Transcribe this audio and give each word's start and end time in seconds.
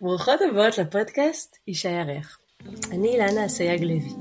ברוכות 0.00 0.40
הבאות 0.50 0.78
לפודקאסט 0.78 1.56
אישה 1.68 1.88
ירח. 1.88 2.38
אני 2.90 3.08
אילנה 3.08 3.46
אסייג 3.46 3.82
לוי. 3.82 4.12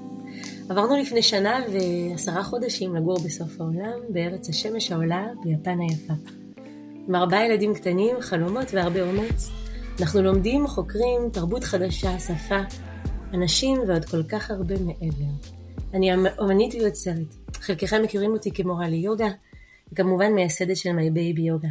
עברנו 0.69 0.97
לפני 0.97 1.21
שנה 1.21 1.59
ועשרה 1.71 2.43
חודשים 2.43 2.95
לגור 2.95 3.19
בסוף 3.25 3.61
העולם, 3.61 3.99
בארץ 4.09 4.49
השמש 4.49 4.91
העולה, 4.91 5.25
ביפן 5.43 5.79
היפה. 5.79 6.13
עם 7.07 7.15
ארבעה 7.15 7.45
ילדים 7.45 7.73
קטנים, 7.73 8.15
חלומות 8.21 8.73
והרבה 8.73 9.01
אומץ, 9.01 9.49
אנחנו 10.01 10.21
לומדים, 10.21 10.67
חוקרים, 10.67 11.29
תרבות 11.33 11.63
חדשה, 11.63 12.19
שפה, 12.19 12.59
אנשים 13.33 13.79
ועוד 13.87 14.05
כל 14.05 14.23
כך 14.23 14.51
הרבה 14.51 14.75
מעבר. 14.79 15.31
אני 15.93 16.11
אומנית 16.39 16.73
ויוצרת. 16.73 17.35
חלקכם 17.53 18.03
מכירים 18.03 18.31
אותי 18.31 18.51
כמורה 18.51 18.89
ליוגה, 18.89 19.29
וכמובן 19.91 20.33
מייסדת 20.33 20.77
של 20.77 20.91
Me 20.91 21.11
Baby 21.11 21.41
Yoga. 21.41 21.67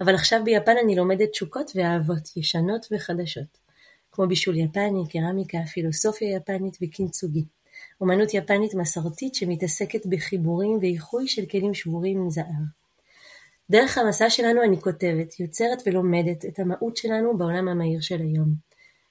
אבל 0.00 0.14
עכשיו 0.14 0.40
ביפן 0.44 0.74
אני 0.84 0.96
לומדת 0.96 1.30
תשוקות 1.30 1.72
ואהבות, 1.74 2.36
ישנות 2.36 2.86
וחדשות. 2.92 3.58
כמו 4.12 4.26
בישול 4.26 4.56
יפני, 4.56 5.04
קרמיקה, 5.10 5.58
פילוסופיה 5.72 6.36
יפנית 6.36 6.76
וקינצוגי. 6.82 7.44
אומנות 8.00 8.34
יפנית 8.34 8.74
מסורתית 8.74 9.34
שמתעסקת 9.34 10.06
בחיבורים 10.06 10.78
ואיחוי 10.80 11.28
של 11.28 11.46
כלים 11.46 11.74
שבורים 11.74 12.18
עם 12.18 12.30
זהב. 12.30 12.64
דרך 13.70 13.98
המסע 13.98 14.30
שלנו 14.30 14.62
אני 14.62 14.80
כותבת, 14.80 15.40
יוצרת 15.40 15.82
ולומדת 15.86 16.44
את 16.44 16.58
המהות 16.58 16.96
שלנו 16.96 17.38
בעולם 17.38 17.68
המהיר 17.68 18.00
של 18.00 18.20
היום. 18.20 18.54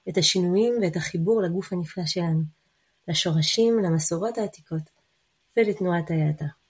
את 0.09 0.17
השינויים 0.17 0.73
ואת 0.81 0.95
החיבור 0.95 1.41
לגוף 1.41 1.73
הנפלא 1.73 2.05
שלנו. 2.05 2.41
לשורשים, 3.07 3.79
למסורות 3.79 4.37
העתיקות 4.37 4.89
ולתנועת 5.57 6.11
ההאטה. 6.11 6.60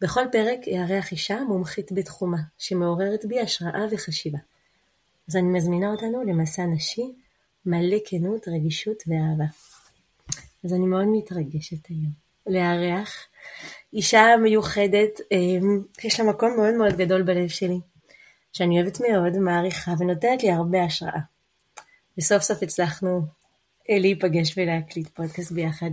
בכל 0.00 0.24
פרק 0.32 0.58
אארח 0.68 1.12
אישה 1.12 1.40
מומחית 1.48 1.92
בתחומה, 1.92 2.38
שמעוררת 2.58 3.24
בי 3.24 3.40
השראה 3.40 3.84
וחשיבה. 3.90 4.38
אז 5.28 5.36
אני 5.36 5.48
מזמינה 5.48 5.90
אותנו 5.90 6.24
למסע 6.24 6.66
נשי 6.66 7.12
מלא 7.66 7.96
כנות, 8.04 8.48
רגישות 8.48 9.02
ואהבה. 9.06 9.44
אז 10.64 10.72
אני 10.72 10.86
מאוד 10.86 11.06
מתרגשת 11.12 11.86
היום 11.88 12.12
לארח 12.46 13.26
אישה 13.92 14.26
מיוחדת, 14.42 15.20
אמ, 15.32 15.82
יש 16.04 16.20
לה 16.20 16.26
מקום 16.26 16.56
מאוד 16.56 16.74
מאוד 16.74 16.96
גדול 16.96 17.22
בלב 17.22 17.48
שלי, 17.48 17.80
שאני 18.52 18.80
אוהבת 18.80 19.00
מאוד, 19.00 19.38
מעריכה 19.38 19.92
ונותנת 19.98 20.42
לי 20.42 20.50
הרבה 20.50 20.84
השראה. 20.84 21.20
וסוף 22.18 22.42
סוף 22.42 22.62
הצלחנו 22.62 23.22
אה, 23.90 23.98
להיפגש 23.98 24.58
ולהקליט 24.58 25.08
פודקאסט 25.08 25.52
ביחד. 25.52 25.90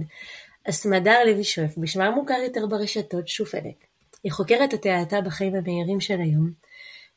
הסמדר 0.66 1.24
לוי 1.26 1.44
שואף, 1.44 1.78
בשמה 1.78 2.12
מוכר 2.12 2.38
יותר 2.44 2.66
ברשתות 2.66 3.28
שופלק. 3.28 3.76
היא 4.26 4.32
חוקרת 4.32 4.74
את 4.74 4.86
ההאטה 4.86 5.22
בחיים 5.22 5.56
המהירים 5.56 6.00
של 6.00 6.22
היום. 6.22 6.46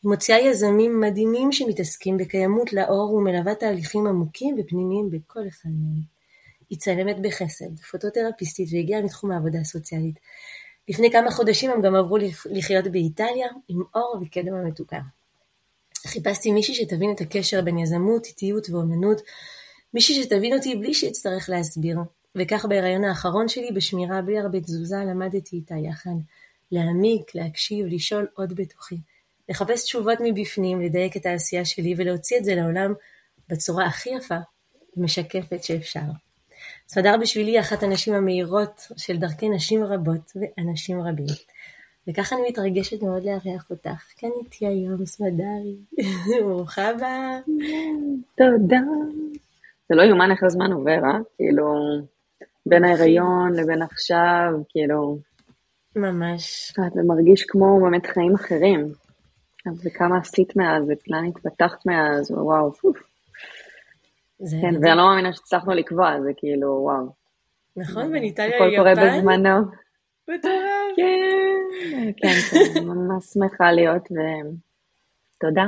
היא 0.03 0.11
מוציאה 0.11 0.39
יזמים 0.39 1.01
מדהימים 1.01 1.53
שמתעסקים 1.53 2.17
בקיימות 2.17 2.73
לאור 2.73 3.15
ומלווה 3.15 3.55
תהליכים 3.55 4.07
עמוקים 4.07 4.57
ופנימיים 4.59 5.11
בכל 5.11 5.41
אחד 5.49 5.71
מהם. 5.71 6.03
היא 6.71 6.79
צלמת 6.79 7.17
בחסד, 7.23 7.81
פוטותרפיסטית 7.91 8.69
והגיעה 8.73 9.03
מתחום 9.03 9.31
העבודה 9.31 9.59
הסוציאלית. 9.59 10.19
לפני 10.89 11.11
כמה 11.13 11.31
חודשים 11.31 11.71
הם 11.71 11.83
גם 11.83 11.95
עברו 11.95 12.17
לחיות 12.51 12.87
באיטליה 12.87 13.49
עם 13.69 13.83
אור 13.95 14.19
וקדם 14.23 14.55
המתוקה. 14.55 15.01
חיפשתי 16.07 16.53
מישהי 16.53 16.75
שתבין 16.75 17.13
את 17.15 17.21
הקשר 17.21 17.63
בין 17.63 17.79
יזמות, 17.79 18.27
איטיות 18.27 18.71
ואומנות, 18.71 19.23
מישהי 19.95 20.23
שתבין 20.23 20.57
אותי 20.57 20.77
בלי 20.77 20.95
שאצטרך 20.95 21.49
להסביר. 21.49 21.99
וכך 22.35 22.65
בהיריון 22.65 23.05
האחרון 23.05 23.49
שלי, 23.49 23.71
בשמירה 23.73 24.23
בלי 24.23 24.39
הרבה 24.39 24.61
תזוזה, 24.61 24.97
למדתי 24.97 25.57
איתה 25.57 25.75
יחד. 25.75 26.11
להעמיק, 26.73 27.35
להקשיב, 27.35 27.87
לשאול 27.87 28.27
עוד 28.35 28.53
בתוכי. 28.53 28.97
לחפש 29.49 29.85
תשובות 29.85 30.19
מבפנים, 30.23 30.81
לדייק 30.81 31.17
את 31.17 31.27
העשייה 31.27 31.65
שלי 31.65 31.95
ולהוציא 31.97 32.39
את 32.39 32.45
זה 32.45 32.55
לעולם 32.55 32.95
בצורה 33.49 33.87
הכי 33.87 34.11
יפה 34.11 34.39
ומשקפת 34.97 35.65
שאפשר. 35.65 36.01
סמדר 36.89 37.17
בשבילי 37.21 37.51
היא 37.51 37.61
אחת 37.61 37.83
הנשים 37.83 38.15
המהירות 38.15 38.87
של 38.97 39.17
דרכי 39.17 39.49
נשים 39.49 39.85
רבות 39.85 40.33
ואנשים 40.37 41.01
רבים. 41.01 41.27
וככה 42.09 42.37
אני 42.37 42.49
מתרגשת 42.49 43.03
מאוד 43.03 43.25
לארח 43.25 43.71
אותך. 43.71 44.05
כאן 44.17 44.29
איתי 44.45 44.67
היום 44.67 45.07
סמדרי. 45.07 45.77
ברוכה 46.45 46.89
הבאה. 46.89 47.39
תודה. 48.37 48.81
זה 49.89 49.95
לא 49.95 50.03
יאומן 50.03 50.31
איך 50.31 50.43
הזמן 50.43 50.73
עובר, 50.73 51.05
אה? 51.05 51.19
כאילו, 51.37 51.65
בין 52.67 52.85
ההיריון 52.85 53.53
לבין 53.55 53.83
עכשיו, 53.83 54.53
כאילו... 54.69 55.28
ממש. 56.01 56.73
זה 56.95 57.03
מרגיש 57.03 57.45
כמו 57.45 57.81
באמת 57.81 58.07
חיים 58.07 58.35
אחרים. 58.35 58.87
וכמה 59.85 60.19
עשית 60.19 60.57
מאז, 60.57 60.85
וכאן 60.89 61.25
התפתחת 61.27 61.87
מאז, 61.87 62.31
וואו, 62.31 62.73
פוף. 62.73 62.99
כן, 64.39 64.75
ואני 64.83 64.97
לא 64.97 65.07
מאמינה 65.07 65.33
שהצלחנו 65.33 65.75
לקבוע, 65.75 66.21
זה 66.23 66.31
כאילו, 66.37 66.69
וואו. 66.69 67.13
נכון, 67.77 68.13
בניטליה 68.13 68.49
יפן. 68.49 68.65
הכל 68.65 68.77
קורה 68.77 68.93
בזמנו. 68.95 69.59
מטורף. 70.29 70.97
כן, 70.97 72.13
כן, 72.17 72.29
כן, 72.75 72.85
ממש 72.85 73.25
שמחה 73.25 73.73
להיות, 73.73 74.09
ותודה. 74.13 75.67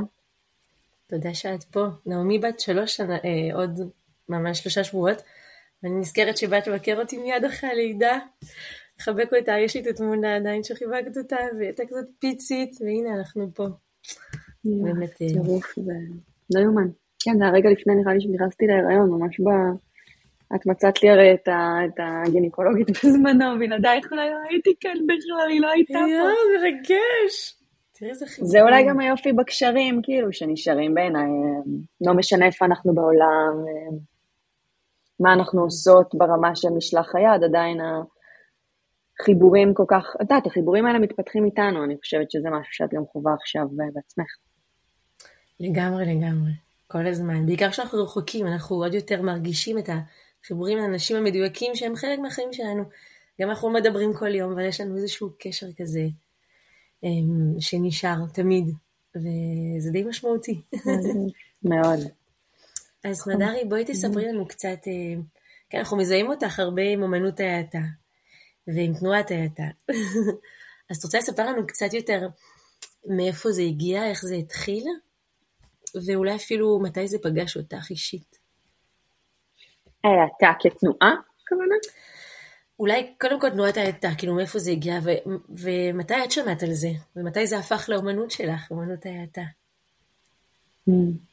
תודה 1.06 1.34
שאת 1.34 1.64
פה. 1.64 1.86
נעמי 2.06 2.38
בת 2.38 2.60
שלוש 2.60 2.96
שנה, 2.96 3.16
אה, 3.16 3.54
עוד 3.54 3.80
ממש 4.28 4.58
שלושה 4.58 4.84
שבועות, 4.84 5.22
ואני 5.82 5.94
נזכרת 5.94 6.36
שבאת 6.36 6.66
לבקר 6.66 7.00
אותי 7.00 7.18
מיד 7.18 7.44
אחרי 7.44 7.70
הלידה. 7.70 8.18
לחבק 9.00 9.34
אותה, 9.34 9.52
יש 9.64 9.76
לי 9.76 9.82
את 9.82 9.86
התמונה 9.86 10.36
עדיין 10.36 10.62
שחיבקת 10.62 11.16
אותה, 11.16 11.36
והיא 11.56 11.66
הייתה 11.66 11.82
כזאת 11.88 12.04
פיצית, 12.18 12.70
והנה 12.80 13.18
אנחנו 13.18 13.48
פה. 13.54 13.66
באמת. 14.64 15.22
אה, 15.22 15.28
טירוף, 15.28 15.74
זה 15.76 15.92
לא 16.54 16.60
יאומן. 16.60 16.88
כן, 17.22 17.38
זה 17.38 17.44
הרגע 17.46 17.70
לפני 17.70 17.94
נראה 17.94 18.14
לי 18.14 18.20
שנכנסתי 18.20 18.66
להיריון, 18.66 19.10
ממש 19.10 19.40
ב... 19.40 19.48
את 20.54 20.66
מצאת 20.66 21.02
לי 21.02 21.10
הרי 21.10 21.34
את, 21.34 21.48
ה... 21.48 21.78
את 21.86 22.00
הגינקולוגית 22.26 22.90
בזמנו, 23.04 23.58
בלעדייך 23.58 24.12
לא 24.12 24.22
הייתי 24.50 24.70
כאן 24.80 24.96
בכלל, 25.04 25.50
היא 25.50 25.60
לא 25.60 25.70
הייתה 25.70 25.92
פה. 25.92 25.98
יואו, 25.98 26.62
מרגש. 26.62 27.54
תראי 27.92 28.10
איזה 28.10 28.26
חיבור. 28.26 28.50
זה 28.50 28.62
אולי 28.62 28.84
גם 28.88 29.00
היופי 29.00 29.32
בקשרים, 29.32 30.00
כאילו, 30.02 30.32
שנשארים 30.32 30.94
בעיניי. 30.94 31.30
לא 32.00 32.14
משנה 32.14 32.46
איפה 32.46 32.64
אנחנו 32.64 32.94
בעולם, 32.94 33.64
מה 35.20 35.32
אנחנו 35.32 35.62
עושות 35.62 36.14
ברמה 36.14 36.56
של 36.56 36.68
משלח 36.76 37.14
היד, 37.14 37.44
עדיין 37.44 37.78
החיבורים 39.20 39.74
כל 39.74 39.84
כך, 39.88 40.04
את 40.16 40.20
יודעת, 40.20 40.46
החיבורים 40.46 40.86
האלה 40.86 40.98
מתפתחים 40.98 41.44
איתנו, 41.44 41.84
אני 41.84 41.96
חושבת 42.00 42.30
שזה 42.30 42.50
משהו 42.50 42.72
שאת 42.72 42.94
גם 42.94 43.02
חווה 43.12 43.34
עכשיו 43.34 43.68
בעצמך. 43.94 44.26
לגמרי, 45.60 46.14
לגמרי. 46.14 46.50
כל 46.86 47.06
הזמן. 47.06 47.46
בעיקר 47.46 47.70
כשאנחנו 47.70 48.02
רחוקים, 48.02 48.46
אנחנו 48.46 48.76
עוד 48.76 48.94
יותר 48.94 49.22
מרגישים 49.22 49.78
את 49.78 49.88
החיבורים 50.44 50.78
לאנשים 50.78 51.16
המדויקים 51.16 51.74
שהם 51.74 51.96
חלק 51.96 52.18
מהחיים 52.18 52.52
שלנו. 52.52 52.82
גם 53.40 53.50
אנחנו 53.50 53.70
מדברים 53.70 54.14
כל 54.14 54.34
יום, 54.34 54.52
אבל 54.52 54.64
יש 54.64 54.80
לנו 54.80 54.96
איזשהו 54.96 55.30
קשר 55.38 55.66
כזה 55.76 56.02
אמ, 57.04 57.60
שנשאר 57.60 58.26
תמיד, 58.34 58.64
וזה 59.16 59.90
די 59.92 60.04
משמעותי. 60.04 60.60
מאוד. 61.62 61.98
אז 63.04 63.28
מדרי, 63.28 63.64
בואי 63.68 63.84
תספרי 63.84 64.32
לנו 64.32 64.48
קצת, 64.48 64.78
אה, 64.86 65.20
כן, 65.70 65.78
אנחנו 65.78 65.96
מזהים 65.96 66.28
אותך 66.28 66.58
הרבה 66.58 66.82
עם 66.82 67.02
אמנות 67.02 67.40
ההאטה, 67.40 67.78
ועם 68.66 68.94
תנועת 68.94 69.30
ההאטה. 69.30 69.62
אז 70.90 70.96
את 70.96 71.04
רוצה 71.04 71.18
לספר 71.18 71.46
לנו 71.46 71.66
קצת 71.66 71.94
יותר 71.94 72.28
מאיפה 73.06 73.52
זה 73.52 73.62
הגיע, 73.62 74.06
איך 74.06 74.22
זה 74.22 74.34
התחיל? 74.34 74.84
ואולי 76.06 76.36
אפילו 76.36 76.80
מתי 76.82 77.08
זה 77.08 77.18
פגש 77.22 77.56
אותך 77.56 77.90
אישית. 77.90 78.38
האטה 80.04 80.52
כתנועה, 80.60 81.14
כמובן? 81.46 81.66
אולי 82.78 83.14
קודם 83.20 83.40
כל 83.40 83.50
תנועת 83.50 83.76
האטה, 83.76 84.08
כאילו 84.18 84.34
מאיפה 84.34 84.58
זה 84.58 84.70
הגיע, 84.70 84.98
ו- 85.04 85.30
ומתי 85.48 86.24
את 86.24 86.30
שמעת 86.30 86.62
על 86.62 86.72
זה? 86.72 86.88
ומתי 87.16 87.46
זה 87.46 87.58
הפך 87.58 87.88
לאומנות 87.88 88.30
שלך, 88.30 88.70
אומנות 88.70 89.06
ההאטה? 89.06 89.42
Mm. 90.88 91.29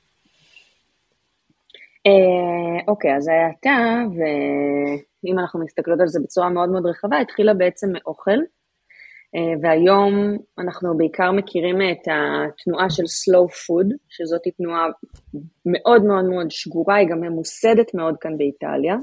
אה, 2.07 2.83
אוקיי, 2.87 3.15
אז 3.15 3.27
ההאטה, 3.27 3.79
ואם 4.15 5.39
אנחנו 5.39 5.59
מסתכלות 5.63 5.99
על 5.99 6.07
זה 6.07 6.19
בצורה 6.23 6.49
מאוד 6.49 6.69
מאוד 6.69 6.85
רחבה, 6.85 7.19
התחילה 7.19 7.53
בעצם 7.53 7.87
מאוכל. 7.93 8.39
אה, 9.35 9.53
והיום 9.61 10.37
אנחנו 10.59 10.97
בעיקר 10.97 11.31
מכירים 11.31 11.75
את 11.81 12.07
התנועה 12.07 12.89
של 12.89 13.03
slow 13.03 13.47
food, 13.47 13.95
שזאת 14.09 14.41
תנועה 14.57 14.87
מאוד 15.65 16.03
מאוד 16.03 16.25
מאוד 16.25 16.51
שגורה, 16.51 16.95
היא 16.95 17.07
גם 17.09 17.21
ממוסדת 17.21 17.93
מאוד 17.93 18.15
כאן 18.21 18.37
באיטליה, 18.37 18.95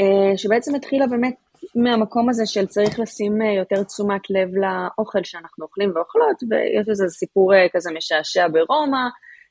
אה, 0.00 0.36
שבעצם 0.36 0.74
התחילה 0.74 1.06
באמת 1.06 1.34
מהמקום 1.74 2.28
הזה 2.28 2.46
של 2.46 2.66
צריך 2.66 3.00
לשים 3.00 3.40
יותר 3.42 3.82
תשומת 3.82 4.30
לב 4.30 4.48
לאוכל 4.54 5.24
שאנחנו 5.24 5.64
אוכלים 5.64 5.92
ואוכלות, 5.94 6.42
ויש 6.50 6.88
איזה 6.88 7.08
סיפור 7.08 7.52
כזה 7.72 7.90
משעשע 7.96 8.48
ברומא, 8.48 9.08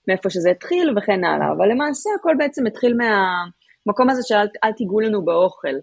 מאיפה 0.07 0.29
שזה 0.29 0.51
התחיל 0.51 0.93
וכן 0.97 1.23
הלאה, 1.23 1.51
אבל 1.57 1.71
למעשה 1.71 2.09
הכל 2.19 2.33
בעצם 2.37 2.65
התחיל 2.65 2.97
מהמקום 2.97 4.09
הזה 4.09 4.21
של 4.25 4.35
אל 4.63 4.71
תיגעו 4.71 4.99
לנו 4.99 5.25
באוכל. 5.25 5.75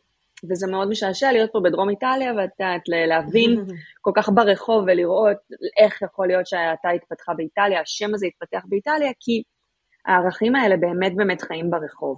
וזה 0.51 0.67
מאוד 0.71 0.89
משעשע 0.89 1.33
להיות 1.33 1.51
פה 1.53 1.61
בדרום 1.65 1.91
איטליה, 1.91 2.33
ואת 2.37 2.89
להבין 3.09 3.51
כל 4.05 4.11
כך 4.15 4.29
ברחוב 4.35 4.85
ולראות 4.87 5.37
איך 5.79 6.03
יכול 6.03 6.27
להיות 6.27 6.47
שההאטה 6.47 6.89
התפתחה 6.91 7.33
באיטליה, 7.35 7.81
השם 7.81 8.15
הזה 8.15 8.27
התפתח 8.27 8.63
באיטליה, 8.69 9.11
כי 9.21 9.43
הערכים 10.07 10.57
האלה 10.57 10.77
באמת 10.77 11.17
באמת 11.17 11.43
חיים 11.43 11.71
ברחוב. 11.71 12.17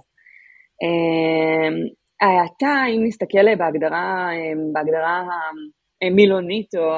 ההאטה, 2.21 2.83
אם 2.89 3.01
נסתכל 3.07 3.55
בהגדרה, 3.57 4.29
בהגדרה 4.73 5.23
המילונית 6.01 6.75
או 6.75 6.93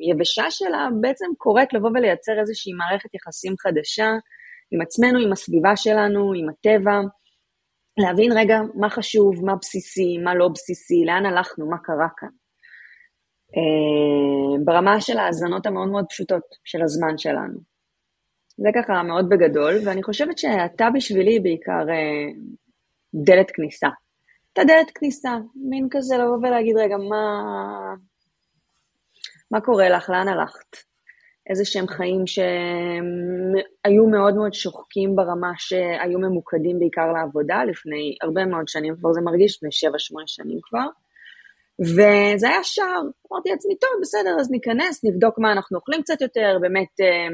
היבשה 0.00 0.50
שלה, 0.50 0.88
בעצם 1.00 1.26
קוראת 1.38 1.72
לבוא 1.72 1.90
ולייצר 1.90 2.32
איזושהי 2.40 2.72
מערכת 2.72 3.14
יחסים 3.14 3.54
חדשה 3.58 4.10
עם 4.70 4.80
עצמנו, 4.80 5.18
עם 5.18 5.32
הסביבה 5.32 5.76
שלנו, 5.76 6.32
עם 6.34 6.48
הטבע, 6.48 7.00
להבין 7.98 8.32
רגע 8.32 8.58
מה 8.74 8.90
חשוב, 8.90 9.44
מה 9.44 9.56
בסיסי, 9.60 10.18
מה 10.18 10.34
לא 10.34 10.48
בסיסי, 10.48 11.04
לאן 11.06 11.26
הלכנו, 11.26 11.70
מה 11.70 11.78
קרה 11.78 12.08
כאן. 12.16 12.28
אה, 13.56 14.64
ברמה 14.64 15.00
של 15.00 15.18
ההאזנות 15.18 15.66
המאוד 15.66 15.88
מאוד 15.88 16.04
פשוטות 16.08 16.42
של 16.64 16.82
הזמן 16.82 17.18
שלנו. 17.18 17.58
זה 18.56 18.68
ככה 18.74 19.02
מאוד 19.02 19.28
בגדול, 19.28 19.74
ואני 19.84 20.02
חושבת 20.02 20.38
שאתה 20.38 20.88
בשבילי 20.94 21.40
בעיקר 21.40 21.88
אה, 21.90 22.32
דלת 23.24 23.50
כניסה. 23.50 23.88
אתה 24.52 24.64
דלת 24.64 24.90
כניסה, 24.94 25.36
מין 25.54 25.88
כזה 25.90 26.16
לבוא 26.16 26.38
ולהגיד, 26.42 26.76
רגע, 26.76 26.96
מה, 26.96 27.24
מה 29.50 29.60
קורה 29.60 29.88
לך, 29.88 30.10
לאן 30.10 30.28
הלכת? 30.28 30.76
איזה 31.50 31.64
שהם 31.64 31.88
חיים 31.88 32.26
שהיו 32.26 34.06
מאוד 34.10 34.34
מאוד 34.34 34.54
שוחקים 34.54 35.16
ברמה 35.16 35.52
שהיו 35.56 36.18
ממוקדים 36.18 36.78
בעיקר 36.78 37.12
לעבודה 37.12 37.64
לפני 37.64 38.16
הרבה 38.22 38.44
מאוד 38.46 38.68
שנים, 38.68 38.96
כבר 38.96 39.12
זה 39.12 39.20
מרגיש 39.20 39.56
לפני 39.56 39.68
7-8 39.68 39.92
שנים 40.26 40.58
כבר. 40.62 40.86
וזה 41.80 42.48
היה 42.48 42.64
שער, 42.64 43.02
אמרתי 43.32 43.50
לעצמי, 43.50 43.78
טוב, 43.78 43.90
בסדר, 44.02 44.36
אז 44.40 44.50
ניכנס, 44.50 45.04
נבדוק 45.04 45.38
מה 45.38 45.52
אנחנו 45.52 45.78
אוכלים 45.78 46.02
קצת 46.02 46.20
יותר, 46.20 46.58
באמת, 46.60 47.00
אה, 47.00 47.28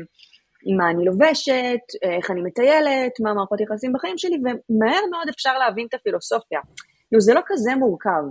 מה 0.78 0.90
אני 0.90 1.04
לובשת, 1.04 1.84
איך 2.02 2.30
אני 2.30 2.42
מטיילת, 2.42 3.20
מה 3.20 3.34
מערכות 3.34 3.60
יחסים 3.60 3.92
בחיים 3.92 4.18
שלי, 4.18 4.36
ומהר 4.36 5.00
מאוד 5.10 5.28
אפשר 5.28 5.58
להבין 5.58 5.86
את 5.88 5.94
הפילוסופיה. 5.94 6.60
כאילו, 7.08 7.20
זה 7.20 7.34
לא 7.34 7.40
כזה 7.46 7.74
מורכב. 7.74 8.22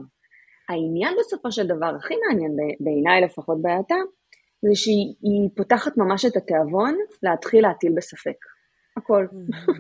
העניין 0.69 1.13
בסופו 1.19 1.51
של 1.51 1.67
דבר, 1.67 1.95
הכי 1.95 2.13
מעניין 2.27 2.51
בעיניי 2.79 3.21
לפחות 3.21 3.61
בעייתה, 3.61 3.95
זה 4.61 4.75
שהיא 4.75 5.49
פותחת 5.55 5.97
ממש 5.97 6.25
את 6.25 6.35
התיאבון 6.35 6.95
להתחיל 7.23 7.61
להטיל 7.67 7.93
בספק. 7.95 8.37
הכל. 8.97 9.27
Mm-hmm. 9.31 9.71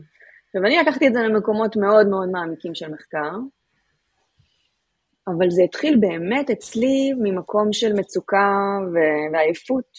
עכשיו, 0.45 0.65
אני 0.65 0.77
לקחתי 0.77 1.07
את 1.07 1.13
זה 1.13 1.19
למקומות 1.19 1.75
מאוד 1.75 2.07
מאוד 2.07 2.29
מעמיקים 2.29 2.75
של 2.75 2.91
מחקר, 2.91 3.31
אבל 5.27 5.49
זה 5.49 5.63
התחיל 5.63 5.97
באמת 5.99 6.49
אצלי 6.49 7.13
ממקום 7.17 7.73
של 7.73 7.93
מצוקה 7.93 8.77
ו- 8.93 9.33
ועייפות, 9.33 9.89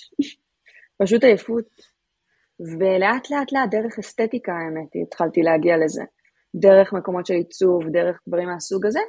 פשוט 1.02 1.25
עייפות. 1.25 1.69
ולאט 2.60 3.31
לאט 3.31 3.52
לאט, 3.52 3.70
דרך 3.70 3.99
אסתטיקה 3.99 4.52
האמת, 4.52 4.88
התחלתי 5.02 5.42
להגיע 5.42 5.76
לזה. 5.76 6.02
דרך 6.56 6.93
מקומות 6.93 7.26
של 7.26 7.35
עיצוב, 7.35 7.82
דרך 7.93 8.20
דברים 8.29 8.49
מהסוג 8.49 8.87
הזה, 8.87 9.00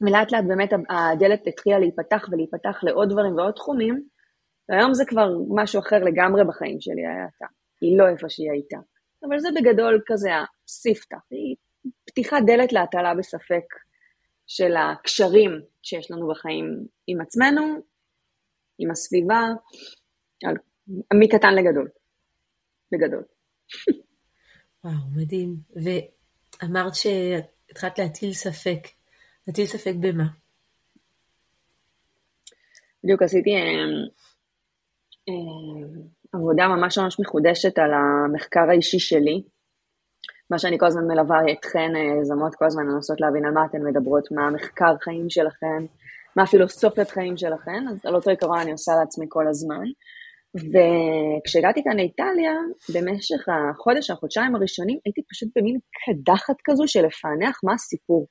ולאט 0.00 0.32
לאט 0.32 0.44
באמת 0.48 0.70
הדלת 0.90 1.46
התחילה 1.46 1.78
להיפתח 1.78 2.28
ולהיפתח 2.32 2.80
לעוד 2.82 3.10
דברים 3.10 3.36
ועוד 3.36 3.54
תחומים, 3.54 4.02
והיום 4.68 4.94
זה 4.94 5.04
כבר 5.08 5.28
משהו 5.48 5.80
אחר 5.80 5.96
לגמרי 5.96 6.44
בחיים 6.44 6.80
שלי, 6.80 7.06
הייתה. 7.06 7.46
היא 7.80 7.98
לא 7.98 8.08
איפה 8.08 8.28
שהיא 8.28 8.50
הייתה. 8.50 8.78
אבל 9.28 9.38
זה 9.38 9.48
בגדול 9.56 10.02
כזה 10.06 10.30
הספתח, 10.64 11.16
היא 11.30 11.56
פתיחת 12.06 12.42
דלת 12.46 12.72
להטלה 12.72 13.14
בספק 13.14 13.64
של 14.46 14.76
הקשרים 14.76 15.50
שיש 15.82 16.10
לנו 16.10 16.28
בחיים 16.28 16.86
עם 17.06 17.20
עצמנו, 17.20 17.62
עם 18.78 18.90
הסביבה, 18.90 19.42
על, 20.44 20.56
מקטן 21.14 21.54
לגדול. 21.54 21.88
בגדול. 22.92 23.22
וואו, 24.84 24.94
מדהים. 25.16 25.56
ואמרת 26.64 26.92
שהתחלת 26.94 27.98
להטיל 27.98 28.32
ספק. 28.32 28.88
להטיל 29.48 29.66
ספק 29.66 29.92
במה? 30.00 30.24
בדיוק 33.04 33.22
עשיתי 33.22 33.50
אה, 33.50 33.60
אה, 35.28 35.34
עבודה 36.32 36.68
ממש 36.68 36.98
ממש 36.98 37.20
מחודשת 37.20 37.78
על 37.78 37.90
המחקר 37.94 38.70
האישי 38.70 38.98
שלי, 38.98 39.42
מה 40.50 40.58
שאני 40.58 40.78
כל 40.78 40.86
הזמן 40.86 41.06
מלווה 41.06 41.38
אתכן, 41.52 41.92
יזמות 42.20 42.54
כל 42.54 42.64
הזמן 42.64 42.86
לנסות 42.86 43.20
להבין 43.20 43.44
על 43.44 43.52
מה 43.52 43.64
אתן 43.64 43.82
מדברות, 43.82 44.32
מה 44.32 44.46
המחקר 44.46 44.96
חיים 45.04 45.30
שלכן, 45.30 45.84
מה 46.36 46.42
הפילוסופיית 46.42 47.10
חיים 47.10 47.36
שלכן, 47.36 47.88
אז 47.90 48.06
על 48.06 48.14
אותו 48.14 48.30
עיקרון 48.30 48.58
אני 48.58 48.72
עושה 48.72 48.92
לעצמי 49.00 49.26
כל 49.28 49.48
הזמן. 49.48 49.84
וכשהגעתי 50.56 51.84
כאן 51.84 51.96
לאיטליה, 51.96 52.52
במשך 52.94 53.48
החודש, 53.48 54.10
החודשיים 54.10 54.54
הראשונים, 54.54 54.98
הייתי 55.04 55.20
פשוט 55.30 55.48
במין 55.56 55.78
קדחת 56.06 56.54
כזו 56.64 56.84
של 56.86 57.06
לפענח 57.06 57.60
מה 57.64 57.72
הסיפור. 57.74 58.26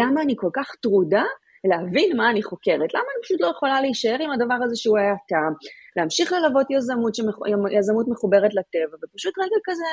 למה 0.00 0.22
אני 0.22 0.34
כל 0.36 0.50
כך 0.54 0.74
טרודה 0.82 1.24
להבין 1.64 2.16
מה 2.16 2.30
אני 2.30 2.42
חוקרת? 2.42 2.94
למה 2.94 3.04
אני 3.12 3.22
פשוט 3.22 3.40
לא 3.40 3.46
יכולה 3.46 3.80
להישאר 3.80 4.16
עם 4.20 4.30
הדבר 4.30 4.58
הזה 4.64 4.76
שהוא 4.76 4.98
היה 4.98 5.14
טעם? 5.28 5.52
להמשיך 5.96 6.32
ללוות 6.32 6.66
יזמות, 6.70 7.14
שמח... 7.14 7.36
יזמות 7.78 8.06
מחוברת 8.08 8.54
לטבע, 8.54 8.96
ופשוט 9.02 9.34
רגע 9.38 9.56
כזה, 9.64 9.90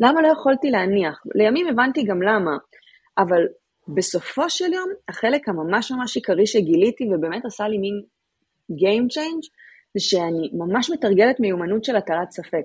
למה 0.00 0.22
לא 0.22 0.28
יכולתי 0.28 0.70
להניח? 0.70 1.22
לימים 1.34 1.68
הבנתי 1.68 2.04
גם 2.04 2.22
למה, 2.22 2.56
אבל 3.18 3.42
בסופו 3.96 4.50
של 4.50 4.72
יום, 4.72 4.90
החלק 5.08 5.48
הממש 5.48 5.92
ממש 5.92 6.16
עיקרי 6.16 6.46
שגיליתי, 6.46 7.04
ובאמת 7.04 7.44
עשה 7.44 7.68
לי 7.68 7.78
מין 7.78 8.02
Game 8.72 9.06
Change, 9.14 9.44
זה 9.94 10.00
שאני 10.00 10.50
ממש 10.52 10.90
מתרגלת 10.90 11.40
מיומנות 11.40 11.84
של 11.84 11.96
הטלת 11.96 12.30
ספק. 12.30 12.64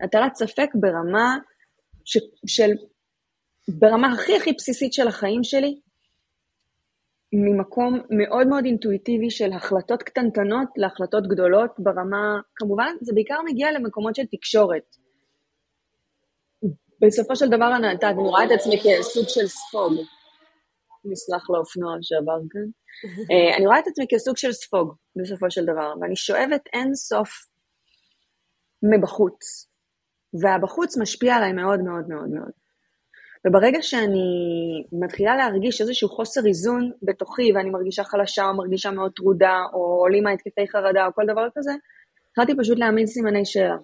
הטלת 0.00 0.34
ספק 0.34 0.68
ברמה 0.74 1.38
ש, 2.04 2.18
של, 2.46 2.70
ברמה 3.68 4.12
הכי 4.12 4.36
הכי 4.36 4.52
בסיסית 4.52 4.92
של 4.92 5.08
החיים 5.08 5.44
שלי, 5.44 5.80
ממקום 7.32 8.00
מאוד 8.10 8.46
מאוד 8.46 8.64
אינטואיטיבי 8.64 9.30
של 9.30 9.52
החלטות 9.52 10.02
קטנטנות 10.02 10.68
להחלטות 10.76 11.26
גדולות 11.28 11.70
ברמה, 11.78 12.40
כמובן, 12.54 12.94
זה 13.00 13.12
בעיקר 13.14 13.36
מגיע 13.44 13.72
למקומות 13.72 14.14
של 14.14 14.26
תקשורת. 14.30 14.96
בסופו 17.00 17.36
של 17.36 17.48
דבר 17.48 17.76
אני 17.76 18.14
רואה 18.16 18.44
את 18.44 18.50
עצמי 18.50 18.80
כסוג 18.80 19.24
של 19.28 19.46
ספוג. 19.46 19.92
נסלח 21.04 21.50
לאופנוע 21.50 21.96
שעבר 22.02 22.38
כאן. 22.50 22.68
אה, 23.30 23.56
אני 23.56 23.66
רואה 23.66 23.78
את 23.78 23.86
עצמי 23.86 24.06
כסוג 24.08 24.36
של 24.36 24.52
ספוג, 24.52 24.94
בסופו 25.16 25.50
של 25.50 25.64
דבר, 25.64 25.94
ואני 26.00 26.16
שואבת 26.16 26.60
אין 26.72 26.94
סוף 26.94 27.30
מבחוץ, 28.82 29.68
והבחוץ 30.42 30.96
משפיע 30.96 31.34
עליי 31.34 31.52
מאוד 31.52 31.80
מאוד 31.80 32.08
מאוד 32.08 32.28
מאוד. 32.28 32.52
וברגע 33.46 33.82
שאני 33.82 34.28
מתחילה 34.92 35.36
להרגיש 35.36 35.80
איזשהו 35.80 36.08
חוסר 36.08 36.46
איזון 36.46 36.92
בתוכי, 37.02 37.52
ואני 37.52 37.70
מרגישה 37.70 38.04
חלשה 38.04 38.44
או 38.48 38.56
מרגישה 38.56 38.90
מאוד 38.90 39.12
טרודה, 39.16 39.56
או 39.72 39.80
עולים 39.80 40.24
מהתקפי 40.24 40.68
חרדה 40.68 41.06
או 41.06 41.14
כל 41.14 41.22
דבר 41.32 41.48
כזה, 41.54 41.72
התחלתי 42.30 42.52
פשוט 42.58 42.78
להעמיד 42.78 43.06
סימני 43.06 43.44
שאלה. 43.44 43.76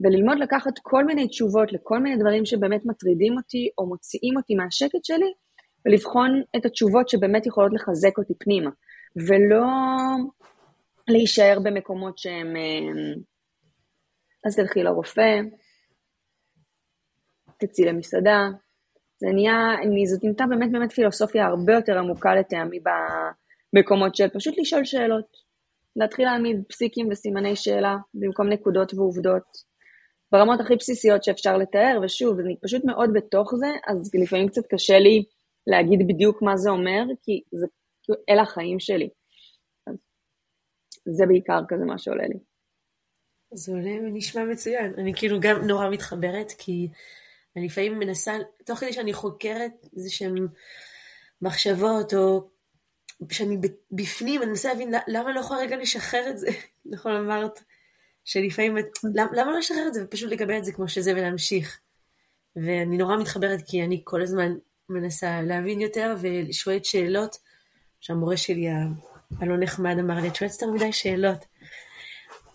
וללמוד 0.00 0.38
לקחת 0.38 0.72
כל 0.82 1.04
מיני 1.04 1.28
תשובות 1.28 1.72
לכל 1.72 1.98
מיני 1.98 2.16
דברים 2.16 2.44
שבאמת 2.44 2.86
מטרידים 2.86 3.36
אותי 3.36 3.68
או 3.78 3.86
מוציאים 3.86 4.36
אותי 4.36 4.54
מהשקט 4.54 5.04
שלי, 5.04 5.32
ולבחון 5.86 6.42
את 6.56 6.66
התשובות 6.66 7.08
שבאמת 7.08 7.46
יכולות 7.46 7.72
לחזק 7.74 8.18
אותי 8.18 8.34
פנימה, 8.38 8.70
ולא 9.16 9.66
להישאר 11.08 11.58
במקומות 11.62 12.18
שהם... 12.18 12.56
אה, 12.56 13.14
אז 14.46 14.56
תלכי 14.56 14.82
לרופא, 14.82 15.40
תצאי 17.58 17.84
למסעדה. 17.84 18.48
זה 19.18 19.26
נהיה, 19.34 19.76
זאת 20.06 20.24
נהייתה 20.24 20.44
באמת 20.46 20.72
באמת 20.72 20.92
פילוסופיה 20.92 21.46
הרבה 21.46 21.72
יותר 21.72 21.98
עמוקה 21.98 22.34
לטעמי 22.34 22.78
במקומות 23.72 24.14
של 24.14 24.28
פשוט 24.28 24.58
לשאול 24.58 24.84
שאלות. 24.84 25.46
להתחיל 25.96 26.24
להעמיד 26.24 26.62
פסיקים 26.68 27.08
וסימני 27.10 27.56
שאלה 27.56 27.96
במקום 28.14 28.48
נקודות 28.48 28.94
ועובדות. 28.94 29.76
ברמות 30.32 30.60
הכי 30.60 30.76
בסיסיות 30.76 31.24
שאפשר 31.24 31.56
לתאר, 31.56 32.00
ושוב, 32.02 32.40
אני 32.40 32.56
פשוט 32.62 32.84
מאוד 32.84 33.10
בתוך 33.12 33.54
זה, 33.54 33.66
אז 33.86 34.10
לפעמים 34.22 34.48
קצת 34.48 34.62
קשה 34.70 34.98
לי 34.98 35.24
להגיד 35.66 35.98
בדיוק 36.08 36.42
מה 36.42 36.56
זה 36.56 36.70
אומר, 36.70 37.02
כי 37.22 37.42
זה, 37.52 37.66
אלה 38.30 38.42
החיים 38.42 38.80
שלי. 38.80 39.08
זה 41.08 41.26
בעיקר 41.26 41.60
כזה 41.68 41.84
מה 41.84 41.98
שעולה 41.98 42.26
לי. 42.26 42.38
זה 43.54 43.72
עולה 43.72 43.90
ונשמע 43.90 44.44
מצוין. 44.44 44.94
אני 44.98 45.14
כאילו 45.14 45.40
גם 45.40 45.66
נורא 45.66 45.88
מתחברת, 45.90 46.52
כי 46.58 46.88
אני 47.56 47.66
לפעמים 47.66 47.98
מנסה, 47.98 48.32
תוך 48.64 48.78
כדי 48.78 48.92
שאני 48.92 49.12
חוקרת 49.12 49.72
איזה 49.96 50.10
שהן 50.10 50.48
מחשבות, 51.42 52.14
או 52.14 52.48
שאני 53.30 53.56
בפנים, 53.92 54.42
אני 54.42 54.50
מנסה 54.50 54.68
להבין 54.68 54.94
למה 55.08 55.32
לא 55.32 55.40
יכולה 55.40 55.60
רגע 55.60 55.76
לשחרר 55.76 56.30
את 56.30 56.38
זה. 56.38 56.48
נכון 56.92 57.12
אמרת, 57.12 57.60
שלפעמים, 58.24 58.76
למה, 59.14 59.30
למה 59.32 59.52
לא 59.52 59.58
לשחרר 59.58 59.88
את 59.88 59.94
זה 59.94 60.04
ופשוט 60.04 60.30
לקבל 60.30 60.58
את 60.58 60.64
זה 60.64 60.72
כמו 60.72 60.88
שזה 60.88 61.12
ולהמשיך. 61.12 61.80
ואני 62.56 62.96
נורא 62.96 63.16
מתחברת 63.16 63.60
כי 63.66 63.84
אני 63.84 64.00
כל 64.04 64.22
הזמן 64.22 64.52
מנסה 64.88 65.42
להבין 65.42 65.80
יותר 65.80 66.16
ושואלת 66.20 66.84
שאלות, 66.84 67.36
שהמורה 68.00 68.36
שלי 68.36 68.68
הלא 69.40 69.56
נחמד 69.56 69.96
אמר 70.00 70.20
לי, 70.20 70.28
את 70.28 70.36
שואלת 70.36 70.52
יותר 70.52 70.66
מדי 70.66 70.92
שאלות. 70.92 71.44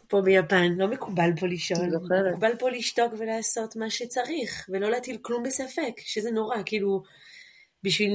פה 0.08 0.22
ביפן, 0.22 0.72
לא 0.78 0.88
מקובל 0.88 1.30
פה. 1.40 1.48
זוכרת. 1.92 2.32
מקובל 2.32 2.56
פה 2.60 2.70
לשתוק 2.70 3.14
ולעשות 3.18 3.76
מה 3.76 3.90
שצריך, 3.90 4.70
ולא 4.70 4.92
להטיל 4.92 5.18
כלום 5.22 5.44
בספק, 5.44 5.94
שזה 5.98 6.32
נורא, 6.32 6.58
כאילו, 6.66 7.04
בשביל 7.84 8.12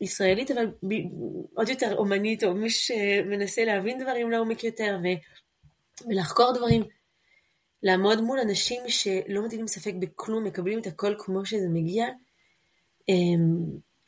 ישראלית, 0.00 0.50
אבל 0.50 0.66
ב... 0.66 0.94
עוד 1.54 1.68
יותר 1.68 1.96
אומנית, 1.96 2.44
או 2.44 2.54
מי 2.54 2.70
שמנסה 2.70 3.64
להבין 3.64 4.02
דברים 4.02 4.30
לעומק 4.30 4.64
יותר, 4.64 4.98
ו... 5.02 5.06
ולחקור 6.08 6.52
דברים, 6.54 6.82
לעמוד 7.82 8.20
מול 8.20 8.38
אנשים 8.38 8.82
שלא 8.88 9.42
מטילים 9.44 9.66
ספק 9.66 9.92
בכלום, 9.98 10.44
מקבלים 10.44 10.78
את 10.78 10.86
הכל 10.86 11.14
כמו 11.18 11.46
שזה 11.46 11.68
מגיע, 11.68 12.06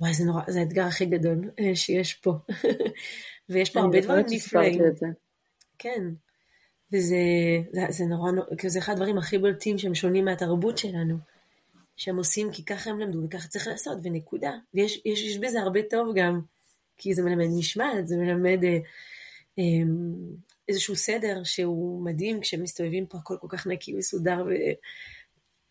וואי, 0.00 0.14
זה 0.14 0.24
נורא, 0.24 0.42
זה 0.48 0.60
האתגר 0.60 0.84
הכי 0.84 1.06
גדול 1.06 1.50
אה, 1.60 1.76
שיש 1.76 2.14
פה. 2.14 2.32
ויש 3.48 3.70
פה 3.70 3.80
הרבה 3.80 4.00
דברים 4.00 4.26
נפלאים. 4.30 4.82
כן. 5.78 6.02
וזה 6.92 7.16
זה, 7.72 7.80
זה 7.88 8.04
נורא, 8.04 8.30
כאילו 8.58 8.70
זה 8.70 8.78
אחד 8.78 8.92
הדברים 8.92 9.18
הכי 9.18 9.38
בולטים 9.38 9.78
שהם 9.78 9.94
שונים 9.94 10.24
מהתרבות 10.24 10.78
שלנו. 10.78 11.16
שהם 11.96 12.16
עושים 12.16 12.52
כי 12.52 12.64
ככה 12.64 12.90
הם 12.90 13.00
למדו 13.00 13.24
וככה 13.24 13.48
צריך 13.48 13.66
לעשות, 13.66 13.98
ונקודה. 14.02 14.52
ויש 14.74 15.02
יש, 15.04 15.22
יש 15.22 15.38
בזה 15.38 15.60
הרבה 15.60 15.80
טוב 15.90 16.14
גם, 16.16 16.40
כי 16.98 17.14
זה 17.14 17.22
מלמד 17.22 17.46
משמעת, 17.58 18.06
זה 18.06 18.16
מלמד 18.16 18.64
אה, 18.64 18.78
אה, 19.58 19.64
איזשהו 20.68 20.96
סדר 20.96 21.44
שהוא 21.44 22.04
מדהים 22.04 22.40
כשמסתובבים 22.40 23.06
פה 23.06 23.18
הכל 23.18 23.36
כל 23.40 23.48
כך 23.50 23.66
נקי 23.66 23.92
מסודר 23.92 24.44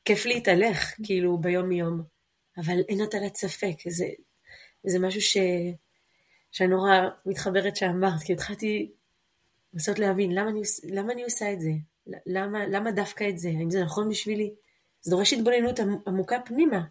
וכיף 0.04 0.26
להתהלך, 0.26 0.94
כאילו, 1.04 1.38
ביום-יום. 1.38 2.13
אבל 2.58 2.80
אין 2.90 3.02
הטלת 3.02 3.36
ספק, 3.36 3.76
זה, 3.90 4.06
זה 4.84 5.00
משהו 5.00 5.22
ש... 5.22 5.38
שאני 6.52 6.70
נורא 6.70 6.92
מתחברת 7.26 7.76
שאמרת, 7.76 8.24
כי 8.26 8.34
התחלתי 8.34 8.92
לנסות 9.74 10.00
להבין 10.00 10.32
למה 10.32 10.50
אני, 10.50 10.62
למה 10.84 11.14
אני 11.14 11.24
עושה 11.24 11.54
את 11.54 11.62
זה, 11.62 11.72
למה, 12.26 12.68
למה 12.68 12.92
דווקא 12.92 13.30
את 13.30 13.38
זה, 13.38 13.50
האם 13.50 13.70
זה 13.70 13.84
נכון 13.84 14.10
בשבילי, 14.10 14.54
זה 15.02 15.12
דורש 15.12 15.34
התבוננות 15.34 15.80
עמוקה 16.08 16.40
פנימה. 16.46 16.82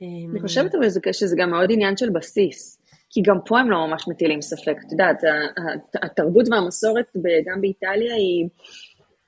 אמ, 0.00 0.30
אני 0.30 0.40
חושבת 0.40 0.74
אבל 0.74 1.12
שזה 1.12 1.36
גם 1.38 1.50
מאוד 1.50 1.70
עניין 1.72 1.96
של 1.96 2.10
בסיס, 2.10 2.80
כי 3.10 3.22
גם 3.22 3.36
פה 3.46 3.60
הם 3.60 3.70
לא 3.70 3.86
ממש 3.86 4.08
מטילים 4.08 4.42
ספק, 4.42 4.76
את 4.86 4.92
יודעת, 4.92 5.16
התרבות 6.02 6.48
והמסורת 6.50 7.06
גם 7.46 7.60
באיטליה 7.60 8.14
היא, 8.14 8.48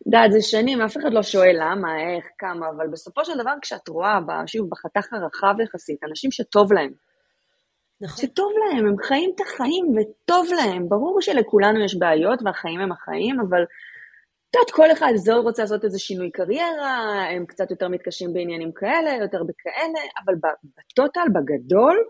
יודעת, 0.06 0.32
זה 0.32 0.42
שנים, 0.42 0.80
אף 0.80 0.96
אחד 0.96 1.12
לא 1.12 1.22
שואל 1.22 1.56
למה, 1.60 1.88
איך, 2.00 2.24
כמה, 2.38 2.68
אבל 2.76 2.88
בסופו 2.88 3.24
של 3.24 3.38
דבר 3.38 3.52
כשאת 3.62 3.88
רואה, 3.88 4.18
שוב, 4.46 4.70
בחתך 4.70 5.12
הרחב 5.12 5.60
יחסית, 5.60 6.04
אנשים 6.04 6.30
שטוב 6.30 6.72
להם, 6.72 6.92
נכון. 8.00 8.26
שטוב 8.26 8.52
להם, 8.58 8.86
הם 8.86 8.96
חיים 9.02 9.32
את 9.34 9.40
החיים 9.40 9.84
וטוב 9.96 10.46
להם. 10.56 10.88
ברור 10.88 11.20
שלכולנו 11.20 11.84
יש 11.84 11.98
בעיות 11.98 12.38
והחיים 12.44 12.80
הם 12.80 12.92
החיים, 12.92 13.40
אבל 13.40 13.62
את 13.62 14.54
יודעת, 14.54 14.70
כל 14.70 14.92
אחד 14.92 15.12
זו 15.14 15.42
רוצה 15.42 15.62
לעשות 15.62 15.84
איזה 15.84 15.98
שינוי 15.98 16.30
קריירה, 16.30 17.24
הם 17.30 17.46
קצת 17.46 17.70
יותר 17.70 17.88
מתקשים 17.88 18.32
בעניינים 18.32 18.72
כאלה, 18.72 19.10
יותר 19.22 19.42
בכאלה, 19.42 20.00
אבל 20.24 20.34
בטוטל, 20.78 21.26
בגדול, 21.34 22.04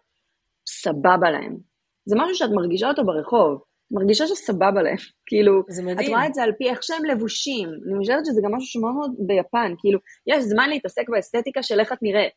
סבבה 0.68 1.30
להם. 1.30 1.56
זה 2.04 2.16
משהו 2.18 2.35
שאת 2.35 2.50
מרגישה 2.54 2.88
אותו 2.88 3.04
ברחוב. 3.04 3.62
מרגישה 3.90 4.26
שסבבה 4.26 4.82
להם, 4.82 4.97
כאילו, 5.26 5.62
זה 5.68 5.82
מדהים. 5.82 5.99
את 5.99 6.09
רואה 6.09 6.26
את 6.26 6.35
זה 6.35 6.42
על 6.42 6.52
פי 6.59 6.70
איך 6.70 6.82
שהם 6.82 7.04
לבושים, 7.04 7.68
אני 7.68 7.99
חושבת 7.99 8.26
שזה 8.26 8.40
גם 8.44 8.54
משהו 8.54 8.68
שמאוד 8.68 8.94
מאוד 8.94 9.14
ביפן, 9.18 9.75
כאילו, 9.78 9.99
יש 10.26 10.44
זמן 10.44 10.70
להתעסק 10.70 11.09
באסתטיקה 11.09 11.62
של 11.62 11.80
איך 11.80 11.92
את 11.92 11.99
נראית, 12.02 12.32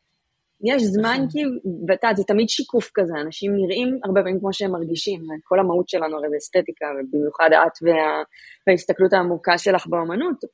יש 0.64 0.82
זמן 0.82 1.14
נכון. 1.14 1.28
כאילו, 1.30 1.50
ואתה 1.88 2.06
יודע, 2.06 2.16
זה 2.16 2.24
תמיד 2.24 2.48
שיקוף 2.48 2.90
כזה, 2.94 3.12
אנשים 3.20 3.52
נראים 3.56 3.98
הרבה 4.04 4.20
פעמים 4.20 4.40
כמו 4.40 4.52
שהם 4.52 4.72
מרגישים, 4.72 5.20
כל 5.44 5.58
המהות 5.60 5.88
שלנו 5.88 6.16
הרי 6.16 6.28
זה 6.30 6.36
אסתטיקה, 6.36 6.86
ובמיוחד 6.96 7.50
את 7.52 7.76
וה, 7.82 8.22
וההסתכלות 8.66 9.12
העמוקה 9.12 9.58
שלך 9.58 9.86
באמנות. 9.86 10.44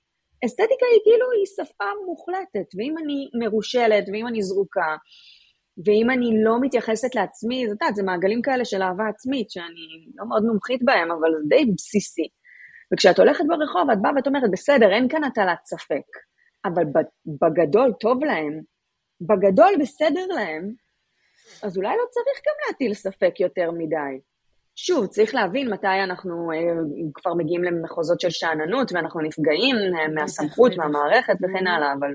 אסתטיקה 0.44 0.86
היא 0.92 1.00
כאילו, 1.04 1.26
היא 1.36 1.46
שפה 1.56 1.84
מוחלטת, 2.06 2.68
ואם 2.76 2.94
אני 3.02 3.28
מרושלת, 3.44 4.04
ואם 4.12 4.26
אני 4.26 4.42
זרוקה, 4.42 4.96
ואם 5.84 6.10
אני 6.10 6.44
לא 6.44 6.60
מתייחסת 6.60 7.14
לעצמי, 7.14 7.68
זאת 7.68 7.82
אומרת, 7.82 7.96
זה 7.96 8.02
מעגלים 8.02 8.42
כאלה 8.42 8.64
של 8.64 8.82
אהבה 8.82 9.08
עצמית, 9.08 9.50
שאני 9.50 10.06
לא 10.14 10.28
מאוד 10.28 10.42
מומחית 10.42 10.82
בהם, 10.84 11.10
אבל 11.10 11.30
זה 11.42 11.48
די 11.48 11.72
בסיסי. 11.76 12.28
וכשאת 12.94 13.18
הולכת 13.18 13.44
ברחוב, 13.48 13.90
את 13.90 13.98
באה 14.02 14.12
ואת 14.16 14.26
אומרת, 14.26 14.50
בסדר, 14.50 14.92
אין 14.92 15.08
כאן 15.08 15.24
הטלת 15.24 15.58
ספק, 15.64 16.06
אבל 16.64 16.82
בגדול 17.26 17.92
טוב 18.00 18.24
להם, 18.24 18.60
בגדול 19.20 19.74
בסדר 19.80 20.26
להם, 20.26 20.72
אז 21.62 21.76
אולי 21.76 21.88
לא 21.88 22.04
צריך 22.10 22.40
גם 22.46 22.54
להטיל 22.66 22.94
ספק 22.94 23.40
יותר 23.40 23.70
מדי. 23.70 24.20
שוב, 24.76 25.06
צריך 25.06 25.34
להבין 25.34 25.70
מתי 25.70 25.86
אנחנו 26.04 26.52
אה, 26.52 26.58
כבר 27.14 27.34
מגיעים 27.34 27.64
למחוזות 27.64 28.20
של 28.20 28.30
שאננות 28.30 28.92
ואנחנו 28.92 29.20
נפגעים 29.20 29.76
אה, 29.76 30.08
מהסמכות, 30.08 30.76
מהמערכת 30.76 31.34
וכן 31.34 31.66
הלאה, 31.66 31.92
אבל 31.92 32.14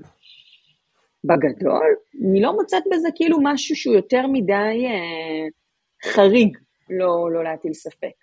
בגדול, 1.28 1.96
אני 2.30 2.42
לא 2.42 2.54
מוצאת 2.54 2.84
בזה 2.92 3.10
כאילו 3.16 3.38
משהו 3.44 3.76
שהוא 3.76 3.96
יותר 3.96 4.28
מדי 4.28 4.86
אה, 4.86 5.48
חריג 6.12 6.58
לא, 6.90 7.32
לא 7.32 7.44
להטיל 7.44 7.74
ספק. 7.74 8.16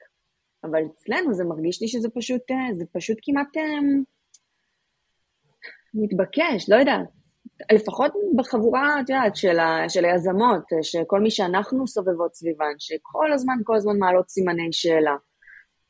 אבל 0.65 0.83
אצלנו 0.87 1.35
זה 1.35 1.45
מרגיש 1.45 1.83
לי 1.83 1.89
שזה 1.89 2.09
פשוט, 2.15 2.51
אה, 2.51 2.75
זה 2.75 2.85
פשוט 2.93 3.19
כמעט 3.23 3.57
אה, 3.57 3.79
מתבקש, 5.95 6.71
לא 6.71 6.77
יודעת. 6.77 7.09
לפחות 7.73 8.13
בחבורה, 8.37 9.01
את 9.01 9.11
יודעת, 9.11 9.37
של, 9.37 9.59
ה, 9.59 9.89
של 9.89 10.05
היזמות, 10.05 10.63
שכל 10.83 11.21
מי 11.21 11.31
שאנחנו 11.31 11.87
סובבות 11.87 12.35
סביבן, 12.35 12.75
שכל 12.79 13.33
הזמן, 13.33 13.55
כל 13.65 13.77
הזמן 13.77 13.99
מעלות 13.99 14.29
סימני 14.29 14.73
שאלה. 14.73 15.17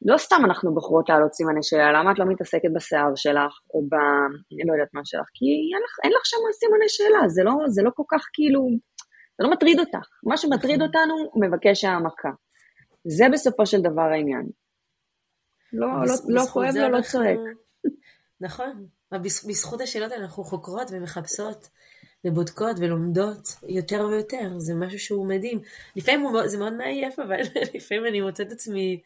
לא 0.04 0.18
סתם 0.18 0.40
אנחנו 0.44 0.74
בוחרות 0.74 1.08
להעלות 1.08 1.32
סימני 1.32 1.62
שאלה, 1.62 1.92
למה 1.92 2.12
את 2.12 2.18
לא 2.18 2.24
מתעסקת 2.28 2.70
בשיער 2.74 3.12
שלך, 3.16 3.52
או 3.74 3.82
ב... 3.82 3.94
אני 4.52 4.62
לא 4.68 4.72
יודעת 4.72 4.94
מה 4.94 5.00
שלך, 5.04 5.26
כי 5.34 5.44
אין 5.74 5.82
לך, 5.84 5.98
אין 6.04 6.12
לך 6.12 6.26
שם 6.26 6.36
סימני 6.52 6.88
שאלה, 6.88 7.28
זה 7.28 7.42
לא, 7.44 7.52
זה 7.68 7.82
לא 7.82 7.90
כל 7.94 8.02
כך 8.10 8.28
כאילו, 8.32 8.60
זה 9.38 9.44
לא 9.44 9.50
מטריד 9.50 9.80
אותך. 9.80 10.08
מה 10.22 10.36
שמטריד 10.36 10.82
נכון. 10.82 10.86
אותנו, 10.86 11.14
מבקש 11.46 11.84
העמקה. 11.84 12.30
זה 13.04 13.24
בסופו 13.32 13.66
של 13.66 13.80
דבר 13.80 14.08
העניין. 14.12 14.46
לא, 15.72 15.88
לא, 16.06 16.14
לא 16.28 16.42
כואב 16.42 16.74
לו, 16.76 16.88
לא 16.88 17.00
צועק. 17.00 17.38
נכון. 18.40 18.86
בזכות 19.22 19.80
השאלות 19.80 20.12
אנחנו 20.12 20.44
חוקרות 20.44 20.88
ומחפשות 20.92 21.68
ובודקות 22.26 22.76
ולומדות 22.80 23.48
יותר 23.68 24.06
ויותר, 24.06 24.58
זה 24.58 24.74
משהו 24.74 24.98
שהוא 24.98 25.28
מדהים. 25.28 25.60
לפעמים 25.96 26.26
זה 26.46 26.58
מאוד 26.58 26.72
מעייף, 26.72 27.18
אבל 27.18 27.40
לפעמים 27.74 28.06
אני 28.06 28.20
מוצאת 28.20 28.52
עצמי... 28.52 29.00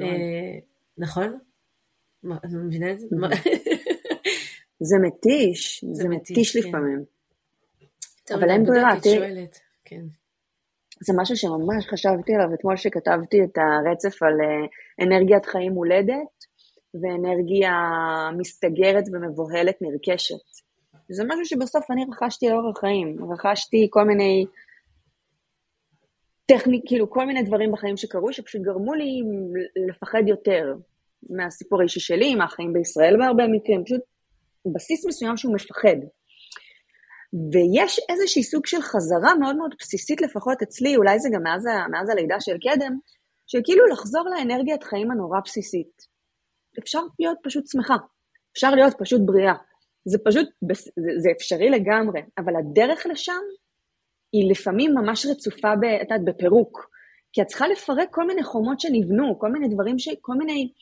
אה, 0.00 0.58
נכון? 0.98 1.38
את 2.34 2.50
מבינה 2.64 2.90
את 2.90 3.00
זה? 3.00 3.06
זה 4.80 4.96
מתיש, 4.98 5.84
זה 5.92 6.08
מתיש 6.08 6.56
כן. 6.56 6.68
לפעמים. 6.68 7.04
אבל 8.34 8.50
אין 8.50 8.64
ברירה, 8.64 9.00
תראי. 9.02 9.46
כן. 9.84 10.02
זה 11.00 11.12
משהו 11.16 11.36
שממש 11.36 11.86
חשבתי 11.86 12.34
עליו 12.34 12.54
אתמול 12.54 12.76
שכתבתי 12.76 13.44
את 13.44 13.58
הרצף 13.58 14.22
על 14.22 14.32
אה, 14.40 14.66
אנרגיית 15.06 15.46
חיים 15.46 15.72
מולדת, 15.72 16.44
ואנרגיה 16.94 17.72
מסתגרת 18.38 19.04
ומבוהלת 19.12 19.76
נרכשת. 19.80 20.34
זה 21.08 21.24
משהו 21.24 21.44
שבסוף 21.44 21.90
אני 21.90 22.04
רכשתי 22.12 22.48
לאורך 22.48 22.76
החיים. 22.76 23.32
רכשתי 23.32 23.86
כל 23.90 24.04
מיני 24.04 24.46
טכניק, 26.52 26.82
כאילו 26.86 27.10
כל 27.10 27.26
מיני 27.26 27.42
דברים 27.42 27.72
בחיים 27.72 27.96
שקרו, 27.96 28.32
שפשוט 28.32 28.62
גרמו 28.62 28.94
לי 28.94 29.22
לפחד 29.88 30.22
יותר 30.26 30.74
מהסיפור 31.30 31.80
האישי 31.80 32.00
שלי, 32.00 32.34
מהחיים 32.34 32.72
בישראל 32.72 33.16
בהרבה 33.18 33.44
מקרים, 33.46 33.84
פשוט 33.84 34.00
בסיס 34.74 35.06
מסוים 35.06 35.36
שהוא 35.36 35.54
מפחד. 35.54 35.96
ויש 37.52 38.00
איזושהי 38.08 38.42
סוג 38.42 38.66
של 38.66 38.80
חזרה 38.82 39.34
מאוד 39.40 39.56
מאוד 39.56 39.74
בסיסית, 39.80 40.20
לפחות 40.22 40.62
אצלי, 40.62 40.96
אולי 40.96 41.18
זה 41.18 41.28
גם 41.32 41.42
מאז, 41.42 41.64
מאז 41.90 42.08
הלידה 42.10 42.40
של 42.40 42.56
קדם, 42.58 42.98
שכאילו 43.46 43.86
לחזור 43.86 44.24
לאנרגיית 44.30 44.84
חיים 44.84 45.10
הנורא 45.10 45.40
בסיסית. 45.44 46.02
אפשר 46.78 47.00
להיות 47.18 47.38
פשוט 47.42 47.66
שמחה, 47.66 47.96
אפשר 48.52 48.70
להיות 48.70 48.94
פשוט 48.98 49.20
בריאה. 49.24 49.54
זה 50.04 50.18
פשוט, 50.24 50.48
זה, 50.72 50.90
זה 51.18 51.28
אפשרי 51.36 51.70
לגמרי, 51.70 52.20
אבל 52.38 52.52
הדרך 52.56 53.06
לשם 53.06 53.42
היא 54.32 54.50
לפעמים 54.50 54.94
ממש 54.94 55.26
רצופה, 55.26 55.76
ב, 55.76 55.84
את 55.84 56.10
יודעת, 56.10 56.24
בפירוק. 56.24 56.90
כי 57.32 57.42
את 57.42 57.46
צריכה 57.46 57.68
לפרק 57.68 58.08
כל 58.10 58.26
מיני 58.26 58.42
חומות 58.42 58.80
שנבנו, 58.80 59.38
כל 59.38 59.52
מיני 59.52 59.68
דברים, 59.68 59.98
ש, 59.98 60.08
כל 60.20 60.34
מיני 60.34 60.72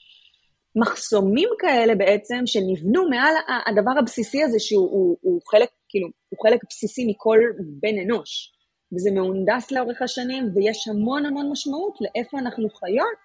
מחסומים 0.76 1.48
כאלה 1.58 1.94
בעצם, 1.94 2.42
שנבנו 2.46 3.08
מעל 3.10 3.34
הדבר 3.66 3.98
הבסיסי 3.98 4.42
הזה, 4.42 4.58
שהוא 4.60 4.90
הוא, 4.90 5.16
הוא 5.20 5.40
חלק, 5.50 5.68
כאילו, 5.88 6.08
הוא 6.28 6.38
חלק 6.42 6.60
בסיסי 6.70 7.06
מכל 7.10 7.38
בן 7.58 7.98
אנוש. 8.04 8.52
וזה 8.92 9.10
מהונדס 9.10 9.70
לאורך 9.70 10.02
השנים, 10.02 10.44
ויש 10.54 10.88
המון 10.88 11.26
המון 11.26 11.50
משמעות 11.52 11.98
לאיפה 12.00 12.38
אנחנו 12.38 12.68
חיות. 12.70 13.22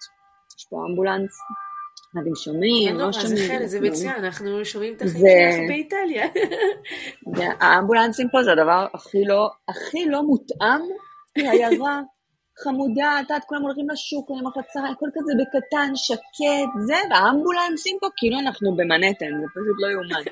יש 0.58 0.66
פה 0.70 0.78
אמבולנס 0.90 1.32
אתם 2.14 2.36
שומעים, 2.36 2.98
לא 2.98 3.14
שומעים. 3.14 3.68
זה 3.68 3.82
מצוין, 3.82 4.16
אנחנו 4.26 4.66
שומעים 4.66 4.94
את 4.94 5.02
החיים 5.02 5.52
שלך 5.52 5.68
באיטליה. 5.68 6.28
האמבולנסים 7.60 8.30
פה 8.32 8.44
זה 8.44 8.52
הדבר 8.52 8.88
הכי 8.94 9.26
לא, 9.26 9.50
לא 10.10 10.24
מותאם 10.24 10.82
לעיירה 11.38 12.02
חמודה, 12.64 13.16
את 13.20 13.30
יודעת, 13.30 13.44
כולם 13.46 13.62
הולכים 13.62 13.90
לשוק, 13.90 14.32
אני 14.32 14.42
מחצה, 14.42 14.80
הכל 14.80 15.06
כזה 15.14 15.34
בקטן, 15.42 15.92
שקט, 15.96 16.72
זה, 16.86 16.96
והאמבולנסים 17.10 17.98
פה, 18.02 18.08
כאילו 18.18 18.40
אנחנו 18.40 18.76
במנהטן, 18.76 19.26
זה 19.42 19.48
פשוט 19.52 19.76
לא 19.80 19.88
יאומן. 19.88 20.24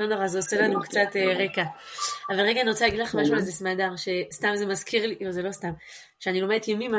לא 0.00 0.06
נורא, 0.06 0.26
זה 0.26 0.38
עושה 0.38 0.62
לנו 0.62 0.80
קצת 0.80 1.16
אה, 1.16 1.44
רקע. 1.44 1.64
אבל 2.30 2.40
רגע, 2.40 2.60
אני 2.60 2.70
רוצה 2.70 2.84
להגיד 2.84 3.00
לך 3.00 3.14
משהו 3.14 3.34
על 3.34 3.40
זה 3.40 3.52
סמדר, 3.52 3.92
שסתם 3.96 4.56
זה 4.56 4.66
מזכיר 4.66 5.06
לי, 5.06 5.16
לא, 5.20 5.30
זה 5.30 5.42
לא 5.42 5.52
סתם, 5.52 5.72
שאני 6.18 6.40
לומדת 6.40 6.68
ימימה, 6.68 6.98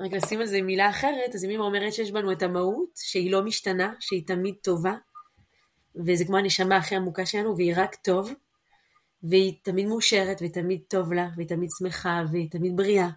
ורק 0.00 0.12
לשים 0.12 0.40
על 0.40 0.46
זה 0.46 0.62
מילה 0.62 0.90
אחרת, 0.90 1.34
אז 1.34 1.44
ימימה 1.44 1.64
אומרת 1.64 1.92
שיש 1.92 2.10
בנו 2.10 2.32
את 2.32 2.42
המהות, 2.42 2.90
שהיא 2.96 3.32
לא 3.32 3.42
משתנה, 3.42 3.92
שהיא 4.00 4.26
תמיד 4.26 4.54
טובה, 4.62 4.94
וזה 6.06 6.24
כמו 6.24 6.36
הנשמה 6.36 6.76
הכי 6.76 6.96
עמוקה 6.96 7.26
שלנו, 7.26 7.56
והיא 7.56 7.74
רק 7.76 7.94
טוב, 7.94 8.32
והיא 9.22 9.54
תמיד 9.62 9.86
מאושרת, 9.86 10.42
ותמיד 10.42 10.80
טוב 10.88 11.12
לה, 11.12 11.28
והיא 11.36 11.48
תמיד 11.48 11.68
שמחה, 11.78 12.22
והיא 12.32 12.50
תמיד 12.50 12.76
בריאה. 12.76 13.08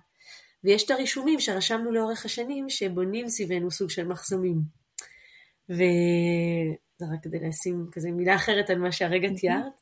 ויש 0.63 0.84
את 0.84 0.92
הרישומים 0.92 1.40
שרשמנו 1.40 1.92
לאורך 1.92 2.25
השנים, 2.25 2.70
שבונים 2.70 3.30
סביבנו 3.30 3.72
סוג 3.72 3.90
של 3.90 4.08
מחסומים. 4.08 4.58
וזה 5.70 7.06
רק 7.13 7.24
כדי 7.24 7.40
לשים 7.40 7.88
כזה 7.92 8.12
מילה 8.12 8.36
אחרת 8.36 8.70
על 8.70 8.80
מה 8.80 8.92
שהרגע 8.92 9.30
תיארת. 9.40 9.82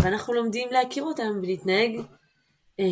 ואנחנו 0.00 0.34
לומדים 0.34 0.68
להכיר 0.70 1.04
אותם 1.04 1.38
ולהתנהג 1.42 1.96
um, 2.80 2.84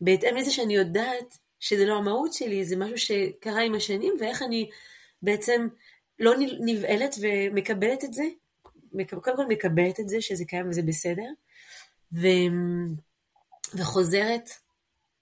בהתאם 0.00 0.36
לזה 0.36 0.50
שאני 0.50 0.74
יודעת 0.74 1.38
שזה 1.62 1.84
לא 1.86 1.96
המהות 1.96 2.32
שלי, 2.32 2.64
זה 2.64 2.76
משהו 2.76 2.98
שקרה 2.98 3.60
עם 3.62 3.74
השנים, 3.74 4.14
ואיך 4.20 4.42
אני 4.42 4.70
בעצם 5.22 5.68
לא 6.18 6.32
נבהלת 6.60 7.14
ומקבלת 7.20 8.04
את 8.04 8.12
זה, 8.12 8.24
קודם 9.22 9.36
כל 9.36 9.46
מקבלת 9.46 10.00
את 10.00 10.08
זה 10.08 10.20
שזה 10.20 10.44
קיים 10.44 10.68
וזה 10.68 10.82
בסדר, 10.82 11.28
ו... 12.12 12.26
וחוזרת, 13.74 14.50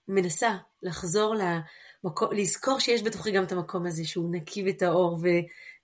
מנסה 0.09 0.57
לחזור 0.83 1.35
למקום, 1.35 2.33
לזכור 2.33 2.79
שיש 2.79 3.03
בתוכי 3.03 3.31
גם 3.31 3.45
את 3.45 3.53
המקום 3.53 3.87
הזה 3.87 4.05
שהוא 4.05 4.35
נקי 4.35 4.65
וטהור 4.67 5.19
ו... 5.23 5.29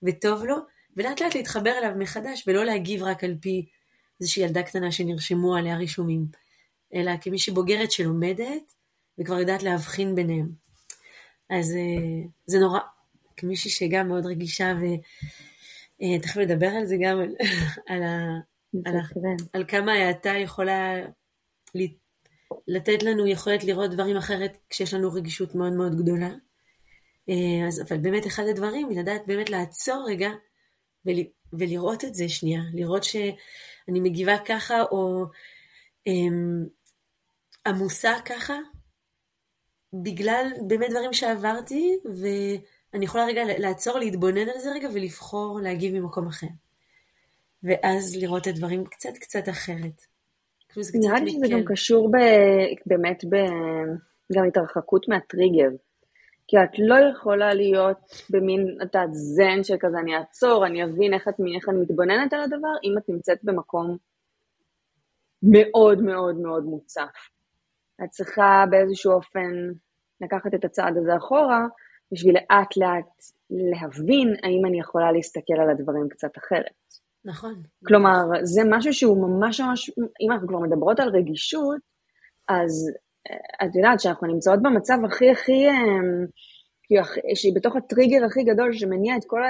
וטוב 0.03 0.43
לו, 0.43 0.55
ולאט 0.95 1.21
לאט 1.21 1.35
להתחבר 1.35 1.77
אליו 1.77 1.91
מחדש 1.97 2.43
ולא 2.47 2.65
להגיב 2.65 3.03
רק 3.03 3.23
על 3.23 3.35
פי 3.41 3.65
איזושהי 4.21 4.43
ילדה 4.43 4.63
קטנה 4.63 4.91
שנרשמו 4.91 5.55
עליה 5.55 5.77
רישומים, 5.77 6.25
אלא 6.93 7.11
כמישהי 7.21 7.53
בוגרת 7.53 7.91
שלומדת 7.91 8.76
וכבר 9.19 9.39
יודעת 9.39 9.63
להבחין 9.63 10.15
ביניהם. 10.15 10.49
אז 11.49 11.71
אה, 11.71 12.27
זה 12.45 12.59
נורא, 12.59 12.79
כמישהי 13.37 13.71
שגם 13.71 14.07
מאוד 14.07 14.25
רגישה 14.25 14.73
ותכף 14.77 16.37
אה, 16.37 16.43
נדבר 16.43 16.67
על 16.67 16.85
זה 16.85 16.95
גם, 17.01 17.19
על, 17.19 17.35
על, 17.89 18.03
ה, 18.03 18.39
על, 18.85 18.95
ה, 18.95 19.01
על 19.53 19.63
כמה 19.67 19.93
ההאטה 19.93 20.29
יכולה 20.29 20.95
לתת 22.67 23.03
לנו 23.03 23.27
יכולת 23.27 23.63
לראות 23.63 23.91
דברים 23.91 24.17
אחרת 24.17 24.57
כשיש 24.69 24.93
לנו 24.93 25.13
רגישות 25.13 25.55
מאוד 25.55 25.73
מאוד 25.73 25.95
גדולה. 25.95 26.29
אה, 27.29 27.67
אז, 27.67 27.81
אבל 27.81 27.97
באמת 27.97 28.27
אחד 28.27 28.43
הדברים, 28.49 28.89
לדעת 28.89 29.21
באמת 29.27 29.49
לעצור 29.49 30.05
רגע 30.09 30.29
ול, 31.05 31.15
ולראות 31.53 32.05
את 32.05 32.15
זה 32.15 32.29
שנייה, 32.29 32.61
לראות 32.73 33.03
שאני 33.03 33.99
מגיבה 33.99 34.37
ככה 34.45 34.81
או 34.81 35.25
אמ, 36.07 36.65
עמוסה 37.67 38.13
ככה, 38.25 38.55
בגלל 39.93 40.47
באמת 40.67 40.89
דברים 40.89 41.13
שעברתי, 41.13 41.97
ואני 42.05 43.05
יכולה 43.05 43.25
רגע 43.25 43.41
לעצור, 43.57 43.99
להתבונן 43.99 44.49
על 44.49 44.59
זה 44.59 44.71
רגע 44.71 44.89
ולבחור 44.93 45.59
להגיב 45.63 45.99
ממקום 45.99 46.27
אחר. 46.27 46.47
ואז 47.63 48.15
לראות 48.15 48.41
את 48.41 48.47
הדברים 48.47 48.85
קצת 48.85 49.17
קצת 49.19 49.49
אחרת. 49.49 50.01
נראה 50.93 51.19
לי 51.19 51.31
שזה 51.31 51.47
גם 51.49 51.61
קשור 51.65 52.11
ב... 52.11 52.17
באמת 52.85 53.23
ב... 53.29 53.35
גם 54.33 54.47
התרחקות 54.47 55.07
מהטריגר. 55.07 55.69
כי 56.47 56.57
את 56.57 56.79
לא 56.79 56.95
יכולה 57.11 57.53
להיות 57.53 57.97
במין, 58.29 58.77
את 58.81 58.95
יודעת, 58.95 59.09
זן 59.13 59.63
של 59.63 59.75
כזה, 59.79 59.99
אני 59.99 60.17
אעצור, 60.17 60.65
אני 60.65 60.83
אבין 60.83 61.13
איך, 61.13 61.27
את, 61.27 61.33
איך 61.55 61.69
אני 61.69 61.77
מתבוננת 61.81 62.33
על 62.33 62.41
הדבר, 62.41 62.73
אם 62.83 62.97
את 62.97 63.09
נמצאת 63.09 63.39
במקום 63.43 63.97
מאוד 65.43 66.01
מאוד 66.01 66.35
מאוד 66.35 66.63
מוצף. 66.63 67.29
את 68.03 68.09
צריכה 68.09 68.65
באיזשהו 68.69 69.11
אופן 69.11 69.53
לקחת 70.21 70.53
את 70.55 70.65
הצעד 70.65 70.97
הזה 70.97 71.17
אחורה, 71.17 71.65
בשביל 72.13 72.35
לאט 72.35 72.77
לאט 72.77 73.23
להבין 73.49 74.35
האם 74.43 74.65
אני 74.65 74.79
יכולה 74.79 75.11
להסתכל 75.11 75.53
על 75.61 75.69
הדברים 75.69 76.09
קצת 76.09 76.37
אחרת. 76.37 76.77
נכון. 77.25 77.63
כלומר, 77.87 78.17
זה 78.43 78.61
משהו 78.69 78.93
שהוא 78.93 79.27
ממש 79.27 79.61
ממש, 79.61 79.89
אם 80.21 80.31
אנחנו 80.31 80.47
כבר 80.47 80.59
מדברות 80.59 80.99
על 80.99 81.09
רגישות, 81.09 81.81
אז 82.47 82.91
את 83.63 83.75
יודעת 83.75 83.99
שאנחנו 83.99 84.27
נמצאות 84.27 84.61
במצב 84.61 84.97
הכי 85.05 85.31
הכי, 85.31 85.69
אמ, 85.69 86.25
שהיא 87.35 87.55
בתוך 87.55 87.75
הטריגר 87.75 88.25
הכי 88.25 88.43
גדול 88.43 88.73
שמניע 88.73 89.17
את 89.17 89.23
כל 89.27 89.43
ה... 89.43 89.49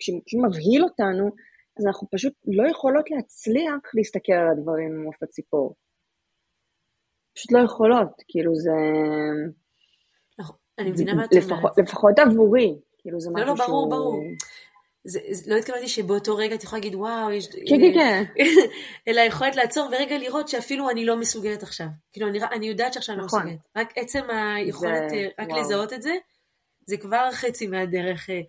שמבהיל 0.00 0.84
אותנו, 0.84 1.30
אז 1.78 1.86
אנחנו 1.86 2.08
פשוט 2.10 2.32
לא 2.46 2.68
יכולות 2.68 3.10
להצליח 3.10 3.94
להסתכל 3.94 4.32
על 4.32 4.48
הדברים 4.48 4.92
עם 4.92 5.06
עוף 5.06 5.22
הציפור. 5.22 5.74
פשוט 7.34 7.52
לא 7.52 7.58
יכולות, 7.58 8.22
כאילו 8.28 8.54
זה... 8.54 8.70
נכון, 10.38 10.56
אני 10.78 10.90
מבינה 10.90 11.14
מה 11.14 11.24
את 11.24 11.32
אומרת. 11.32 11.78
לפחות 11.78 12.18
עבורי, 12.18 12.74
כאילו 12.98 13.20
זה 13.20 13.30
משהו 13.30 13.46
שהוא... 13.46 13.56
לא, 13.56 13.64
לא, 13.64 13.66
ברור, 13.66 13.90
ברור. 13.90 14.20
זה, 15.04 15.20
לא 15.46 15.56
התכוונתי 15.56 15.88
שבאותו 15.88 16.36
רגע 16.36 16.54
את 16.54 16.62
יכולה 16.64 16.80
להגיד 16.80 16.94
וואו, 16.94 17.32
יש... 17.32 17.48
כן, 17.48 17.80
כן, 17.80 17.92
כן. 17.94 18.24
אלא 19.08 19.20
יכולת 19.20 19.56
לעצור 19.56 19.88
ורגע 19.92 20.18
לראות 20.18 20.48
שאפילו 20.48 20.90
אני 20.90 21.04
לא 21.04 21.16
מסוגלת 21.16 21.62
עכשיו. 21.62 21.86
כאילו, 22.12 22.28
אני, 22.28 22.38
אני 22.52 22.66
יודעת 22.66 22.92
שעכשיו 22.92 23.16
נכון. 23.16 23.40
אני 23.40 23.50
לא 23.50 23.56
מסוגלת. 23.56 23.76
רק 23.76 23.92
עצם 23.98 24.22
היכולת, 24.30 25.10
זה... 25.10 25.28
רק 25.38 25.48
וואו. 25.48 25.60
לזהות 25.60 25.92
את 25.92 26.02
זה, 26.02 26.12
זה 26.86 26.96
כבר 26.96 27.28
חצי 27.32 27.66
מהדרך 27.66 28.30
אה, 28.30 28.40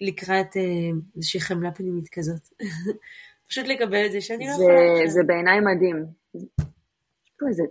לקראת 0.00 0.56
אה, 0.56 0.90
איזושהי 1.16 1.40
חמלה 1.40 1.70
פנימית 1.72 2.08
כזאת. 2.08 2.48
פשוט 3.48 3.66
לקבל 3.66 4.06
את 4.06 4.12
זה 4.12 4.20
שאני 4.20 4.46
לא 4.46 4.52
יכולה. 4.52 5.06
זה 5.06 5.20
בעיניי 5.26 5.60
מדהים. 5.60 6.06
פה 7.38 7.48
איזה 7.48 7.62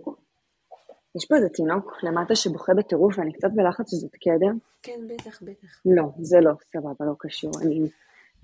יש 1.16 1.26
פה 1.26 1.36
איזה 1.36 1.48
תינוק 1.48 1.92
למטה 2.02 2.36
שבוכה 2.36 2.74
בטירוף 2.74 3.18
ואני 3.18 3.32
קצת 3.32 3.48
בלחץ 3.54 3.90
שזאת 3.90 4.10
קדר. 4.14 4.52
כן, 4.82 5.00
בטח, 5.08 5.42
בטח. 5.42 5.80
לא, 5.84 6.02
זה 6.18 6.40
לא, 6.40 6.52
סבבה, 6.72 7.06
לא 7.06 7.12
קשור. 7.18 7.50
אני 7.62 7.88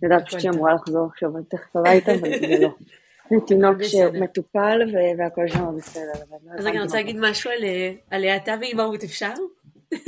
יודעת 0.02 0.30
שהיא 0.30 0.50
אמורה 0.50 0.74
לחזור 0.74 1.06
עכשיו 1.06 1.30
תכף 1.48 1.76
הביתה, 1.76 2.14
אבל 2.14 2.30
זה 2.40 2.58
לא. 2.60 2.68
זה 3.30 3.36
תינוק 3.46 3.82
שמטופל 3.82 4.80
והכל 5.18 5.48
שם 5.48 5.76
בסדר. 5.76 6.12
לא 6.30 6.52
אז 6.58 6.66
רגע, 6.66 6.70
אני 6.70 6.82
רוצה 6.82 6.96
להגיד 6.96 7.16
משהו 7.20 7.50
על 8.10 8.24
האטה 8.24 8.54
ואימהות, 8.60 9.04
אפשר? 9.04 9.32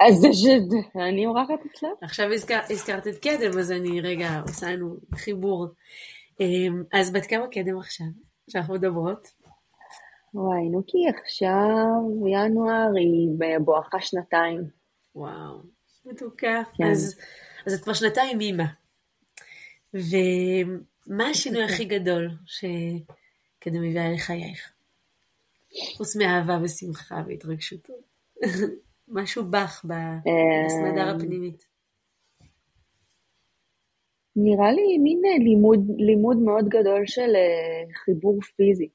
אז 0.00 0.14
זה 0.14 0.28
שאני 0.32 1.26
אורחת 1.26 1.66
אצלה. 1.70 1.88
עכשיו 2.02 2.26
הזכרת 2.70 3.06
את 3.06 3.18
קדם, 3.18 3.58
אז 3.58 3.72
אני 3.72 4.00
רגע 4.00 4.40
עושה 4.42 4.70
לנו 4.70 4.96
חיבור. 5.14 5.66
אמ, 6.40 6.82
אז 6.92 7.12
בת 7.12 7.26
כמה 7.26 7.46
קדם 7.48 7.78
עכשיו, 7.78 8.06
שאנחנו 8.50 8.74
מדברות? 8.74 9.39
וואי, 10.34 10.68
נוקי 10.68 11.08
עכשיו, 11.08 12.28
ינואר, 12.28 12.90
היא 12.96 13.28
בואכה 13.64 14.00
שנתיים. 14.00 14.60
וואו, 15.14 15.60
מתוקה. 16.06 16.62
כן. 16.74 16.84
אז, 16.84 17.18
אז 17.66 17.74
את 17.74 17.80
כבר 17.82 17.92
שנתיים 17.92 18.40
אימא. 18.40 18.64
ומה 19.94 21.28
השינוי 21.30 21.64
הכי 21.64 21.84
גדול 21.84 22.30
שקדם 22.46 23.82
מביאה 23.82 24.10
לחייך? 24.10 24.72
חוץ 25.96 26.16
מאהבה 26.16 26.58
ושמחה 26.62 27.22
והתרגשות. 27.26 27.88
משהו 29.08 29.44
בך 29.44 29.84
בסמדר 29.84 31.16
הפנימית. 31.16 31.66
נראה 34.36 34.72
לי 34.72 34.98
מין 34.98 35.20
לימוד, 35.44 35.86
לימוד 35.96 36.36
מאוד 36.36 36.68
גדול 36.68 37.06
של 37.06 37.36
אה, 37.36 37.94
חיבור 37.94 38.38
פיזי. 38.56 38.88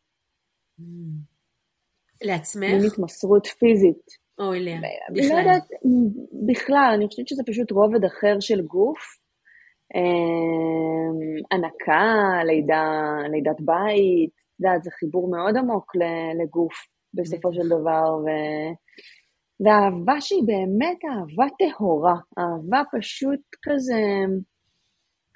לעצמך? 2.25 2.63
מין 2.63 2.85
התמסרות 2.85 3.47
פיזית. 3.47 4.25
או 4.39 4.53
אליה, 4.53 4.75
לא 4.75 4.81
בכלל. 5.21 5.35
לא 5.35 5.39
יודעת, 5.39 5.63
בכלל, 6.47 6.91
אני 6.95 7.07
חושבת 7.07 7.27
שזה 7.27 7.43
פשוט 7.47 7.71
רובד 7.71 8.05
אחר 8.05 8.39
של 8.39 8.61
גוף. 8.61 8.99
אמ, 9.95 11.43
הנקה, 11.51 12.43
לידה, 12.45 13.13
לידת 13.31 13.61
בית, 13.61 14.29
את 14.29 14.59
יודעת, 14.59 14.83
זה 14.83 14.91
חיבור 14.91 15.31
מאוד 15.31 15.57
עמוק 15.57 15.91
לגוף 16.43 16.73
בסופו 17.13 17.53
של 17.53 17.67
דבר, 17.67 18.15
ו... 18.23 18.27
והאהבה 19.59 20.21
שהיא 20.21 20.43
באמת 20.45 20.97
אהבה 21.05 21.45
טהורה, 21.59 22.15
אהבה 22.39 22.81
פשוט 22.97 23.39
כזה, 23.63 24.01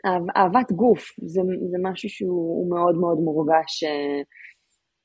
אהב, 0.06 0.24
אהבת 0.38 0.72
גוף, 0.72 1.04
זה, 1.22 1.42
זה 1.72 1.78
משהו 1.82 2.10
שהוא 2.10 2.70
מאוד 2.70 2.96
מאוד 2.96 3.18
מורגש 3.18 3.84
אה, 3.84 4.22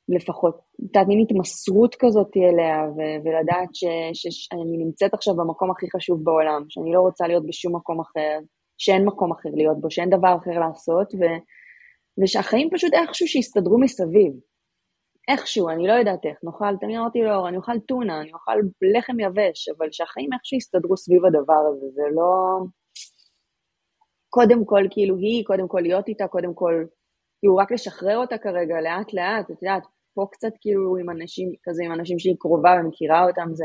לפחות, 0.09 0.55
את 0.57 0.81
יודעת, 0.81 1.07
מין 1.07 1.21
התמסרות 1.21 1.95
כזאת 1.99 2.31
אליה, 2.37 2.77
ו- 2.97 3.17
ולדעת 3.25 3.69
שאני 3.73 4.77
נמצאת 4.85 5.15
עכשיו 5.15 5.35
במקום 5.37 5.71
הכי 5.71 5.87
חשוב 5.97 6.25
בעולם, 6.25 6.65
שאני 6.69 6.93
לא 6.93 7.01
רוצה 7.01 7.27
להיות 7.27 7.47
בשום 7.47 7.77
מקום 7.77 8.01
אחר, 8.01 8.39
שאין 8.79 9.05
מקום 9.05 9.33
אחר 9.33 9.49
להיות 9.55 9.81
בו, 9.81 9.91
שאין 9.91 10.11
דבר 10.11 10.37
אחר 10.37 10.61
לעשות, 10.61 11.15
ו- 11.15 11.41
ושהחיים 12.23 12.69
פשוט 12.73 12.95
איכשהו 12.95 13.27
שיסתדרו 13.29 13.81
מסביב. 13.81 14.33
איכשהו, 15.29 15.69
אני 15.69 15.87
לא 15.87 15.93
יודעת 15.93 16.25
איך, 16.25 16.39
נאכל, 16.43 16.77
תמיד 16.81 16.97
אמרתי 16.99 17.23
לו, 17.23 17.49
אני 17.49 17.57
אוכל 17.57 17.79
טונה, 17.89 18.21
אני 18.21 18.33
אוכל 18.33 18.57
לחם 18.97 19.21
יבש, 19.21 19.69
אבל 19.69 19.89
שהחיים 19.93 20.33
איכשהו 20.33 20.57
יסתדרו 20.57 20.97
סביב 20.97 21.25
הדבר 21.25 21.63
הזה, 21.71 21.87
זה 21.95 22.03
לא... 22.15 22.65
קודם 24.31 24.65
כל, 24.65 24.85
כאילו, 24.91 25.17
היא, 25.17 25.45
קודם 25.45 25.69
כל 25.69 25.81
להיות 25.81 26.09
איתה, 26.09 26.27
קודם 26.29 26.55
כל, 26.55 26.85
כאילו, 27.41 27.57
רק 27.57 27.73
לשחרר 27.73 28.17
אותה 28.17 28.39
כרגע, 28.39 28.81
לאט-לאט, 28.81 29.51
את 29.51 29.63
יודעת, 29.63 29.83
פה 30.15 30.27
קצת 30.33 30.53
כאילו 30.61 30.97
עם 30.97 31.11
אנשים, 31.11 31.53
כזה 31.63 31.85
עם 31.85 31.93
אנשים 31.93 32.19
שהיא 32.19 32.37
קרובה 32.39 32.71
ומכירה 32.81 33.27
אותם, 33.27 33.49
זה, 33.53 33.65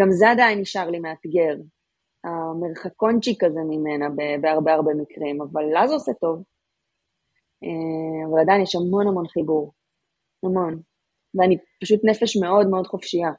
גם 0.00 0.10
זה 0.10 0.30
עדיין 0.30 0.58
נשאר 0.60 0.90
לי 0.90 0.98
מאתגר, 0.98 1.56
המרחקונצ'יק 2.24 3.44
כזה 3.44 3.60
ממנה 3.68 4.06
בהרבה 4.40 4.72
הרבה 4.72 4.94
מקרים, 4.94 5.42
אבל 5.42 5.62
לה 5.62 5.86
זה 5.86 5.94
עושה 5.94 6.12
טוב. 6.12 6.42
אה, 7.64 8.28
אבל 8.30 8.40
עדיין 8.40 8.62
יש 8.62 8.74
המון 8.74 9.08
המון 9.08 9.28
חיבור, 9.28 9.72
המון. 10.44 10.80
ואני 11.34 11.58
פשוט 11.82 12.00
נפש 12.04 12.36
מאוד 12.36 12.66
מאוד 12.70 12.86
חופשייה, 12.86 13.30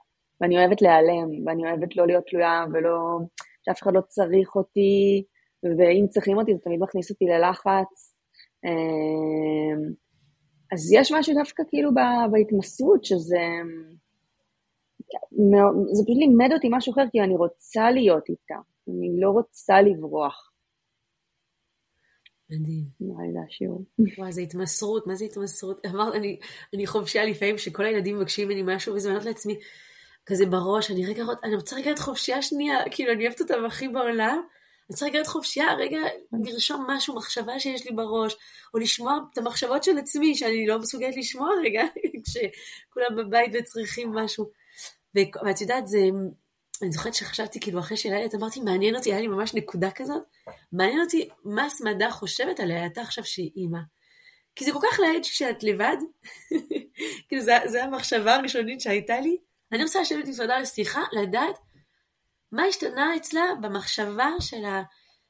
ואני 0.41 0.57
אוהבת 0.57 0.81
להיעלם, 0.81 1.47
ואני 1.47 1.63
אוהבת 1.63 1.95
לא 1.95 2.07
להיות 2.07 2.23
תלויה, 2.27 2.65
ולא, 2.73 3.19
שאף 3.65 3.81
אחד 3.81 3.93
לא 3.93 4.01
צריך 4.01 4.55
אותי, 4.55 5.23
ואם 5.63 6.05
צריכים 6.09 6.37
אותי 6.37 6.53
זה 6.55 6.59
תמיד 6.59 6.79
מכניס 6.79 7.11
אותי 7.11 7.25
ללחץ. 7.25 8.15
אז 10.71 10.91
יש 10.93 11.11
משהו 11.11 11.33
דווקא 11.35 11.63
כאילו 11.69 11.91
בהתמסרות, 12.31 13.05
שזה... 13.05 13.45
זה 15.91 16.03
פשוט 16.03 16.17
לימד 16.17 16.49
אותי 16.53 16.67
משהו 16.71 16.93
אחר, 16.93 17.03
כי 17.11 17.21
אני 17.21 17.35
רוצה 17.35 17.91
להיות 17.91 18.29
איתה, 18.29 18.55
אני 18.87 19.21
לא 19.21 19.29
רוצה 19.29 19.81
לברוח. 19.81 20.51
מדהים. 22.49 22.85
נראה 22.99 23.23
לי 23.27 23.33
זה 23.33 23.39
השיעור. 23.47 23.85
וואי, 24.17 24.31
זה 24.31 24.41
התמסרות, 24.41 25.07
מה 25.07 25.15
זה 25.15 25.25
התמסרות? 25.25 25.85
אמרת, 25.85 26.15
אני, 26.15 26.39
אני 26.73 26.87
חופשייה 26.87 27.25
לפעמים 27.25 27.57
שכל 27.57 27.85
הילדים 27.85 28.15
מבקשים 28.15 28.47
ממני 28.47 28.75
משהו, 28.75 28.95
וזה 28.95 29.09
אומרת 29.09 29.25
לעצמי, 29.25 29.59
כזה 30.25 30.45
בראש, 30.45 30.91
אני 30.91 31.05
רגע, 31.05 31.23
אני 31.43 31.55
רוצה 31.55 31.75
רגע 31.75 31.91
את 31.91 31.99
חופשייה 31.99 32.41
שנייה, 32.41 32.77
כאילו, 32.91 33.11
אני 33.11 33.25
אוהבת 33.25 33.41
אותם 33.41 33.65
הכי 33.65 33.87
בעולם, 33.87 34.41
אני 34.91 34.97
צריכה 34.97 35.21
את 35.21 35.27
חופשייה, 35.27 35.73
רגע 35.73 35.97
לרשום 36.45 36.85
משהו, 36.87 37.15
מחשבה 37.15 37.59
שיש 37.59 37.85
לי 37.85 37.95
בראש, 37.95 38.35
או 38.73 38.79
לשמוע 38.79 39.17
את 39.33 39.37
המחשבות 39.37 39.83
של 39.83 39.97
עצמי, 39.97 40.35
שאני 40.35 40.67
לא 40.67 40.79
מסוגלת 40.79 41.17
לשמוע 41.17 41.49
רגע, 41.63 41.81
כשכולם 42.25 43.15
בבית 43.15 43.51
וצריכים 43.53 44.11
משהו. 44.11 44.49
ואת 45.15 45.61
יודעת, 45.61 45.87
זה, 45.87 45.99
אני 46.81 46.91
זוכרת 46.91 47.13
שחשבתי, 47.13 47.59
כאילו, 47.59 47.79
אחרי 47.79 47.97
שלילת, 47.97 48.35
אמרתי, 48.35 48.59
מעניין 48.59 48.95
אותי, 48.95 49.11
היה 49.11 49.21
לי 49.21 49.27
ממש 49.27 49.53
נקודה 49.53 49.91
כזאת, 49.91 50.23
מעניין 50.71 51.01
אותי 51.01 51.29
מה 51.43 51.69
סמדה 51.69 52.11
חושבת 52.11 52.59
עליה, 52.59 52.85
אתה 52.85 53.01
עכשיו 53.01 53.25
שהיא 53.25 53.51
אימא. 53.55 53.79
כי 54.55 54.65
זה 54.65 54.71
כל 54.71 54.79
כך 54.91 54.99
להעד 54.99 55.23
שאת 55.23 55.63
לבד, 55.63 55.97
כאילו, 57.27 57.41
זו 57.41 57.77
המחשבה 57.77 58.35
הראשונית 58.35 58.81
שהייתה 58.81 59.19
לי. 59.19 59.37
אני 59.71 59.83
רוצה 59.83 60.01
לשבת 60.01 60.27
עם 60.27 60.33
סמדה 60.33 60.59
לשיחה, 60.59 61.01
לדעת 61.11 61.55
מה 62.51 62.63
השתנה 62.63 63.15
אצלה 63.15 63.43
במחשבה 63.61 64.29
של 64.39 64.63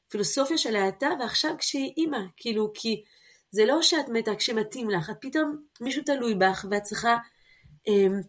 הפילוסופיה 0.07 0.57
של 0.57 0.75
ההאטה, 0.75 1.09
ועכשיו 1.19 1.51
כשהיא 1.57 1.93
אימא, 1.97 2.19
כאילו, 2.37 2.71
כי 2.73 3.03
זה 3.51 3.65
לא 3.65 3.81
שאת 3.81 4.09
מתה 4.09 4.35
כשמתאים 4.35 4.89
לך, 4.89 5.09
את 5.09 5.15
פתאום 5.21 5.57
מישהו 5.81 6.03
תלוי 6.03 6.35
בך, 6.35 6.65
ואת 6.71 6.83
צריכה, 6.83 7.17
אמ, 7.87 8.21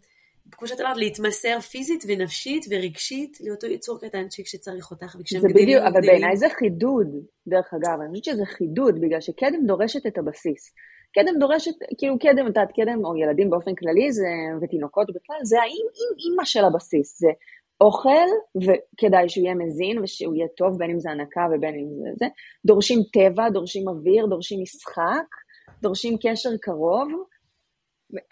כמו 0.50 0.68
שאת 0.68 0.80
אמרת, 0.80 0.96
להתמסר 0.96 1.60
פיזית 1.60 2.04
ונפשית 2.08 2.66
ורגשית 2.70 3.38
לאותו 3.40 3.66
יצור 3.66 4.00
קטנצ'יק 4.00 4.46
שצריך 4.46 4.90
אותך, 4.90 5.16
וכשהם 5.20 5.40
גדלים... 5.40 5.66
בדיוק, 5.66 5.82
אבל 5.82 6.00
בעיניי 6.06 6.36
זה 6.36 6.46
חידוד, 6.58 7.06
דרך 7.46 7.74
אגב, 7.74 8.00
אני 8.00 8.20
חושבת 8.20 8.34
שזה 8.34 8.46
חידוד, 8.46 9.00
בגלל 9.00 9.20
שקדם 9.20 9.66
דורשת 9.66 10.06
את 10.06 10.18
הבסיס. 10.18 10.74
קדם 11.14 11.38
דורשת, 11.40 11.74
כאילו 11.98 12.18
קדם, 12.18 12.42
את 12.42 12.46
יודעת, 12.46 12.72
קדם, 12.72 13.04
או 13.04 13.16
ילדים 13.16 13.50
באופן 13.50 13.74
כללי, 13.74 14.12
זה, 14.12 14.28
ותינוקות 14.62 15.06
בכלל, 15.14 15.36
זה 15.42 15.60
האם 15.60 15.86
אימא 16.18 16.44
של 16.44 16.64
הבסיס, 16.64 17.20
זה 17.20 17.28
אוכל, 17.82 18.28
וכדאי 18.56 19.28
שהוא 19.28 19.44
יהיה 19.44 19.54
מזין 19.54 19.98
ושהוא 20.02 20.34
יהיה 20.34 20.48
טוב, 20.56 20.78
בין 20.78 20.90
אם 20.90 20.98
זה 21.00 21.10
הנקה 21.10 21.46
ובין 21.52 21.74
אם 21.74 21.88
זה 22.02 22.10
זה. 22.16 22.26
דורשים 22.66 22.98
טבע, 23.12 23.48
דורשים 23.50 23.88
אוויר, 23.88 24.26
דורשים 24.26 24.62
משחק, 24.62 25.28
דורשים 25.82 26.16
קשר 26.22 26.50
קרוב. 26.60 27.08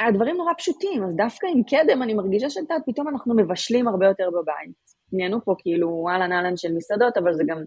הדברים 0.01 0.37
נורא 0.37 0.53
פשוטים, 0.59 1.05
אז 1.05 1.17
דווקא 1.17 1.47
עם 1.47 1.63
קדם 1.63 2.03
אני 2.03 2.15
מרגישה 2.15 2.51
שאת 2.51 2.71
פתאום 2.87 3.09
אנחנו 3.09 3.37
מבשלים 3.37 3.89
הרבה 3.89 4.07
יותר 4.07 4.29
בבית. 4.31 4.77
נהיינו 5.13 5.45
פה 5.45 5.55
כאילו 5.59 6.07
אהלן 6.09 6.33
אהלן 6.33 6.57
של 6.57 6.73
מסעדות, 6.77 7.17
אבל 7.17 7.35
זה 7.35 7.43
גם, 7.47 7.59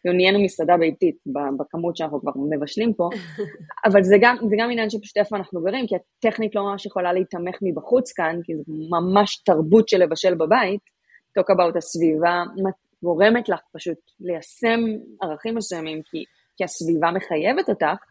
כאילו 0.00 0.16
נהיינו 0.16 0.44
מסעדה 0.44 0.76
ביתית 0.76 1.16
בכמות 1.58 1.96
שאנחנו 1.96 2.20
כבר 2.20 2.32
מבשלים 2.50 2.94
פה, 2.94 3.08
אבל 3.86 4.02
זה 4.02 4.16
גם, 4.20 4.36
זה 4.50 4.56
גם 4.58 4.70
עניין 4.70 4.90
שפשוט 4.90 5.16
איפה 5.16 5.36
אנחנו 5.36 5.62
גרים, 5.62 5.86
כי 5.86 5.94
הטכנית 5.96 6.54
לא 6.54 6.62
ממש 6.62 6.86
יכולה 6.86 7.12
להיתמך 7.12 7.56
מבחוץ 7.62 8.12
כאן, 8.12 8.40
כי 8.44 8.52
זה 8.56 8.62
ממש 8.90 9.42
תרבות 9.42 9.88
של 9.88 10.02
לבשל 10.02 10.34
בבית. 10.34 10.95
Talk 11.38 11.50
about 11.54 11.78
הסביבה 11.78 12.42
גורמת 13.02 13.48
לך 13.48 13.60
פשוט 13.72 13.98
ליישם 14.20 14.80
ערכים 15.22 15.54
מסוימים, 15.54 16.02
כי, 16.02 16.24
כי 16.56 16.64
הסביבה 16.64 17.10
מחייבת 17.10 17.68
אותך, 17.68 18.04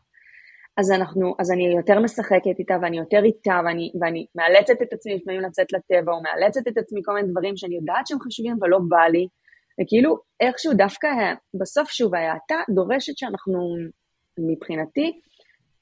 אז, 0.78 0.92
אנחנו, 0.92 1.36
אז 1.40 1.52
אני 1.52 1.76
יותר 1.76 2.00
משחקת 2.00 2.60
איתה 2.60 2.76
ואני 2.82 2.98
יותר 2.98 3.24
איתה 3.24 3.60
ואני, 3.66 3.92
ואני 4.02 4.26
מאלצת 4.36 4.82
את 4.82 4.94
עצמי 4.94 5.16
לפעמים 5.16 5.42
לצאת 5.42 5.68
לטבע 5.74 6.12
או 6.12 6.22
מאלצת 6.24 6.68
את 6.68 6.78
עצמי 6.78 7.02
כל 7.06 7.14
מיני 7.14 7.28
דברים 7.32 7.58
שאני 7.58 7.76
יודעת 7.76 8.08
שהם 8.08 8.20
חשובים 8.20 8.56
אבל 8.60 8.70
לא 8.70 8.80
בא 8.90 9.06
לי. 9.12 9.28
וכאילו 9.82 10.18
איכשהו 10.40 10.74
דווקא 10.74 11.08
בסוף 11.60 11.90
שוב 11.90 12.16
ההאטה 12.16 12.56
דורשת 12.76 13.18
שאנחנו 13.18 13.60
מבחינתי 14.40 15.20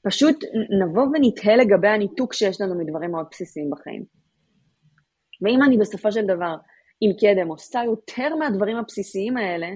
פשוט 0.06 0.44
נבוא 0.80 1.02
ונתהה 1.02 1.56
לגבי 1.56 1.88
הניתוק 1.88 2.32
שיש 2.32 2.60
לנו 2.60 2.78
מדברים 2.78 3.10
מאוד 3.10 3.26
בסיסיים 3.30 3.70
בחיים. 3.70 4.04
ואם 5.42 5.62
אני 5.62 5.78
בסופו 5.78 6.12
של 6.12 6.26
דבר 6.26 6.54
אם 7.02 7.10
קדם 7.20 7.48
עושה 7.48 7.80
יותר 7.84 8.36
מהדברים 8.36 8.76
הבסיסיים 8.76 9.36
האלה, 9.36 9.68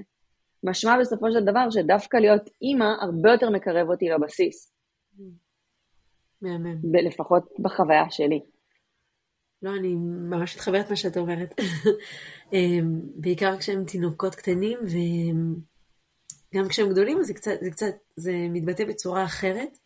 משמע 0.63 0.99
בסופו 0.99 1.31
של 1.31 1.45
דבר 1.45 1.69
שדווקא 1.69 2.17
להיות 2.17 2.49
אימא 2.61 2.93
הרבה 3.01 3.31
יותר 3.31 3.49
מקרב 3.49 3.89
אותי 3.89 4.09
לבסיס. 4.09 4.73
מהמם. 6.41 6.95
לפחות 7.05 7.43
בחוויה 7.59 8.09
שלי. 8.09 8.41
לא, 9.61 9.75
אני 9.79 9.95
ממש 10.29 10.55
מתחברת 10.55 10.89
מה 10.89 10.95
שאת 10.95 11.17
אומרת. 11.17 11.55
אמ, 12.53 12.99
בעיקר 13.15 13.57
כשהם 13.57 13.85
תינוקות 13.85 14.35
קטנים, 14.35 14.79
וגם 16.53 16.67
כשהם 16.67 16.89
גדולים 16.89 17.23
זה 17.23 17.33
קצת, 17.33 17.51
זה 17.61 17.71
קצת, 17.71 17.95
זה 18.15 18.33
מתבטא 18.49 18.85
בצורה 18.85 19.23
אחרת. 19.23 19.77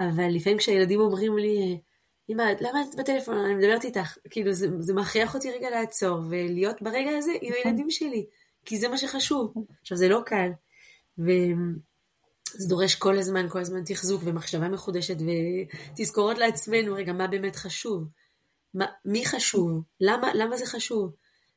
אבל 0.00 0.28
לפעמים 0.30 0.58
כשהילדים 0.58 1.00
אומרים 1.00 1.38
לי, 1.38 1.80
אמא, 2.30 2.42
למה 2.60 2.82
את 2.82 2.94
בטלפון? 2.98 3.36
אני 3.36 3.54
מדברת 3.54 3.84
איתך. 3.84 4.16
כאילו, 4.30 4.52
זה, 4.52 4.68
זה 4.78 4.94
מכריח 4.94 5.34
אותי 5.34 5.50
רגע 5.50 5.70
לעצור 5.70 6.18
ולהיות 6.30 6.82
ברגע 6.82 7.10
הזה 7.18 7.32
עם 7.40 7.52
נכון. 7.52 7.62
הילדים 7.64 7.90
שלי, 7.90 8.26
כי 8.64 8.78
זה 8.78 8.88
מה 8.88 8.98
שחשוב. 8.98 9.54
עכשיו, 9.80 9.96
זה 9.96 10.08
לא 10.08 10.20
קל, 10.26 10.50
וזה 11.18 12.68
דורש 12.68 12.94
כל 12.94 13.18
הזמן, 13.18 13.48
כל 13.48 13.60
הזמן 13.60 13.84
תחזוק 13.84 14.22
ומחשבה 14.24 14.68
מחודשת 14.68 15.16
ותזכורות 15.96 16.38
לעצמנו, 16.38 16.94
רגע, 16.94 17.12
מה 17.12 17.26
באמת 17.26 17.56
חשוב? 17.56 18.04
מה, 18.74 18.86
מי 19.04 19.26
חשוב? 19.26 19.82
למה, 20.00 20.34
למה 20.34 20.56
זה 20.56 20.66
חשוב? 20.66 21.12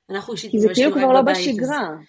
אנחנו 0.09 0.33
אישית... 0.33 0.51
כי 0.51 0.59
זה 0.59 0.67
כאילו 0.73 0.91
כבר 0.91 1.12
לא 1.13 1.21
בשגרה. 1.21 1.89
אז... 1.89 2.05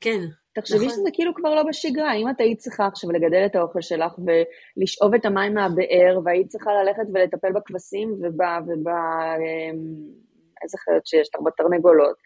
כן. 0.00 0.20
תחשבי 0.60 0.86
נכון. 0.86 0.88
שזה 0.88 1.10
כאילו 1.12 1.34
כבר 1.34 1.54
לא 1.54 1.62
בשגרה, 1.62 2.14
אם 2.14 2.30
את 2.30 2.40
היית 2.40 2.58
צריכה 2.58 2.86
עכשיו 2.86 3.10
לגדל 3.10 3.46
את 3.46 3.56
האוכל 3.56 3.80
שלך 3.80 4.12
ולשאוב 4.18 5.14
את 5.14 5.24
המים 5.24 5.54
מהבאר, 5.54 6.18
והיית 6.24 6.48
צריכה 6.48 6.70
ללכת 6.72 7.02
ולטפל 7.14 7.52
בכבשים 7.52 8.12
וב... 8.12 8.40
וב... 8.66 8.88
אמ, 8.88 10.28
איזה 10.62 10.78
חיות 10.78 11.06
שיש 11.06 11.28
לך, 11.34 11.40
בתרנגולות, 11.46 12.16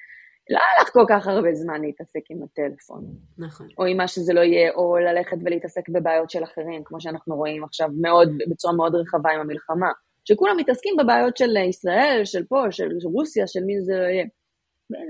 לא 0.50 0.58
היה 0.58 0.82
לך 0.82 0.92
כל 0.92 1.04
כך 1.08 1.26
הרבה 1.26 1.54
זמן 1.54 1.80
להתעסק 1.80 2.20
עם 2.30 2.42
הטלפון. 2.42 3.04
נכון. 3.38 3.66
או 3.78 3.84
עם 3.84 3.96
מה 3.96 4.08
שזה 4.08 4.32
לא 4.32 4.40
יהיה, 4.40 4.72
או 4.74 4.96
ללכת 4.96 5.36
ולהתעסק 5.44 5.88
בבעיות 5.88 6.30
של 6.30 6.44
אחרים, 6.44 6.84
כמו 6.84 7.00
שאנחנו 7.00 7.36
רואים 7.36 7.64
עכשיו 7.64 7.88
מאוד, 8.00 8.28
בצורה 8.50 8.74
מאוד 8.74 8.94
רחבה 8.94 9.30
עם 9.30 9.40
המלחמה. 9.40 9.90
שכולם 10.24 10.56
מתעסקים 10.56 10.94
בבעיות 10.98 11.36
של 11.36 11.56
ישראל, 11.56 12.20
של 12.24 12.44
פה, 12.44 12.62
של 12.70 12.88
רוסיה, 13.04 13.46
של 13.46 13.64
מי 13.64 13.80
זה 13.80 13.92
לא 13.92 14.06
יהיה. 14.06 14.24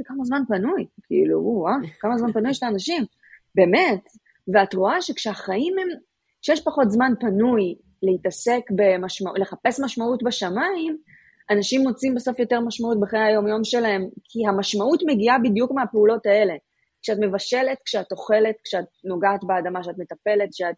כמה 0.04 0.24
זמן 0.24 0.42
פנוי, 0.48 0.86
כאילו, 1.12 1.40
וואו, 1.44 1.74
כמה 2.00 2.18
זמן 2.18 2.32
פנוי 2.32 2.50
יש 2.50 2.62
לאנשים, 2.62 3.04
באמת. 3.54 4.02
ואת 4.54 4.74
רואה 4.74 5.02
שכשהחיים 5.02 5.74
הם, 5.78 5.88
כשיש 6.42 6.60
פחות 6.64 6.90
זמן 6.90 7.12
פנוי 7.20 7.74
להתעסק 8.02 8.60
במשמעות, 8.76 9.38
לחפש 9.38 9.80
משמעות 9.84 10.22
בשמיים, 10.22 10.96
אנשים 11.50 11.80
מוצאים 11.80 12.14
בסוף 12.14 12.38
יותר 12.38 12.60
משמעות 12.60 13.00
בחיי 13.00 13.20
היום-יום 13.20 13.64
שלהם, 13.64 14.02
כי 14.24 14.38
המשמעות 14.48 15.00
מגיעה 15.06 15.38
בדיוק 15.38 15.72
מהפעולות 15.74 16.26
האלה. 16.26 16.54
כשאת 17.02 17.18
מבשלת, 17.20 17.78
כשאת 17.84 18.12
אוכלת, 18.12 18.56
כשאת 18.64 18.84
נוגעת 19.04 19.40
באדמה, 19.46 19.80
כשאת 19.80 19.98
מטפלת, 19.98 20.48
כשאת 20.52 20.74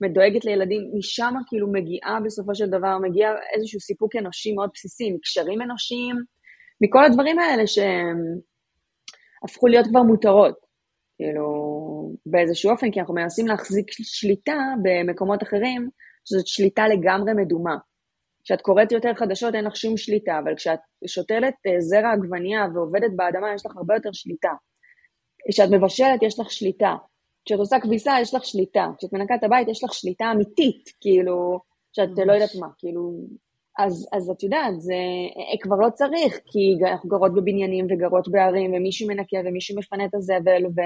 מדואגת 0.00 0.44
לילדים, 0.44 0.90
משם 0.98 1.34
כאילו 1.48 1.72
מגיעה 1.72 2.20
בסופו 2.24 2.54
של 2.54 2.66
דבר, 2.66 2.98
מגיע 2.98 3.28
איזשהו 3.56 3.80
סיפוק 3.80 4.16
אנושי 4.16 4.52
מאוד 4.52 4.70
בסיסי, 4.74 5.12
מקשרים 5.12 5.62
אנושיים, 5.62 6.16
מכל 6.80 7.04
הדברים 7.04 7.38
האלה 7.38 7.66
שהם 7.66 8.16
הפכו 9.44 9.66
להיות 9.66 9.86
כבר 9.86 10.02
מותרות, 10.02 10.54
כאילו, 11.16 11.46
באיזשהו 12.26 12.70
אופן, 12.70 12.90
כי 12.90 13.00
אנחנו 13.00 13.14
מנסים 13.14 13.46
להחזיק 13.46 13.86
שליטה 13.90 14.56
במקומות 14.82 15.42
אחרים, 15.42 15.88
שזאת 16.24 16.46
שליטה 16.46 16.88
לגמרי 16.88 17.32
מדומה. 17.36 17.76
כשאת 18.44 18.60
קוראת 18.60 18.92
יותר 18.92 19.14
חדשות 19.14 19.54
אין 19.54 19.64
לך 19.64 19.76
שום 19.76 19.96
שליטה, 19.96 20.38
אבל 20.38 20.54
כשאת 20.56 20.78
שותלת 21.06 21.54
אה, 21.66 21.80
זרע 21.80 22.12
עגבנייה 22.12 22.66
ועובדת 22.74 23.10
באדמה 23.16 23.54
יש 23.54 23.66
לך 23.66 23.76
הרבה 23.76 23.94
יותר 23.94 24.10
שליטה. 24.12 24.52
כשאת 25.50 25.70
מבשלת 25.70 26.22
יש 26.22 26.40
לך 26.40 26.50
שליטה. 26.50 26.94
כשאת 27.44 27.58
עושה 27.58 27.80
כביסה 27.80 28.12
יש 28.20 28.34
לך 28.34 28.44
שליטה. 28.44 28.86
כשאת 28.98 29.12
מנקה 29.12 29.34
את 29.34 29.44
הבית 29.44 29.68
יש 29.68 29.84
לך 29.84 29.92
שליטה 29.92 30.24
אמיתית, 30.34 30.90
כאילו, 31.00 31.60
שאת 31.92 32.08
ממש. 32.08 32.18
לא 32.26 32.32
יודעת 32.32 32.54
מה, 32.60 32.66
כאילו... 32.78 33.12
אז, 33.84 34.08
אז 34.12 34.30
את 34.30 34.42
יודעת, 34.42 34.80
זה 34.80 34.94
אה, 34.94 35.58
כבר 35.60 35.76
לא 35.76 35.90
צריך, 35.90 36.40
כי 36.46 36.90
אנחנו 36.90 37.08
גרות 37.08 37.34
בבניינים 37.34 37.86
וגרות 37.90 38.28
בערים, 38.28 38.74
ומישהו 38.74 39.08
מנקה 39.08 39.36
ומישהו 39.44 39.78
מפנה 39.78 40.04
את 40.04 40.14
הזבל, 40.14 40.66
ו, 40.66 40.80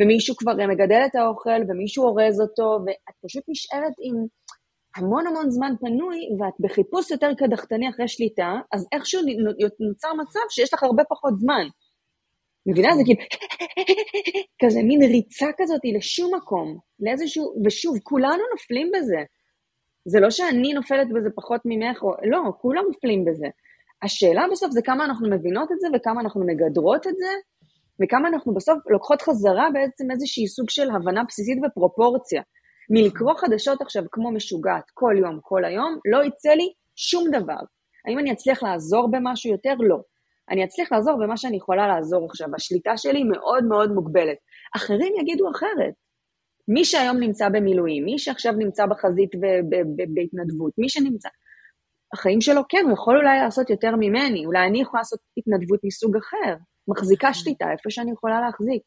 ומישהו 0.00 0.36
כבר 0.36 0.52
מגדל 0.68 1.02
את 1.06 1.14
האוכל, 1.14 1.60
ומישהו 1.68 2.04
אורז 2.04 2.40
אותו, 2.40 2.78
ואת 2.86 3.14
פשוט 3.24 3.44
נשארת 3.48 3.92
עם 4.02 4.16
המון 4.96 5.26
המון 5.26 5.50
זמן 5.50 5.72
פנוי, 5.80 6.18
ואת 6.38 6.54
בחיפוש 6.60 7.10
יותר 7.10 7.30
קדחתני 7.38 7.88
אחרי 7.90 8.08
שליטה, 8.08 8.52
אז 8.72 8.86
איכשהו 8.92 9.20
נוצר 9.80 10.08
מצב 10.20 10.40
שיש 10.50 10.74
לך 10.74 10.82
הרבה 10.82 11.02
פחות 11.04 11.34
זמן. 11.38 11.66
מבינה? 12.66 12.88
זה 12.96 13.02
כאילו, 13.04 13.20
כזה 14.62 14.80
מין 14.82 15.02
ריצה 15.02 15.46
כזאת 15.58 15.80
לשום 15.96 16.34
מקום, 16.34 16.78
לאיזשהו, 17.00 17.54
ושוב, 17.64 17.98
כולנו 18.02 18.42
נופלים 18.52 18.90
בזה. 18.94 19.22
זה 20.04 20.20
לא 20.20 20.30
שאני 20.30 20.72
נופלת 20.72 21.08
בזה 21.14 21.28
פחות 21.34 21.60
ממך, 21.64 22.02
או, 22.02 22.12
לא, 22.24 22.40
כולם 22.60 22.84
נופלים 22.88 23.24
בזה. 23.24 23.46
השאלה 24.02 24.44
בסוף 24.52 24.70
זה 24.70 24.82
כמה 24.82 25.04
אנחנו 25.04 25.30
מבינות 25.30 25.72
את 25.72 25.80
זה, 25.80 25.88
וכמה 25.94 26.20
אנחנו 26.20 26.46
מגדרות 26.46 27.06
את 27.06 27.16
זה, 27.16 27.28
וכמה 28.02 28.28
אנחנו 28.28 28.54
בסוף 28.54 28.78
לוקחות 28.90 29.22
חזרה 29.22 29.68
בעצם 29.72 30.10
איזושהי 30.10 30.48
סוג 30.48 30.70
של 30.70 30.90
הבנה 30.90 31.22
בסיסית 31.28 31.58
ופרופורציה. 31.64 32.42
מלקרוא 32.90 33.34
חדשות 33.34 33.80
עכשיו 33.80 34.02
כמו 34.12 34.32
משוגעת 34.32 34.84
כל 34.94 35.14
יום, 35.18 35.38
כל 35.42 35.64
היום, 35.64 35.98
לא 36.12 36.24
יצא 36.24 36.50
לי 36.50 36.72
שום 36.96 37.24
דבר. 37.30 37.60
האם 38.06 38.18
אני 38.18 38.32
אצליח 38.32 38.62
לעזור 38.62 39.10
במשהו 39.10 39.50
יותר? 39.52 39.74
לא. 39.78 39.98
אני 40.50 40.64
אצליח 40.64 40.92
לעזור 40.92 41.18
במה 41.18 41.36
שאני 41.36 41.56
יכולה 41.56 41.88
לעזור 41.88 42.26
עכשיו. 42.26 42.48
השליטה 42.56 42.96
שלי 42.96 43.22
מאוד 43.24 43.64
מאוד 43.64 43.92
מוגבלת. 43.92 44.36
אחרים 44.76 45.12
יגידו 45.20 45.50
אחרת. 45.50 45.94
מי 46.72 46.84
שהיום 46.84 47.16
נמצא 47.16 47.48
במילואים, 47.48 48.04
מי 48.04 48.18
שעכשיו 48.18 48.52
נמצא 48.52 48.86
בחזית 48.86 49.30
בהתנדבות, 50.14 50.72
מי 50.78 50.88
שנמצא... 50.88 51.28
החיים 52.14 52.40
שלו, 52.40 52.62
כן, 52.68 52.84
הוא 52.84 52.92
יכול 52.92 53.16
אולי 53.16 53.38
לעשות 53.38 53.70
יותר 53.70 53.96
ממני, 53.96 54.46
אולי 54.46 54.66
אני 54.66 54.80
יכולה 54.80 55.00
לעשות 55.00 55.20
התנדבות 55.36 55.80
מסוג 55.84 56.16
אחר, 56.16 56.54
מחזיקה 56.88 57.28
נכון. 57.30 57.42
שליטה 57.42 57.72
איפה 57.72 57.90
שאני 57.90 58.12
יכולה 58.12 58.40
להחזיק, 58.40 58.82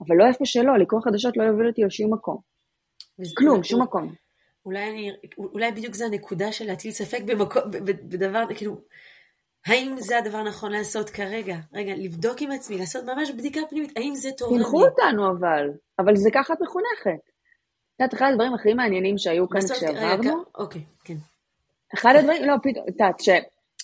אבל 0.00 0.16
לא 0.16 0.26
איפה 0.26 0.44
שלא, 0.44 0.78
לקרוא 0.78 1.00
חדשות 1.04 1.36
לא 1.36 1.42
יוביל 1.42 1.66
אותי 1.66 1.84
לשום 1.84 2.14
מקום. 2.14 2.38
כלום, 3.36 3.64
שום 3.64 3.82
מקום. 3.82 4.14
אולי, 4.66 4.90
אני, 4.90 5.10
אולי 5.38 5.72
בדיוק 5.72 5.94
זה 5.94 6.04
הנקודה 6.04 6.52
של 6.52 6.64
להטיל 6.66 6.90
ספק 6.90 7.22
במקום, 7.26 7.62
בדבר, 8.08 8.44
כאילו, 8.56 8.80
האם 9.68 9.94
זה 9.98 10.18
הדבר 10.18 10.38
הנכון 10.38 10.72
לעשות 10.72 11.10
כרגע? 11.10 11.56
רגע, 11.72 11.92
לבדוק 11.96 12.42
עם 12.42 12.50
עצמי, 12.50 12.78
לעשות 12.78 13.04
ממש 13.04 13.30
בדיקה 13.30 13.60
פנימית, 13.70 13.92
האם 13.96 14.14
זה 14.14 14.30
תורני? 14.38 14.58
תלכו 14.58 14.84
אותנו 14.84 15.30
אבל, 15.30 15.70
אבל 15.98 16.16
זה 16.16 16.30
ככה 16.34 16.54
את 16.54 16.58
מחונכת. 16.60 17.24
את 17.96 18.00
יודעת, 18.00 18.14
אחד 18.14 18.30
הדברים 18.32 18.54
הכי 18.54 18.74
מעניינים 18.74 19.18
שהיו 19.18 19.48
כאן 19.48 19.60
כשעברנו, 19.60 20.44
אוקיי, 20.54 20.82
כן. 21.04 21.14
אחד 21.94 22.12
הדברים, 22.18 22.44
לא, 22.44 22.54
פתאום, 22.62 22.84
את 22.88 22.92
יודעת, 23.00 23.16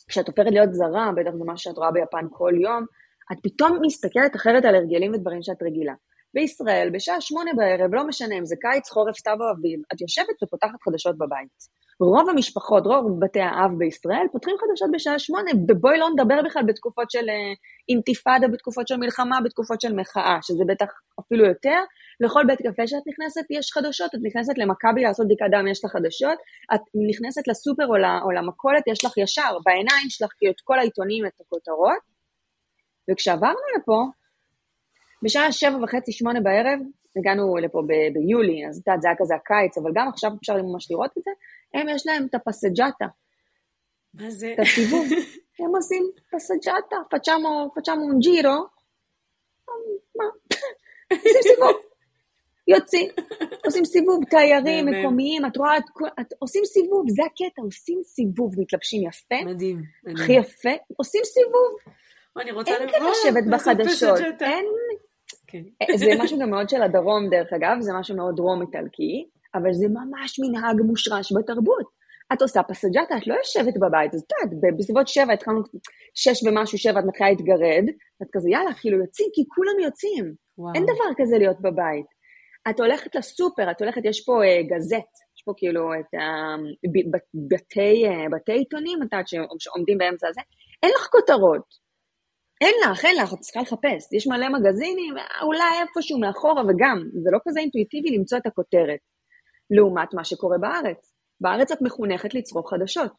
כשאת 0.09 0.29
הופכת 0.29 0.51
להיות 0.51 0.75
זרה, 0.75 1.11
בטח 1.17 1.31
זה 1.39 1.45
מה 1.45 1.57
שאת 1.57 1.77
רואה 1.77 1.91
ביפן 1.91 2.27
כל 2.31 2.53
יום, 2.63 2.85
את 3.33 3.39
פתאום 3.43 3.79
מסתכלת 3.83 4.37
אחרת 4.37 4.65
על 4.65 4.75
הרגלים 4.75 5.13
ודברים 5.13 5.43
שאת 5.43 5.63
רגילה. 5.63 5.95
בישראל, 6.35 6.91
בשעה 6.93 7.21
שמונה 7.21 7.51
בערב, 7.57 7.95
לא 7.95 8.07
משנה 8.07 8.35
אם 8.39 8.47
זה 8.47 8.57
קיץ, 8.61 8.91
חורף, 8.91 9.17
סתיו 9.19 9.37
או 9.41 9.51
אביב, 9.59 9.81
את 9.95 10.01
יושבת 10.01 10.43
ופותחת 10.43 10.83
חדשות 10.85 11.19
בבית. 11.19 11.59
רוב 12.01 12.29
המשפחות, 12.31 12.87
רוב 12.87 13.21
בתי 13.21 13.41
האב 13.41 13.71
בישראל, 13.79 14.27
פותחים 14.33 14.57
חדשות 14.61 14.91
בשעה 14.93 15.19
שמונה, 15.19 15.51
ובואי 15.69 15.99
לא 15.99 16.09
נדבר 16.11 16.43
בכלל 16.45 16.63
בתקופות 16.67 17.11
של 17.11 17.29
אה, 17.29 17.53
אינתיפאדה, 17.89 18.49
בתקופות 18.49 18.89
של 18.89 18.97
מלחמה, 18.97 19.39
בתקופות 19.45 19.81
של 19.81 19.93
מחאה, 19.93 20.39
שזה 20.43 20.65
בטח 20.69 20.87
אפילו 21.21 21.45
יותר. 21.47 21.79
לכל 22.21 22.43
בית 22.47 22.59
קפה 22.59 22.87
שאת 22.87 23.03
נכנסת 23.07 23.45
יש 23.51 23.73
חדשות, 23.73 24.15
את 24.15 24.21
נכנסת 24.23 24.59
למכבי 24.59 25.03
לעשות 25.03 25.27
בדיקת 25.27 25.47
דם, 25.51 25.67
יש 25.67 25.85
לך 25.85 25.91
חדשות, 25.91 26.39
את 26.75 26.81
נכנסת 27.11 27.49
לסופר 27.49 27.87
או, 27.87 27.97
או 28.25 28.31
למכולת, 28.31 28.83
יש 28.87 29.05
לך 29.05 29.19
ישר, 29.19 29.59
בעיניים 29.65 30.09
שלך 30.09 30.31
את 30.51 30.61
כל 30.65 30.79
העיתונים, 30.79 31.27
את 31.27 31.41
הכותרות. 31.41 32.15
וכשעברנו 33.11 33.65
לפה, 33.77 34.05
בשעה 35.23 35.53
שבע 35.53 35.77
וחצי, 35.83 36.13
שמונה 36.13 36.41
בערב, 36.41 36.79
הגענו 37.17 37.57
לפה 37.57 37.83
ב- 37.89 38.13
ביולי, 38.15 38.67
אז 38.69 38.79
את 38.79 38.87
יודעת, 38.87 39.03
זה 39.03 39.09
היה 39.09 39.17
כזה 39.19 39.35
הקיץ, 39.35 39.79
אבל 39.79 39.91
גם 39.95 40.09
עכשיו 40.09 40.31
אפשר 40.41 40.55
ממש 40.63 40.91
לראות 40.91 41.11
את 41.19 41.23
זה, 41.23 41.31
הם 41.75 41.89
יש 41.89 42.07
להם 42.07 42.27
את 42.27 42.35
הפסג'אטה. 42.35 43.07
מה 44.15 44.31
זה? 44.31 44.53
את 44.53 44.59
הסיבוב. 44.59 45.07
הם 45.59 45.77
עושים 45.77 46.11
פסג'אטה, 46.33 46.97
פצ'אמו, 47.11 47.71
פצ'אמו 47.77 48.19
ג'ירו. 48.19 48.67
מה? 50.17 50.25
עושים 51.13 51.43
סיבוב. 51.43 51.77
יוצאים, 52.69 53.11
עושים 53.67 53.85
סיבוב, 53.85 54.25
תיירים 54.31 54.87
מקומיים, 54.87 55.47
את 55.47 55.57
רואה, 55.57 55.79
את, 56.21 56.33
עושים 56.39 56.65
סיבוב, 56.65 57.05
זה 57.09 57.23
הקטע, 57.25 57.63
עושים 57.63 58.01
סיבוב, 58.05 58.61
מתלבשים 58.61 59.09
יפה. 59.09 59.35
מדהים, 59.45 59.83
מדהים. 60.05 60.25
הכי 60.25 60.33
יפה, 60.33 60.71
עושים 60.97 61.21
סיבוב. 61.25 61.95
אני 62.41 62.53
רוצה 62.53 62.71
אין 62.71 62.91
כאן 62.91 63.01
לשבת 63.11 63.45
בחדשות, 63.53 64.43
אין... 64.43 64.65
כן. 65.47 65.63
אה, 65.83 65.97
זה 65.97 66.11
משהו 66.19 66.39
גם 66.39 66.51
מאוד 66.51 66.69
של 66.69 66.83
הדרום, 66.83 67.31
דרך 67.31 67.53
אגב, 67.53 67.81
זה 67.81 67.93
משהו 67.93 68.17
מאוד 68.17 68.37
דרום 68.37 68.63
איטלקי, 68.63 69.29
אבל 69.55 69.73
זה 69.73 69.87
ממש 69.89 70.41
מנהג 70.41 70.81
מושרש 70.83 71.33
בתרבות. 71.33 72.05
את 72.33 72.43
עושה 72.43 72.63
פסג'אטה, 72.63 73.17
את 73.17 73.27
לא 73.27 73.35
יושבת 73.35 73.75
בבית, 73.83 74.15
אז 74.15 74.21
את 74.21 74.33
יודעת, 74.33 74.77
בסביבות 74.79 75.09
שבע, 75.09 75.33
התחלנו, 75.33 75.61
שש 76.15 76.47
ומשהו, 76.47 76.79
שבע, 76.79 77.01
את 77.01 77.05
מתחילה 77.05 77.31
להתגרד, 77.31 77.85
את 78.23 78.29
כזה, 78.33 78.51
יאללה, 78.51 78.75
כאילו 78.75 78.99
יוצאים, 78.99 79.29
כי 79.35 79.43
כולם 79.55 79.79
יוצאים. 79.85 80.35
וואו. 80.59 80.75
אין 80.75 80.83
דבר 80.85 81.09
כזה 81.19 81.39
להיות 81.39 81.61
בבית. 81.61 82.07
את 82.71 82.81
הולכת 82.81 83.15
לסופר, 83.15 83.71
את 83.71 83.81
הולכת, 83.83 84.03
יש 84.05 84.25
פה 84.25 84.33
uh, 84.33 84.75
גזט, 84.75 85.13
יש 85.37 85.43
פה 85.45 85.53
כאילו 85.57 85.95
את 85.95 86.11
הבתי 86.15 88.07
uh, 88.07 88.31
בתי 88.33 88.53
עיתונים, 88.53 88.99
את 89.03 89.13
יודעת, 89.13 89.29
שעומדים 89.59 89.99
באמצע 89.99 90.29
הזה, 90.29 90.41
אין 90.83 90.91
לך 90.97 91.07
כותרות. 91.13 91.85
אין 92.61 92.75
לך, 92.85 93.05
אין 93.05 93.17
לך, 93.23 93.33
את 93.35 93.39
צריכה 93.39 93.61
לחפש. 93.61 94.13
יש 94.13 94.27
מלא 94.27 94.49
מגזינים, 94.49 95.15
אולי 95.43 95.73
איפשהו 95.83 96.19
מאחורה, 96.19 96.63
וגם, 96.63 96.99
זה 97.23 97.31
לא 97.33 97.39
כזה 97.49 97.61
אינטואיטיבי 97.61 98.17
למצוא 98.17 98.39
את 98.39 98.47
הכותרת. 98.47 99.01
לעומת 99.71 100.15
מה 100.15 100.25
שקורה 100.25 100.59
בארץ. 100.59 101.15
בארץ 101.41 101.73
את 101.73 101.83
מחונכת 101.83 102.35
לצרוך 102.35 102.71
חדשות. 102.71 103.13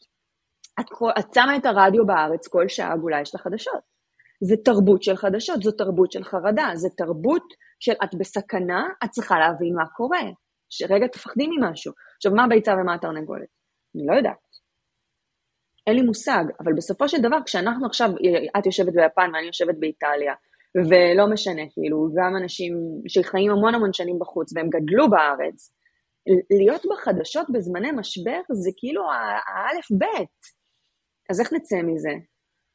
את, 0.80 0.86
את 1.20 1.34
שמה 1.34 1.58
את 1.58 1.66
הרדיו 1.66 2.06
בארץ, 2.06 2.48
כל 2.48 2.68
שעה 2.68 2.94
עגולה 2.94 3.22
יש 3.22 3.36
לה 3.36 3.42
חדשות. 3.42 3.96
זה 4.44 4.56
תרבות 4.66 5.04
של 5.04 5.16
חדשות, 5.16 5.62
זו 5.64 5.72
תרבות 5.72 6.12
של 6.12 6.24
חרדה, 6.24 6.70
זה 6.76 6.90
תרבות 6.98 7.44
של 7.80 7.94
את 8.04 8.16
בסכנה, 8.20 8.84
את 9.04 9.10
צריכה 9.10 9.40
להבין 9.40 9.76
מה 9.76 9.86
קורה. 9.96 10.24
שרגע 10.70 11.08
תפחדי 11.08 11.48
ממשהו. 11.48 11.94
עכשיו, 12.16 12.32
מה 12.32 12.44
הביצה 12.44 12.74
ומה 12.74 12.94
התרנגולת? 12.96 13.48
אני 13.96 14.06
לא 14.08 14.14
יודעת. 14.14 14.46
אין 15.88 15.96
לי 15.96 16.02
מושג, 16.02 16.44
אבל 16.60 16.74
בסופו 16.78 17.10
של 17.10 17.22
דבר, 17.22 17.38
כשאנחנו 17.46 17.86
עכשיו, 17.86 18.10
את 18.58 18.66
יושבת 18.66 18.94
ביפן 18.94 19.32
ואני 19.34 19.48
יושבת 19.48 19.76
באיטליה, 19.80 20.34
ולא 20.90 21.34
משנה, 21.34 21.62
כאילו, 21.74 22.10
גם 22.18 22.36
אנשים 22.44 22.74
שחיים 23.08 23.52
המון 23.52 23.76
המון 23.76 23.94
שנים 23.94 24.20
בחוץ 24.20 24.54
והם 24.56 24.70
גדלו 24.70 25.10
בארץ, 25.10 25.75
להיות 26.60 26.82
בחדשות 26.92 27.48
בזמני 27.50 27.92
משבר 27.92 28.42
זה 28.52 28.70
כאילו 28.78 29.02
האלף-בית. 29.48 30.40
אז 31.30 31.42
איך 31.42 31.54
נצא 31.54 31.76
מזה? 31.84 32.14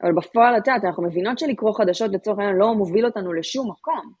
אבל 0.03 0.11
בפועל, 0.17 0.57
את 0.57 0.67
יודעת, 0.67 0.83
אנחנו 0.83 1.03
מבינות 1.03 1.39
שלקרוא 1.39 1.73
חדשות 1.77 2.11
לצורך 2.13 2.39
העניין 2.39 2.57
לא 2.57 2.73
מוביל 2.73 3.05
אותנו 3.05 3.33
לשום 3.33 3.71
מקום. 3.71 4.13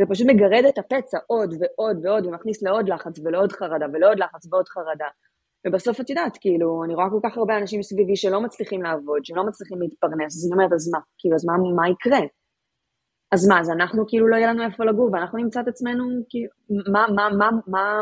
זה 0.00 0.04
פשוט 0.10 0.26
מגרד 0.26 0.64
את 0.68 0.78
הפצע 0.78 1.18
עוד 1.26 1.54
ועוד 1.60 2.06
ועוד, 2.06 2.26
ומכניס 2.26 2.62
לעוד 2.62 2.88
לחץ 2.88 3.18
ולעוד 3.24 3.52
חרדה 3.52 3.86
ולעוד 3.92 4.18
לחץ 4.18 4.52
ועוד 4.52 4.68
חרדה. 4.68 5.08
ובסוף 5.66 6.00
את 6.00 6.10
יודעת, 6.10 6.36
כאילו, 6.40 6.84
אני 6.84 6.94
רואה 6.94 7.06
כל 7.10 7.28
כך 7.28 7.36
הרבה 7.36 7.58
אנשים 7.58 7.82
סביבי 7.82 8.16
שלא 8.16 8.40
מצליחים 8.40 8.82
לעבוד, 8.82 9.24
שלא 9.24 9.46
מצליחים 9.46 9.82
להתפרנס, 9.82 10.36
אז 10.36 10.46
אני 10.46 10.54
אומרת, 10.54 10.72
אז 10.72 10.90
מה? 10.92 11.00
כאילו, 11.18 11.34
אז 11.34 11.44
מה, 11.46 11.52
מה 11.76 11.88
יקרה? 11.88 12.26
אז 13.32 13.48
מה, 13.48 13.60
אז 13.60 13.70
אנחנו 13.70 14.04
כאילו 14.08 14.28
לא 14.28 14.36
יהיה 14.36 14.52
לנו 14.52 14.64
איפה 14.64 14.84
לגור, 14.84 15.10
ואנחנו 15.12 15.38
נמצא 15.38 15.60
את 15.60 15.68
עצמנו, 15.68 16.04
כאילו, 16.28 16.50
מה, 16.92 17.06
מה, 17.16 17.28
מה, 17.38 17.50
מה, 17.66 18.00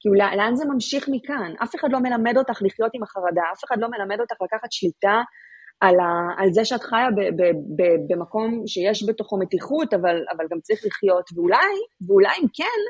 כאילו, 0.00 0.14
לאן 0.14 0.56
זה 0.56 0.64
ממשיך 0.64 1.08
מכאן? 1.08 1.52
אף 1.62 1.74
אחד 1.74 1.88
לא 1.92 1.98
מלמד 1.98 2.36
אותך 2.36 2.62
לחיות 2.62 2.90
עם 2.94 3.02
החרדה, 3.02 3.42
אף 3.52 3.64
אחד 3.64 3.76
לא 3.78 3.88
מלמד 3.88 4.20
אותך 4.20 4.36
לקחת 4.42 4.72
שליטה 4.72 5.22
על, 5.80 6.00
ה, 6.00 6.42
על 6.42 6.52
זה 6.52 6.64
שאת 6.64 6.82
חיה 6.82 7.08
ב, 7.10 7.20
ב, 7.20 7.42
ב, 7.76 7.82
במקום 8.08 8.62
שיש 8.66 9.08
בתוכו 9.08 9.38
מתיחות, 9.38 9.94
אבל, 9.94 10.24
אבל 10.36 10.44
גם 10.50 10.60
צריך 10.60 10.80
לחיות, 10.86 11.30
ואולי, 11.34 11.74
ואולי 12.06 12.36
אם 12.42 12.46
כן, 12.54 12.80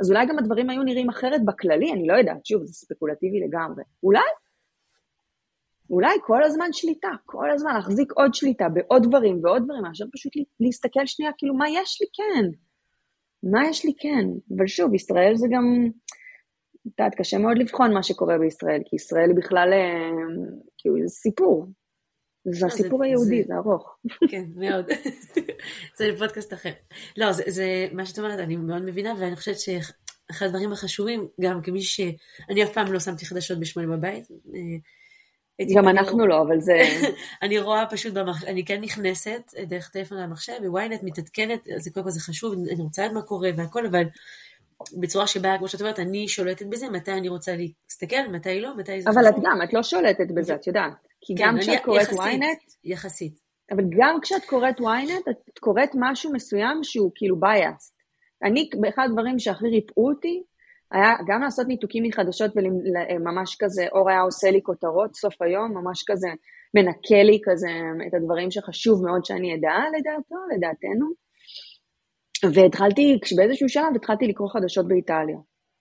אז 0.00 0.10
אולי 0.10 0.26
גם 0.26 0.38
הדברים 0.38 0.70
היו 0.70 0.82
נראים 0.82 1.08
אחרת 1.08 1.44
בכללי, 1.44 1.92
אני 1.92 2.06
לא 2.06 2.14
יודעת, 2.14 2.46
שוב, 2.46 2.64
זה 2.64 2.72
ספקולטיבי 2.72 3.40
לגמרי. 3.40 3.82
אולי? 4.02 4.20
אולי 5.90 6.16
כל 6.22 6.44
הזמן 6.44 6.72
שליטה, 6.72 7.08
כל 7.26 7.50
הזמן 7.50 7.74
להחזיק 7.74 8.12
עוד 8.12 8.34
שליטה 8.34 8.68
בעוד 8.68 9.02
דברים 9.02 9.44
ועוד 9.44 9.64
דברים, 9.64 9.82
מאשר 9.82 10.04
פשוט 10.12 10.32
להסתכל 10.60 11.06
שנייה, 11.06 11.32
כאילו, 11.38 11.54
מה 11.54 11.68
יש 11.68 11.98
לי 12.00 12.06
כן? 12.12 12.48
מה 13.42 13.68
יש 13.68 13.84
לי 13.84 13.92
כן? 13.98 14.26
אבל 14.56 14.66
שוב, 14.66 14.94
ישראל 14.94 15.32
זה 15.34 15.46
גם, 15.50 15.64
את 16.94 17.00
יודעת, 17.00 17.14
קשה 17.14 17.38
מאוד 17.38 17.58
לבחון 17.58 17.94
מה 17.94 18.02
שקורה 18.02 18.38
בישראל, 18.38 18.82
כי 18.84 18.96
ישראל 18.96 19.32
בכלל, 19.36 19.72
אה, 19.72 20.10
כאילו 20.78 20.96
זה 21.02 21.08
סיפור. 21.08 21.66
זה 22.44 22.66
לא, 22.66 22.66
הסיפור 22.66 23.04
היהודי, 23.04 23.44
זה- 23.44 23.54
ארוך. 23.54 23.96
כן, 24.30 24.44
מאוד. 24.56 24.84
זה 25.98 26.10
פודקאסט 26.18 26.52
אחר. 26.52 26.70
לא, 27.16 27.32
זה, 27.32 27.42
זה 27.46 27.86
מה 27.92 28.06
שאת 28.06 28.18
אומרת, 28.18 28.38
אני 28.38 28.56
מאוד 28.56 28.82
מבינה, 28.82 29.14
ואני 29.18 29.36
חושבת 29.36 29.58
שאחד 29.58 30.46
הדברים 30.46 30.72
החשובים, 30.72 31.28
גם 31.40 31.62
כמי 31.62 31.82
ש... 31.82 32.00
אני 32.50 32.64
אף 32.64 32.72
פעם 32.72 32.92
לא 32.92 33.00
שמתי 33.00 33.26
חדשות 33.26 33.60
בשמונה 33.60 33.96
בבית. 33.96 34.24
אה, 34.54 34.60
גם 35.76 35.88
אנחנו 35.88 36.26
לא, 36.26 36.42
אבל 36.42 36.60
זה... 36.60 36.78
אני 37.42 37.58
רואה 37.58 37.86
פשוט, 37.90 38.14
במח... 38.14 38.44
אני 38.44 38.64
כן 38.64 38.80
נכנסת 38.80 39.42
דרך 39.66 39.88
טלפון 39.88 40.18
למחשב, 40.18 40.52
וויינט 40.64 41.02
מתעדכנת, 41.02 41.68
זה 41.76 41.90
קודם 41.90 42.04
כל 42.04 42.10
זה 42.10 42.20
חשוב, 42.20 42.52
אני 42.52 42.82
רוצה 42.82 43.02
לדעת 43.02 43.14
מה 43.14 43.22
קורה 43.22 43.50
והכל, 43.56 43.86
אבל 43.86 44.02
בצורה 45.00 45.26
שבה, 45.26 45.58
כמו 45.58 45.68
שאת 45.68 45.80
אומרת, 45.80 45.98
אני 45.98 46.28
שולטת 46.28 46.66
בזה, 46.66 46.88
מתי 46.88 47.12
אני 47.12 47.28
רוצה 47.28 47.52
להסתכל, 47.56 48.30
מתי 48.32 48.60
לא, 48.60 48.76
מתי 48.76 49.02
זה 49.02 49.10
אבל 49.10 49.28
את. 49.28 49.34
גם, 49.42 49.62
את 49.64 49.74
לא 49.74 49.82
שולטת 49.82 50.30
בזה, 50.34 50.54
את 50.54 50.66
יודעת. 50.66 50.92
כי 51.20 51.34
כן, 51.36 51.44
גם 51.44 51.58
כשאת 51.60 51.84
קוראת 51.84 52.02
יחסית, 52.02 52.20
ynet, 52.20 52.76
יחסית. 52.84 53.40
אבל 53.70 53.84
גם 53.98 54.18
כשאת 54.22 54.44
קוראת 54.44 54.80
ynet, 54.80 55.30
את 55.30 55.58
קוראת 55.58 55.90
משהו 55.94 56.32
מסוים 56.32 56.78
שהוא 56.82 57.10
כאילו 57.14 57.36
biased. 57.36 57.92
אני, 58.42 58.70
באחד 58.80 59.02
הדברים 59.08 59.38
שהכי 59.38 59.66
ריפאו 59.68 60.08
אותי, 60.08 60.42
היה 60.92 61.14
גם 61.26 61.42
לעשות 61.42 61.66
ניתוקים 61.68 62.04
מחדשות 62.04 62.50
וממש 62.56 63.56
כזה, 63.60 63.86
אור 63.92 64.10
היה 64.10 64.20
עושה 64.20 64.50
לי 64.50 64.60
כותרות 64.62 65.14
סוף 65.14 65.42
היום, 65.42 65.72
ממש 65.72 66.04
כזה 66.06 66.28
מנקה 66.74 67.22
לי 67.24 67.40
כזה 67.44 67.70
את 68.08 68.14
הדברים 68.14 68.50
שחשוב 68.50 69.04
מאוד 69.06 69.24
שאני 69.24 69.54
אדע 69.54 69.76
לדעתו, 69.98 70.36
לדעתנו. 70.56 71.27
והתחלתי, 72.54 73.18
באיזשהו 73.36 73.68
שלב 73.68 73.96
התחלתי 73.96 74.26
לקרוא 74.26 74.48
חדשות 74.48 74.88
באיטליה. 74.88 75.36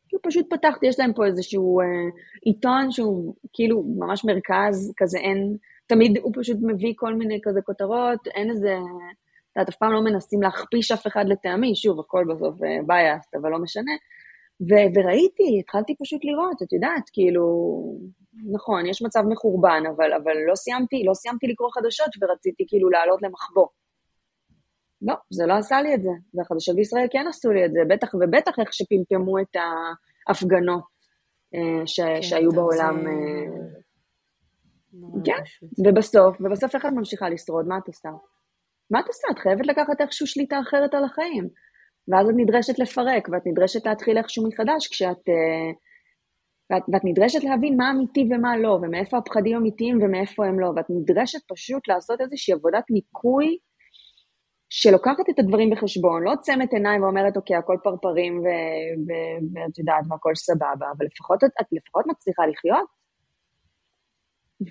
כאילו 0.07 0.21
פשוט 0.23 0.53
פתחתי, 0.53 0.87
יש 0.87 0.99
להם 0.99 1.13
פה 1.13 1.25
איזשהו 1.25 1.81
אה, 1.81 1.85
עיתון 2.41 2.91
שהוא 2.91 3.35
כאילו 3.53 3.83
ממש 3.97 4.25
מרכז, 4.25 4.93
כזה 4.97 5.17
אין, 5.17 5.57
תמיד 5.87 6.17
הוא 6.17 6.31
פשוט 6.35 6.57
מביא 6.61 6.93
כל 6.95 7.13
מיני 7.13 7.39
כזה 7.43 7.61
כותרות, 7.61 8.27
אין 8.27 8.49
איזה, 8.49 8.73
את 8.73 9.55
יודעת, 9.55 9.69
אף 9.69 9.75
פעם 9.75 9.91
לא 9.91 10.01
מנסים 10.01 10.41
להכפיש 10.41 10.91
אף 10.91 11.07
אחד 11.07 11.25
לטעמי, 11.27 11.75
שוב, 11.75 11.99
הכל 11.99 12.25
בסוף 12.29 12.55
בייסט, 12.85 13.35
אבל 13.35 13.49
לא 13.49 13.59
משנה. 13.59 13.91
ו- 14.61 14.89
וראיתי, 14.95 15.59
התחלתי 15.59 15.95
פשוט 16.01 16.21
לראות, 16.23 16.61
את 16.63 16.73
יודעת, 16.73 17.09
כאילו, 17.13 17.45
נכון, 18.53 18.85
יש 18.85 19.01
מצב 19.01 19.23
מחורבן, 19.29 19.83
אבל, 19.95 20.13
אבל 20.13 20.33
לא 20.49 20.55
סיימתי, 20.55 21.03
לא 21.03 21.13
סיימתי 21.13 21.47
לקרוא 21.47 21.69
חדשות 21.71 22.09
ורציתי 22.21 22.65
כאילו 22.67 22.89
לעלות 22.89 23.21
למחבוא. 23.21 23.67
לא, 25.01 25.15
זה 25.33 25.45
לא 25.45 25.53
עשה 25.53 25.81
לי 25.81 25.95
את 25.95 26.01
זה, 26.01 26.09
והחדשות 26.33 26.75
בישראל 26.75 27.07
כן 27.11 27.25
עשו 27.29 27.51
לי 27.51 27.65
את 27.65 27.71
זה, 27.71 27.79
בטח 27.89 28.13
ובטח 28.13 28.59
איך 28.59 28.73
שפמפמו 28.73 29.39
את 29.39 29.55
ההפגנות 30.27 30.83
אה, 31.55 31.87
ש- 31.87 31.99
כן, 31.99 32.21
שהיו 32.21 32.51
בעולם. 32.51 33.01
זה 33.01 33.09
אה, 33.09 33.13
כן, 35.25 35.43
פשוט. 35.43 35.69
ובסוף, 35.87 36.41
ובסוף 36.41 36.75
איך 36.75 36.85
את 36.85 36.91
ממשיכה 36.91 37.29
לשרוד? 37.29 37.67
מה 37.67 37.77
את 37.77 37.87
עושה? 37.87 38.09
מה 38.91 38.99
את 38.99 39.07
עושה? 39.07 39.27
את 39.31 39.39
חייבת 39.39 39.67
לקחת 39.67 40.01
איכשהו 40.01 40.27
שליטה 40.27 40.59
אחרת 40.59 40.93
על 40.93 41.03
החיים. 41.03 41.49
ואז 42.07 42.29
את 42.29 42.33
נדרשת 42.37 42.79
לפרק, 42.79 43.29
ואת 43.31 43.41
נדרשת 43.45 43.85
להתחיל 43.85 44.17
איכשהו 44.17 44.47
מחדש 44.47 44.87
כשאת... 44.87 45.29
אה, 45.29 45.71
ואת, 46.71 46.83
ואת 46.93 47.01
נדרשת 47.05 47.43
להבין 47.43 47.77
מה 47.77 47.91
אמיתי 47.91 48.29
ומה 48.31 48.57
לא, 48.57 48.79
ומאיפה 48.81 49.17
הפחדים 49.17 49.57
אמיתיים 49.57 50.01
ומאיפה 50.01 50.45
הם 50.45 50.59
לא, 50.59 50.71
ואת 50.75 50.85
נדרשת 50.89 51.39
פשוט 51.47 51.87
לעשות 51.87 52.21
איזושהי 52.21 52.53
עבודת 52.53 52.83
ניקוי 52.89 53.57
שלוקחת 54.69 55.29
את 55.29 55.39
הדברים 55.39 55.69
בחשבון, 55.69 56.23
לא 56.23 56.31
עוצמת 56.33 56.73
עיניים 56.73 57.03
ואומרת, 57.03 57.37
אוקיי, 57.37 57.55
הכל 57.55 57.77
פרפרים 57.83 58.43
ואת 59.53 59.79
יודעת, 59.79 60.03
והכל 60.09 60.35
סבבה, 60.35 60.91
אבל 60.97 61.05
לפחות 61.05 61.43
את, 61.43 61.49
לפחות 61.71 62.05
מצליחה 62.07 62.45
לחיות. 62.45 62.89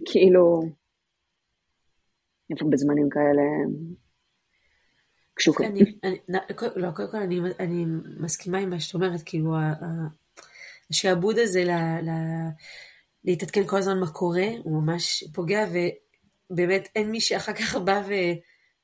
כאילו, 0.04 0.62
איפה 2.50 2.64
בזמנים 2.70 3.08
כאלה 3.08 3.42
אני, 5.62 5.80
לא, 6.76 6.90
קודם 6.90 7.10
כל 7.10 7.16
אני, 7.16 7.40
אני 7.60 7.84
מסכימה 8.20 8.58
עם 8.58 8.70
מה 8.70 8.80
שאת 8.80 8.94
אומרת, 8.94 9.20
כאילו 9.24 9.54
השעבוד 10.90 11.38
הזה 11.38 11.64
ל, 11.64 11.70
ל, 12.02 12.10
להתעדכן 13.24 13.66
כל 13.66 13.76
הזמן 13.76 14.00
מה 14.00 14.10
קורה, 14.10 14.46
הוא 14.64 14.82
ממש 14.82 15.24
פוגע, 15.34 15.66
ובאמת 16.50 16.88
אין 16.96 17.10
מי 17.10 17.20
שאחר 17.20 17.52
כך 17.52 17.76
בא 17.76 18.02
ו, 18.08 18.12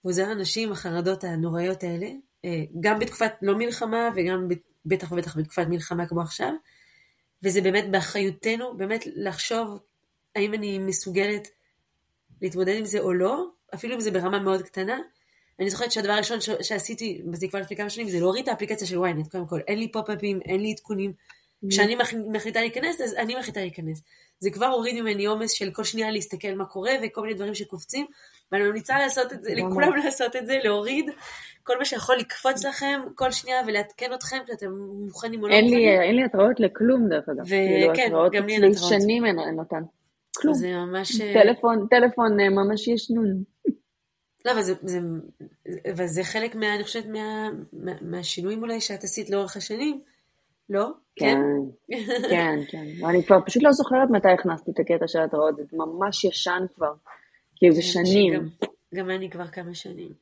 ועוזר 0.05 0.33
אנשים 0.33 0.73
החרדות 0.73 1.25
הנוראיות 1.25 1.83
האלה, 1.83 2.09
אה, 2.45 2.63
גם 2.81 2.99
בתקופת 2.99 3.33
לא 3.43 3.59
מלחמה 3.59 4.09
וגם 4.17 4.49
בטח 4.87 5.13
ובטח 5.13 5.37
בתקופת 5.37 5.67
מלחמה 5.69 6.07
כמו 6.07 6.21
עכשיו, 6.21 6.53
וזה 7.43 7.61
באמת 7.61 7.91
באחריותנו, 7.91 8.77
באמת 8.77 9.05
לחשוב 9.17 9.79
האם 10.37 10.55
אני 10.55 10.79
מסוגלת 10.79 11.49
להתמודד 12.43 12.75
עם 12.77 12.85
זה 12.85 12.99
או 12.99 13.13
לא, 13.13 13.47
אפילו 13.75 13.95
אם 13.95 14.01
זה 14.01 14.11
ברמה 14.11 14.39
מאוד 14.39 14.63
קטנה. 14.63 14.99
אני 15.61 15.71
זוכרת 15.71 15.93
שהדבר 15.93 16.13
הראשון 16.13 16.41
ש- 16.41 16.51
שעשיתי, 16.63 17.23
וזה 17.33 17.49
כבר 17.49 17.59
לפני 17.61 17.77
כמה 17.77 17.91
שנים, 17.91 18.09
זה 18.09 18.19
להוריד 18.21 18.43
את 18.43 18.49
האפליקציה 18.49 18.87
של 18.87 18.97
ynet, 18.99 19.31
קודם 19.31 19.47
כל. 19.47 19.61
אין 19.69 19.79
לי 19.79 19.93
פופ-אפים, 19.93 20.41
אין 20.45 20.61
לי 20.61 20.73
עדכונים. 20.73 21.13
כשאני 21.71 21.95
מח- 21.95 22.15
מחליטה 22.33 22.61
להיכנס, 22.61 23.01
אז 23.01 23.15
אני 23.15 23.35
מחליטה 23.35 23.61
להיכנס. 23.61 24.03
זה 24.39 24.51
כבר 24.51 24.67
הוריד 24.67 25.01
ממני 25.01 25.25
עומס 25.27 25.51
של 25.51 25.71
כל 25.71 25.85
שנייה 25.85 26.11
להסתכל 26.11 26.55
מה 26.55 26.65
קורה, 26.65 26.93
וכל 27.03 27.23
מיני 27.23 27.35
דברים 27.35 27.55
שקופצים, 27.55 28.07
ואני 28.53 28.65
ממליצה 28.65 28.99
לעשות 28.99 29.33
את 29.33 29.43
זה. 29.43 29.55
לכולם 29.55 29.97
לעשות 30.05 30.37
את 30.37 30.47
זה, 30.47 30.59
להוריד 30.65 31.11
כל 31.63 31.79
מה 31.79 31.85
שיכול 31.85 32.17
לקפוץ 32.17 32.65
לכם 32.65 33.01
כל 33.15 33.31
שנייה 33.31 33.57
ולעדכן 33.67 34.11
אתכם 34.15 34.37
כשאתם 34.45 34.71
מוכנים 35.05 35.43
או 35.43 35.49
לא 35.49 35.61
מוכנים. 35.61 36.01
אין 36.01 36.17
לי 36.17 36.25
התראות 36.25 36.61
לכלום, 36.61 37.09
דרך 37.09 37.29
אגב. 37.29 37.49
כאילו, 37.49 37.93
וכן, 37.93 38.07
התראות 38.07 38.33
גם 38.33 38.47
לי 38.47 38.55
אין 38.55 38.65
התראות. 38.65 38.89
שנים 38.89 39.27
אין 39.27 39.59
אותן. 39.59 39.83
כלום. 40.37 40.55
זה 40.55 40.73
ממש... 40.73 41.21
טלפון, 41.21 41.87
טלפון 41.91 42.41
אה, 42.41 42.49
ממש 42.49 42.89
ישנון. 42.89 43.43
לא, 44.45 44.53
אבל 44.53 44.63
זה, 44.63 44.75
זה, 44.83 44.99
אבל 45.93 46.07
זה 46.07 46.25
חלק 46.25 46.55
מה, 46.55 46.75
אני 46.75 46.85
חושבת, 46.85 47.07
מה, 47.07 47.49
מה, 47.73 47.93
מהשינויים 48.01 48.63
אולי 48.63 48.81
שאת 48.81 49.05
עשית 49.05 49.31
לאורך 49.31 49.57
השנים, 49.57 50.01
לא? 50.71 50.89
כן, 51.17 51.39
כן, 52.31 52.59
כן. 52.71 53.07
אני 53.09 53.25
כבר 53.25 53.39
פשוט 53.47 53.63
לא 53.63 53.73
זוכרת 53.73 54.11
מתי 54.11 54.29
הכנסתי 54.29 54.71
את 54.71 54.81
הקטע 54.81 55.09
של 55.09 55.21
התראות, 55.21 55.57
זה 55.57 55.63
ממש 55.73 56.25
ישן 56.25 56.65
כבר. 56.75 56.93
כאילו, 57.63 57.75
זה 57.75 57.83
שנים. 57.83 58.33
גם, 58.35 58.49
גם 58.95 59.11
אני 59.11 59.31
כבר 59.31 59.47
כמה 59.47 59.75
שנים. 59.75 60.13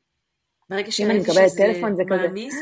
ברגע 0.69 0.83
אני 0.83 0.91
שראיתי 0.91 1.19
מקבלת 1.19 1.51
טלפון 1.57 1.95
זה 1.95 2.03
כזה, 2.09 2.27
מעמיס, 2.27 2.55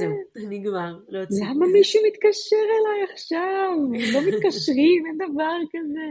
זהו, 0.00 0.12
נגמר, 0.50 0.98
להוציא. 1.08 1.44
למה 1.46 1.66
מישהו 1.66 2.02
מתקשר 2.06 2.66
אליי 2.76 3.12
עכשיו? 3.12 3.70
לא 4.12 4.20
מתקשרים, 4.28 5.06
אין 5.06 5.32
דבר 5.32 5.56
כזה. 5.72 6.08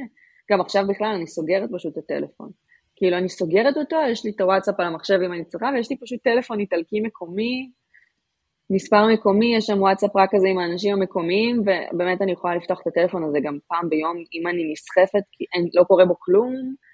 גם 0.51 0.61
עכשיו 0.61 0.83
בכלל 0.87 1.07
אני 1.15 1.27
סוגרת 1.27 1.69
פשוט 1.73 1.93
את 1.93 2.03
הטלפון. 2.03 2.49
כאילו, 2.95 3.17
אני 3.17 3.29
סוגרת 3.29 3.77
אותו, 3.77 3.97
יש 4.11 4.25
לי 4.25 4.31
את 4.31 4.41
הוואטסאפ 4.41 4.79
על 4.79 4.85
המחשב 4.85 5.19
אם 5.25 5.33
אני 5.33 5.45
צריכה, 5.45 5.69
ויש 5.75 5.89
לי 5.89 5.97
פשוט 5.97 6.19
טלפון 6.23 6.59
איטלקי 6.59 7.01
מקומי, 7.01 7.69
מספר 8.69 9.07
מקומי, 9.13 9.55
יש 9.55 9.65
שם 9.65 9.81
וואטסאפ 9.81 10.15
רק 10.15 10.29
כזה 10.31 10.47
עם 10.47 10.59
האנשים 10.59 10.93
המקומיים, 10.93 11.61
ובאמת 11.61 12.21
אני 12.21 12.31
יכולה 12.31 12.55
לפתוח 12.55 12.81
את 12.81 12.87
הטלפון 12.87 13.23
הזה 13.23 13.37
גם 13.43 13.57
פעם 13.67 13.89
ביום, 13.89 14.17
אם 14.33 14.47
אני 14.47 14.71
נסחפת, 14.71 15.23
כי 15.31 15.43
אין, 15.53 15.69
לא 15.73 15.83
קורה 15.83 16.05
בו 16.05 16.19
כלום. 16.19 16.84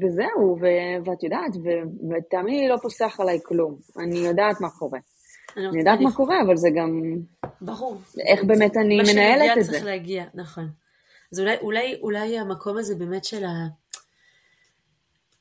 וזהו, 0.00 0.58
ו- 0.60 1.04
ואת 1.04 1.22
יודעת, 1.22 1.56
ו- 1.64 2.10
ותאמיני 2.10 2.60
לי, 2.60 2.68
לא 2.68 2.76
פוסח 2.82 3.16
עליי 3.20 3.38
כלום. 3.44 3.78
אני 3.98 4.18
יודעת 4.18 4.60
מה 4.60 4.70
קורה. 4.70 4.98
אני 5.56 5.78
יודעת 5.78 6.00
מה 6.00 6.12
קורה, 6.12 6.42
אבל 6.46 6.56
זה 6.56 6.68
גם... 6.76 7.00
ברור. 7.60 8.00
איך 8.26 8.44
באמת 8.44 8.76
אני 8.76 8.96
מה 8.96 9.02
מנהלת 9.12 9.58
את 9.58 9.64
זה. 9.64 9.72
צריך 9.72 9.84
להגיע, 9.84 10.24
נכון. 10.34 10.68
אז 11.32 11.40
אולי, 11.40 11.56
אולי, 11.56 11.96
אולי 12.02 12.38
המקום 12.38 12.78
הזה 12.78 12.94
באמת 12.94 13.24
של 13.24 13.44
ה... 13.44 13.48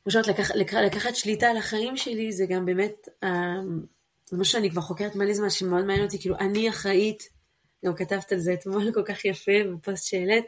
כמו 0.03 0.11
שאומרת, 0.11 0.27
לקח, 0.27 0.51
לקח, 0.51 0.77
לקחת 0.77 1.15
שליטה 1.15 1.47
על 1.47 1.57
החיים 1.57 1.97
שלי, 1.97 2.31
זה 2.31 2.45
גם 2.45 2.65
באמת, 2.65 3.09
אה, 3.23 3.29
מה 4.31 4.43
שאני 4.43 4.69
כבר 4.69 4.81
חוקרת 4.81 5.15
מלא 5.15 5.33
זמן, 5.33 5.49
שמאוד 5.49 5.85
מעניין 5.85 6.05
אותי, 6.05 6.19
כאילו, 6.19 6.35
אני 6.39 6.69
אחראית, 6.69 7.23
גם 7.85 7.95
כתבת 7.95 8.31
על 8.31 8.39
זה 8.39 8.53
אתמול 8.53 8.91
כל 8.95 9.03
כך 9.03 9.25
יפה 9.25 9.51
בפוסט 9.73 10.05
שהעלית, 10.05 10.45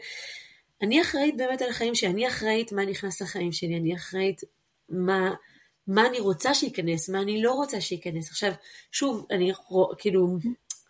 אני 0.81 1.01
אחראית 1.01 1.38
באמת 1.38 1.61
על 1.61 1.69
החיים 1.69 1.95
שלי, 1.95 2.09
אני 2.09 2.27
אחראית 2.27 2.71
מה 2.71 2.85
נכנס 2.85 3.21
לחיים 3.21 3.51
שלי, 3.51 3.77
אני 3.77 3.95
אחראית 3.95 4.41
מה, 4.89 5.33
מה 5.88 6.07
אני 6.07 6.19
רוצה 6.19 6.53
שייכנס, 6.53 7.09
מה 7.09 7.21
אני 7.21 7.41
לא 7.41 7.51
רוצה 7.53 7.81
שייכנס. 7.81 8.29
עכשיו, 8.29 8.51
שוב, 8.91 9.25
אני 9.31 9.51
כאילו, 9.97 10.38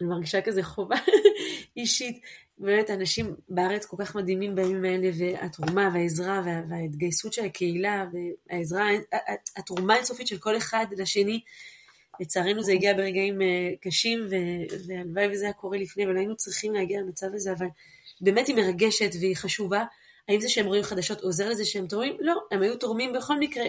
אני 0.01 0.09
מרגישה 0.09 0.41
כזה 0.41 0.63
חובה 0.63 0.95
אישית. 1.77 2.21
באמת, 2.57 2.89
אנשים 2.89 3.36
בארץ 3.49 3.86
כל 3.86 3.97
כך 3.99 4.15
מדהימים 4.15 4.55
בימים 4.55 4.86
האלה, 4.86 5.09
והתרומה 5.17 5.89
והעזרה 5.93 6.41
וה- 6.45 6.61
וההתגייסות 6.69 7.33
של 7.33 7.45
הקהילה, 7.45 8.05
והעזרה, 8.49 8.88
התרומה 9.57 9.93
האינסופית 9.93 10.27
של 10.27 10.38
כל 10.38 10.57
אחד 10.57 10.86
לשני. 10.97 11.41
לצערנו 12.19 12.63
זה 12.63 12.71
הגיע 12.71 12.93
ברגעים 12.93 13.41
אה, 13.41 13.71
קשים, 13.81 14.19
והלוואי 14.88 15.27
וזה 15.31 15.45
היה 15.45 15.53
קורה 15.53 15.77
לפני, 15.77 16.05
אבל 16.05 16.17
היינו 16.17 16.36
צריכים 16.36 16.73
להגיע 16.73 17.01
למצב 17.01 17.27
הזה, 17.33 17.51
אבל 17.51 17.67
באמת 18.22 18.47
היא 18.47 18.55
מרגשת 18.55 19.09
והיא 19.20 19.36
חשובה. 19.36 19.84
האם 20.30 20.39
זה 20.39 20.49
שהם 20.49 20.66
רואים 20.66 20.84
חדשות 20.84 21.22
עוזר 21.22 21.49
לזה 21.49 21.66
שהם 21.66 21.88
תורמים? 21.88 22.18
לא, 22.20 22.36
הם 22.51 22.61
היו 22.61 22.78
תורמים 22.78 23.13
בכל 23.13 23.39
מקרה. 23.39 23.66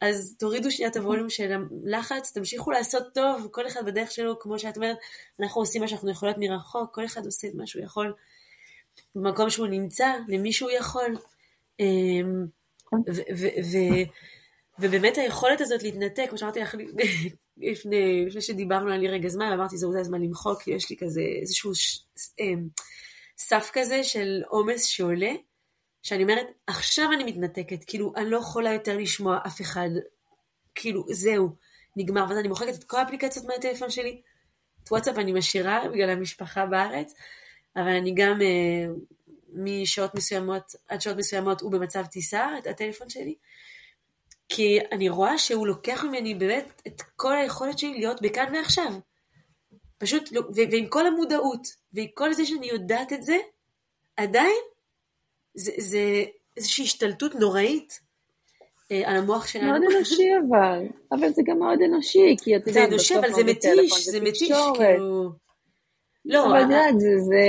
אז 0.00 0.36
תורידו 0.38 0.70
שנייה 0.70 0.90
את 0.90 0.96
הווליום 0.96 1.30
של 1.30 1.52
הלחץ, 1.86 2.32
תמשיכו 2.32 2.70
לעשות 2.70 3.02
טוב, 3.14 3.48
כל 3.50 3.66
אחד 3.66 3.86
בדרך 3.86 4.10
שלו, 4.10 4.38
כמו 4.38 4.58
שאת 4.58 4.76
אומרת, 4.76 4.96
אנחנו 5.40 5.60
עושים 5.60 5.82
מה 5.82 5.88
שאנחנו 5.88 6.10
יכולות 6.10 6.36
מרחוק, 6.38 6.94
כל 6.94 7.04
אחד 7.04 7.24
עושה 7.24 7.48
את 7.48 7.54
מה 7.54 7.66
שהוא 7.66 7.84
יכול 7.84 8.14
במקום 9.14 9.50
שהוא 9.50 9.66
נמצא, 9.66 10.12
למי 10.28 10.52
שהוא 10.52 10.70
יכול, 10.70 11.16
אמ. 11.80 12.46
ובאמת 14.78 15.18
היכולת 15.18 15.60
הזאת 15.60 15.82
להתנתק, 15.82 16.26
כמו 16.28 16.38
שאמרתי 16.38 16.60
לך 16.60 16.74
לפני, 17.56 18.24
לפני 18.26 18.40
שדיברנו 18.40 18.92
על 18.92 19.00
לי 19.00 19.08
רגע 19.08 19.28
זמן, 19.28 19.52
אמרתי 19.52 19.76
זה 19.76 19.86
אולי 19.86 20.00
הזמן 20.00 20.22
למחוק, 20.22 20.68
יש 20.68 20.90
לי 20.90 20.96
כזה 20.96 21.22
איזשהו 21.40 21.72
אמ, 22.40 22.68
סף 23.38 23.70
כזה 23.72 24.04
של 24.04 24.42
עומס 24.48 24.84
שעולה, 24.84 25.32
שאני 26.02 26.22
אומרת, 26.22 26.46
עכשיו 26.66 27.12
אני 27.12 27.24
מתנתקת, 27.24 27.84
כאילו, 27.86 28.12
אני 28.16 28.30
לא 28.30 28.36
יכולה 28.36 28.72
יותר 28.72 28.96
לשמוע 28.96 29.38
אף 29.46 29.60
אחד, 29.60 29.88
כאילו, 30.74 31.04
זהו, 31.10 31.48
נגמר, 31.96 32.24
ואז 32.28 32.38
אני 32.38 32.48
מוחקת 32.48 32.74
את 32.74 32.84
כל 32.84 32.96
האפליקציות 32.96 33.46
מהטלפון 33.46 33.90
שלי, 33.90 34.22
את 34.84 34.92
וואטסאפ 34.92 35.18
אני 35.18 35.32
משאירה 35.32 35.88
בגלל 35.92 36.10
המשפחה 36.10 36.66
בארץ, 36.66 37.14
אבל 37.76 37.88
אני 37.88 38.14
גם 38.16 38.42
אה, 38.42 38.86
משעות 39.52 40.14
מסוימות 40.14 40.74
עד 40.88 41.00
שעות 41.00 41.16
מסוימות 41.16 41.60
הוא 41.60 41.72
במצב 41.72 42.06
טיסה, 42.06 42.58
את 42.58 42.66
הטלפון 42.66 43.08
שלי, 43.08 43.34
כי 44.48 44.78
אני 44.92 45.08
רואה 45.08 45.38
שהוא 45.38 45.66
לוקח 45.66 46.04
ממני 46.04 46.34
באמת 46.34 46.82
את 46.86 47.02
כל 47.16 47.36
היכולת 47.36 47.78
שלי 47.78 47.98
להיות 47.98 48.22
בכאן 48.22 48.54
ועכשיו. 48.54 48.92
פשוט, 49.98 50.32
לא, 50.32 50.42
ועם 50.54 50.86
כל 50.88 51.06
המודעות, 51.06 51.68
ועם 51.96 52.06
כל 52.14 52.32
זה 52.32 52.44
שאני 52.44 52.66
יודעת 52.66 53.12
את 53.12 53.22
זה, 53.22 53.36
עדיין 54.16 54.62
זה, 55.54 55.72
זה 55.78 56.24
איזושהי 56.56 56.84
השתלטות 56.84 57.34
נוראית 57.34 58.00
אה, 58.92 59.10
על 59.10 59.16
המוח 59.16 59.46
שלנו. 59.46 59.66
מאוד 59.66 59.82
אנושי 59.96 60.28
אבל, 60.48 60.86
אבל 61.12 61.32
זה 61.32 61.42
גם 61.46 61.58
מאוד 61.58 61.78
אנושי, 61.82 62.36
כי 62.44 62.56
את 62.56 62.66
יודעת, 62.66 62.74
זה 62.74 62.84
אנושי, 62.84 63.18
אבל 63.18 63.32
זה 63.32 63.44
מתיש, 63.44 64.08
זה 64.08 64.20
מתיש, 64.20 64.52
כאילו... 64.76 65.30
לא, 66.28 66.46
אבל 66.46 66.56
את 66.56 66.62
יודעת, 66.62 67.00
זה, 67.00 67.18
זה, 67.18 67.42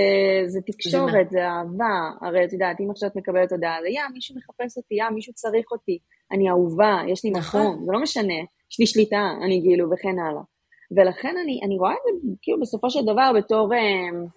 זה 0.45 0.59
תקשורת, 0.61 1.29
זה 1.29 1.47
אהבה. 1.47 2.11
הרי 2.21 2.45
את 2.45 2.53
יודעת, 2.53 2.79
אם 2.79 2.91
עכשיו 2.91 3.09
את 3.09 3.15
מקבלת 3.15 3.51
הודעה, 3.51 3.77
יא, 3.89 4.01
מישהו 4.13 4.35
מחפש 4.35 4.77
אותי, 4.77 4.95
יא, 4.95 5.09
מישהו 5.15 5.33
צריך 5.33 5.71
אותי, 5.71 5.99
אני 6.31 6.49
אהובה, 6.49 7.01
יש 7.07 7.25
לי 7.25 7.31
נכון. 7.31 7.61
מקום, 7.61 7.85
זה 7.85 7.91
לא 7.91 7.99
משנה, 8.01 8.39
יש 8.71 8.79
לי 8.79 8.87
שליטה, 8.87 9.31
אני 9.45 9.61
כאילו, 9.63 9.91
וכן 9.91 10.19
הלאה. 10.19 10.41
ולכן 10.91 11.35
אני, 11.43 11.59
אני 11.63 11.77
רואה 11.77 11.91
את 11.91 12.21
זה, 12.23 12.29
כאילו, 12.41 12.59
בסופו 12.59 12.89
של 12.89 13.03
דבר, 13.03 13.31
בתור, 13.37 13.73
אה, 13.73 14.27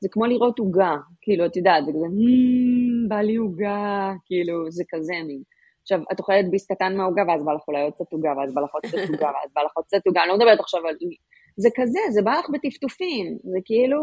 זה 0.00 0.08
כמו 0.10 0.26
לראות 0.26 0.58
עוגה, 0.58 0.96
כאילו, 1.20 1.46
את 1.46 1.56
יודעת, 1.56 1.84
זה 1.84 1.92
כזה, 1.92 2.06
hmm, 2.06 3.08
בא 3.08 3.20
לי 3.20 3.36
עוגה, 3.36 4.12
כאילו, 4.24 4.70
זה 4.70 4.84
כזה 4.90 5.14
מין. 5.26 5.42
עכשיו, 5.82 6.00
את 6.12 6.18
אוכלת 6.18 6.50
ביס 6.50 6.66
קטן 6.72 6.96
מהעוגה, 6.96 7.22
ואז 7.28 7.44
בא 7.44 7.52
לך 7.52 7.68
אולי 7.68 7.82
עוד 7.82 7.92
קצת 7.92 8.12
עוגה, 8.12 8.32
ואז 8.38 8.54
בא 8.54 8.60
לך 8.60 8.74
עוד 8.74 8.82
קצת 8.86 9.08
עוגה, 9.08 9.26
ואז 9.34 9.50
בא 9.54 9.62
לך 9.62 9.72
עוד 9.74 9.84
קצת 9.84 10.06
עוגה, 10.06 10.20
אני 10.22 10.28
לא 10.28 10.36
מדברת 10.36 10.60
עכשיו 10.60 10.86
על... 10.86 10.96
זה 11.56 11.68
כזה, 11.76 11.98
זה 12.10 12.22
בא 12.22 12.32
לך 12.38 12.46
בטפטופים, 12.50 13.38
זה 13.44 13.58
כאילו... 13.64 14.00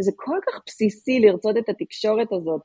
זה 0.00 0.12
כל 0.16 0.38
כך 0.46 0.60
בסיסי 0.66 1.20
לרצות 1.20 1.56
את 1.56 1.68
התקשורת 1.68 2.32
הזאת, 2.32 2.62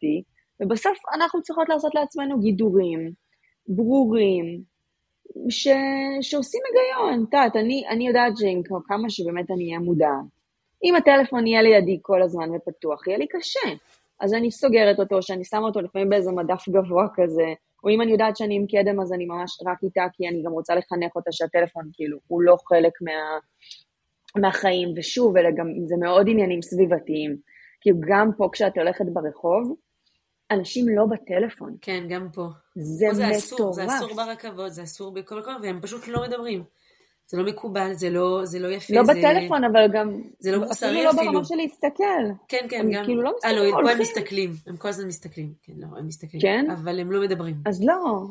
ובסוף 0.62 0.98
אנחנו 1.16 1.42
צריכות 1.42 1.70
לעשות 1.70 1.96
לעצמנו 1.96 2.40
גידורים 2.40 3.12
ברורים, 3.68 4.62
ש... 5.50 5.68
שעושים 6.22 6.62
היגיון. 6.66 7.24
את 7.24 7.34
יודעת, 7.34 7.56
אני, 7.56 7.84
אני 7.90 8.08
יודעת 8.08 8.38
שעם 8.38 8.62
כמה 8.88 9.10
שבאמת 9.10 9.52
אני 9.52 9.66
אהיה 9.66 9.80
מודעת, 9.80 10.26
אם 10.84 10.96
הטלפון 10.96 11.48
יהיה 11.48 11.62
לידי 11.62 12.00
כל 12.02 12.22
הזמן 12.22 12.50
ופתוח, 12.56 13.08
יהיה 13.08 13.18
לי 13.18 13.28
קשה. 13.28 13.70
אז 14.20 14.34
אני 14.34 14.52
סוגרת 14.52 15.00
אותו, 15.00 15.22
שאני 15.22 15.44
שמה 15.44 15.62
אותו 15.68 15.82
לפעמים 15.82 16.10
באיזה 16.10 16.32
מדף 16.32 16.70
גבוה 16.70 17.08
כזה, 17.16 17.54
או 17.84 17.90
אם 17.90 18.02
אני 18.02 18.12
יודעת 18.12 18.38
שאני 18.38 18.56
עם 18.56 18.66
קדם 18.68 19.02
אז 19.02 19.14
אני 19.14 19.26
ממש 19.26 19.58
רק 19.66 19.78
איתה, 19.84 20.06
כי 20.14 20.28
אני 20.28 20.44
גם 20.44 20.52
רוצה 20.52 20.76
לחנך 20.76 21.16
אותה 21.16 21.32
שהטלפון 21.32 21.90
כאילו 21.94 22.18
הוא 22.28 22.42
לא 22.42 22.56
חלק 22.68 22.92
מה, 23.02 23.40
מהחיים, 24.42 24.94
ושוב, 24.96 25.38
אלה 25.38 25.50
גם, 25.52 25.68
זה 25.86 25.96
מאוד 25.98 26.28
עניינים 26.30 26.62
סביבתיים. 26.62 27.38
כאילו 27.82 27.98
גם 28.10 28.30
פה 28.38 28.50
כשאת 28.52 28.78
הולכת 28.78 29.06
ברחוב, 29.14 29.76
אנשים 30.52 30.90
לא 30.90 31.06
בטלפון. 31.06 31.76
כן, 31.82 32.06
גם 32.10 32.28
פה. 32.34 32.48
זה 32.76 33.06
מטורף. 33.06 33.18
זה 33.18 33.38
אסור, 33.38 33.74
זה 33.74 33.86
אסור 33.86 34.14
ברכבות, 34.16 34.74
זה 34.74 34.84
אסור 34.84 35.14
בכל 35.14 35.40
מקום, 35.40 35.54
והם 35.62 35.80
פשוט 35.82 36.08
לא 36.08 36.22
מדברים. 36.28 36.64
זה 37.28 37.38
לא 37.38 37.46
מקובל, 37.46 37.94
זה 37.94 38.10
לא, 38.10 38.42
זה 38.44 38.60
לא 38.60 38.68
יפה. 38.68 38.94
לא 38.94 39.04
זה... 39.04 39.14
בטלפון, 39.14 39.64
אבל 39.64 39.88
גם... 39.94 40.22
זה 40.40 40.52
לא 40.52 40.58
מוסרי 40.58 40.90
אפילו. 40.90 41.10
אפילו 41.10 41.24
לא 41.26 41.32
ברמה 41.32 41.46
של 41.46 41.56
להסתכל. 41.56 42.04
כן, 42.48 42.66
כן, 42.70 42.90
גם... 42.92 43.06
כאילו 43.06 43.22
לא 43.22 43.32
מסתכלים, 43.36 43.58
אה, 43.58 43.82
לא, 43.82 43.86
פה 43.86 43.92
הם 43.92 44.00
מסתכלים. 44.00 44.52
הם 44.68 44.78
כל 44.78 44.88
הזמן 44.88 45.08
מסתכלים. 45.08 45.54
כן, 45.64 45.74
לא, 45.78 45.88
הם 45.98 46.08
מסתכלים. 46.08 46.42
כן? 46.42 46.66
אבל 46.72 47.00
הם 47.00 47.12
לא 47.12 47.22
מדברים. 47.22 47.56
אז 47.66 47.84
לא. 47.84 48.28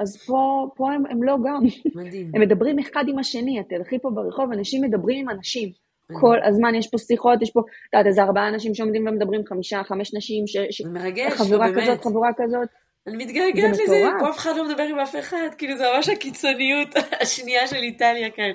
אז 0.00 0.16
פה, 0.16 0.68
פה 0.76 0.92
הם, 0.92 1.06
הם 1.06 1.22
לא 1.22 1.36
גם. 1.44 1.62
מדהים. 1.94 2.30
הם 2.34 2.40
מדברים 2.40 2.78
אחד 2.78 3.04
עם 3.08 3.18
השני. 3.18 3.60
את 3.60 3.68
תלכי 3.68 3.98
פה 3.98 4.10
ברחוב, 4.10 4.52
אנשים 4.52 4.82
מדברים 4.82 5.18
עם 5.18 5.30
אנשים. 5.30 5.72
כל 6.12 6.36
הזמן 6.44 6.74
יש 6.74 6.88
פה 6.90 6.98
שיחות, 6.98 7.42
יש 7.42 7.50
פה, 7.50 7.60
את 7.60 7.94
יודעת, 7.94 8.06
איזה 8.06 8.22
ארבעה 8.22 8.48
אנשים 8.48 8.74
שעומדים 8.74 9.06
ומדברים, 9.06 9.42
חמישה, 9.46 9.82
חמש 9.84 10.14
נשים, 10.14 10.46
ש... 10.46 10.56
ש... 10.70 10.80
מרגש, 10.80 11.32
חבורה 11.32 11.68
כזאת, 11.76 12.04
חבורה 12.04 12.30
כזאת. 12.36 12.68
אני 13.06 13.24
מתגעגעת 13.24 13.78
לזה, 13.84 14.02
פה 14.20 14.30
אף 14.30 14.38
אחד 14.38 14.56
לא 14.56 14.68
מדבר 14.68 14.82
עם 14.82 14.98
אף 14.98 15.16
אחד, 15.18 15.48
כאילו 15.58 15.76
זה 15.76 15.84
ממש 15.94 16.08
הקיצוניות 16.08 16.88
השנייה 17.22 17.66
של 17.66 17.76
איטליה 17.76 18.30
כאן. 18.30 18.50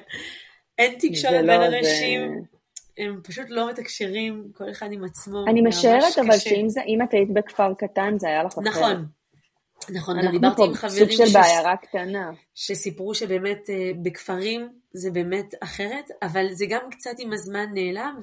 אין 0.77 0.95
תקשורת 0.99 1.43
לא, 1.43 1.57
בין 1.57 1.73
אנשים, 1.73 2.21
זה... 2.39 3.03
הם 3.03 3.21
פשוט 3.23 3.45
לא 3.49 3.69
מתקשרים, 3.69 4.43
כל 4.53 4.71
אחד 4.71 4.91
עם 4.91 5.03
עצמו. 5.03 5.45
אני 5.47 5.61
משערת 5.61 6.19
אבל 6.19 6.37
שאם 6.37 7.01
את 7.03 7.13
היית 7.13 7.33
בכפר 7.33 7.73
קטן 7.73 8.19
זה 8.19 8.27
היה 8.27 8.43
לך 8.43 8.51
אחרת. 8.51 8.67
נכון. 8.67 9.05
נכון, 9.89 10.21
גם 10.21 10.31
דיברתי 10.31 10.63
עם 10.63 10.73
חברים 10.73 11.09
סוג 11.09 11.25
של 11.27 11.33
בעיירה 11.33 11.77
קטנה. 11.77 12.31
שסיפרו 12.55 13.15
שבאמת 13.15 13.69
אה, 13.69 13.91
בכפרים 14.03 14.69
זה 14.93 15.11
באמת 15.11 15.53
אחרת, 15.59 16.09
אבל 16.21 16.47
זה 16.51 16.65
גם 16.69 16.81
קצת 16.91 17.15
עם 17.19 17.33
הזמן 17.33 17.65
נעלם, 17.73 18.17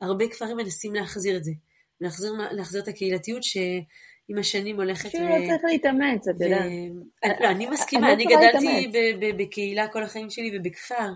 והרבה 0.00 0.28
כפרים 0.28 0.56
מנסים 0.56 0.94
להחזיר 0.94 1.36
את 1.36 1.44
זה. 1.44 1.52
להחזיר, 2.00 2.32
להחזיר 2.50 2.82
את 2.82 2.88
הקהילתיות 2.88 3.42
שעם 3.42 4.38
השנים 4.38 4.76
הולכת... 4.76 5.10
שהוא 5.10 5.28
לא 5.28 5.46
צריך 5.46 5.64
להתאמץ, 5.64 6.28
את 6.28 6.40
יודעת. 6.40 7.40
לא, 7.40 7.48
אני 7.48 7.66
מסכימה, 7.66 8.12
אני 8.12 8.24
גדלתי 8.24 8.92
בקהילה 9.36 9.88
כל 9.88 10.02
החיים 10.02 10.30
שלי 10.30 10.58
ובכפר. 10.58 11.12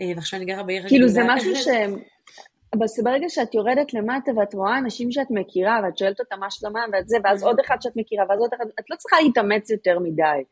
אה, 0.00 0.06
ועכשיו 0.16 0.38
אני 0.38 0.46
גרה 0.46 0.62
בעיר 0.62 0.88
כאילו 0.88 1.08
זה 1.08 1.20
משהו 1.26 1.56
ש... 1.64 1.68
ברגע 3.02 3.28
שאת 3.28 3.54
יורדת 3.54 3.94
למטה 3.94 4.30
ואת 4.36 4.54
רואה 4.54 4.78
אנשים 4.78 5.12
שאת 5.12 5.26
מכירה 5.30 5.80
ואת 5.84 5.98
שואלת 5.98 6.20
אותם 6.20 6.40
מה 6.40 6.50
שלומם 6.50 6.88
ואת 6.92 7.08
זה, 7.08 7.16
ואז 7.24 7.42
עוד 7.42 7.60
אחד 7.60 7.76
שאת 7.80 7.92
מכירה 7.96 8.24
ואז 8.28 8.40
עוד 8.40 8.50
אחד, 8.54 8.64
את 8.80 8.90
לא 8.90 8.96
צריכה 8.96 9.16
להתאמץ 9.22 9.70
יותר 9.70 9.98
מדי. 9.98 10.42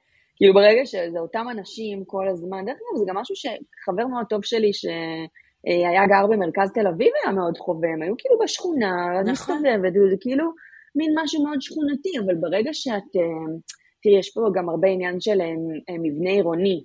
כאילו 0.41 0.55
ברגע 0.55 0.86
שזה 0.86 1.18
אותם 1.18 1.47
אנשים 1.51 2.05
כל 2.05 2.28
הזמן, 2.28 2.64
דרך 2.64 2.74
אגב 2.74 2.99
זה 2.99 3.05
גם 3.09 3.16
משהו 3.16 3.36
שחבר 3.36 4.07
מאוד 4.07 4.26
טוב 4.28 4.45
שלי 4.45 4.72
שהיה 4.72 6.07
גר 6.07 6.26
במרכז 6.26 6.70
תל 6.74 6.86
אביב 6.86 7.12
היה 7.24 7.32
מאוד 7.32 7.59
חווה, 7.59 7.88
הם 7.88 8.03
היו 8.03 8.14
כאילו 8.18 8.38
בשכונה, 8.38 9.20
נכון. 9.20 9.32
מסתובבת, 9.32 9.93
זה 10.11 10.16
כאילו 10.20 10.45
מין 10.95 11.14
משהו 11.22 11.45
מאוד 11.45 11.61
שכונתי, 11.61 12.18
אבל 12.24 12.34
ברגע 12.34 12.70
שאת, 12.72 13.16
אה, 13.16 13.55
תראי 14.03 14.18
יש 14.18 14.30
פה 14.34 14.41
גם 14.55 14.68
הרבה 14.68 14.88
עניין 14.88 15.20
של 15.20 15.41
אה, 15.41 15.95
מבנה 15.99 16.30
עירוני, 16.30 16.84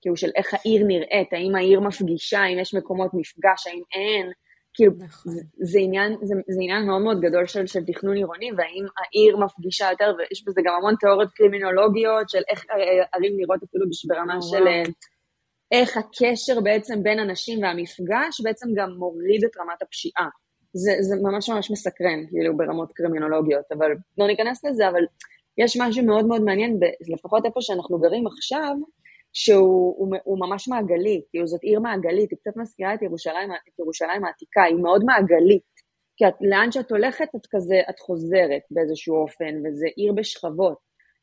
כאילו 0.00 0.16
של 0.16 0.30
איך 0.36 0.54
העיר 0.54 0.86
נראית, 0.86 1.32
האם 1.32 1.54
העיר 1.54 1.80
מפגישה, 1.80 2.40
האם 2.40 2.58
יש 2.58 2.74
מקומות 2.74 3.10
מפגש, 3.14 3.66
האם 3.66 3.82
אין, 3.94 4.30
כאילו 4.80 4.92
נכון. 4.98 5.32
זה, 5.32 5.40
זה, 5.58 5.78
עניין, 5.78 6.16
זה, 6.22 6.34
זה 6.48 6.60
עניין 6.62 6.86
מאוד 6.86 7.02
מאוד 7.02 7.20
גדול 7.20 7.46
של, 7.46 7.66
של 7.66 7.84
תכנון 7.84 8.16
עירוני, 8.16 8.50
והאם 8.56 8.86
העיר 8.98 9.36
מפגישה 9.36 9.88
יותר, 9.90 10.14
ויש 10.18 10.44
בזה 10.46 10.60
גם 10.64 10.74
המון 10.78 10.94
תיאוריות 11.00 11.30
קרימינולוגיות 11.34 12.28
של 12.28 12.42
איך 12.50 12.64
ערים 13.14 13.32
נראות 13.36 13.62
אפילו 13.62 13.86
ברמה 14.08 14.42
של 14.42 14.62
וואו. 14.62 14.82
איך 15.72 15.96
הקשר 15.96 16.60
בעצם 16.60 17.02
בין 17.02 17.18
אנשים 17.18 17.62
והמפגש 17.62 18.40
בעצם 18.44 18.68
גם 18.76 18.90
מוריד 18.98 19.44
את 19.44 19.56
רמת 19.60 19.82
הפשיעה. 19.82 20.28
זה, 20.72 20.92
זה 21.00 21.16
ממש 21.22 21.50
ממש 21.50 21.70
מסקרן, 21.70 22.26
כאילו 22.30 22.56
ברמות 22.56 22.92
קרימינולוגיות, 22.92 23.64
אבל 23.72 23.90
לא 24.18 24.26
ניכנס 24.26 24.64
לזה, 24.64 24.88
אבל 24.88 25.04
יש 25.58 25.76
משהו 25.80 26.04
מאוד 26.04 26.26
מאוד 26.26 26.42
מעניין, 26.42 26.80
לפחות 27.14 27.46
איפה 27.46 27.60
שאנחנו 27.60 27.98
גרים 27.98 28.26
עכשיו, 28.26 28.74
שהוא 29.32 29.94
הוא, 29.98 30.16
הוא 30.24 30.38
ממש 30.40 30.68
מעגלי, 30.68 31.22
כאילו 31.30 31.46
זאת 31.46 31.62
עיר 31.62 31.80
מעגלית, 31.80 32.30
היא 32.30 32.38
קצת 32.38 32.56
מזכירה 32.56 32.94
את 32.94 33.02
ירושלים, 33.02 33.52
את 33.52 33.78
ירושלים 33.78 34.24
העתיקה, 34.24 34.62
היא 34.62 34.76
מאוד 34.76 35.04
מעגלית. 35.04 35.70
כי 36.16 36.28
את, 36.28 36.34
לאן 36.40 36.72
שאת 36.72 36.90
הולכת, 36.90 37.28
את 37.36 37.46
כזה, 37.50 37.80
את 37.90 37.98
חוזרת 38.00 38.62
באיזשהו 38.70 39.16
אופן, 39.16 39.54
וזה 39.64 39.86
עיר 39.96 40.12
בשכבות. 40.12 40.78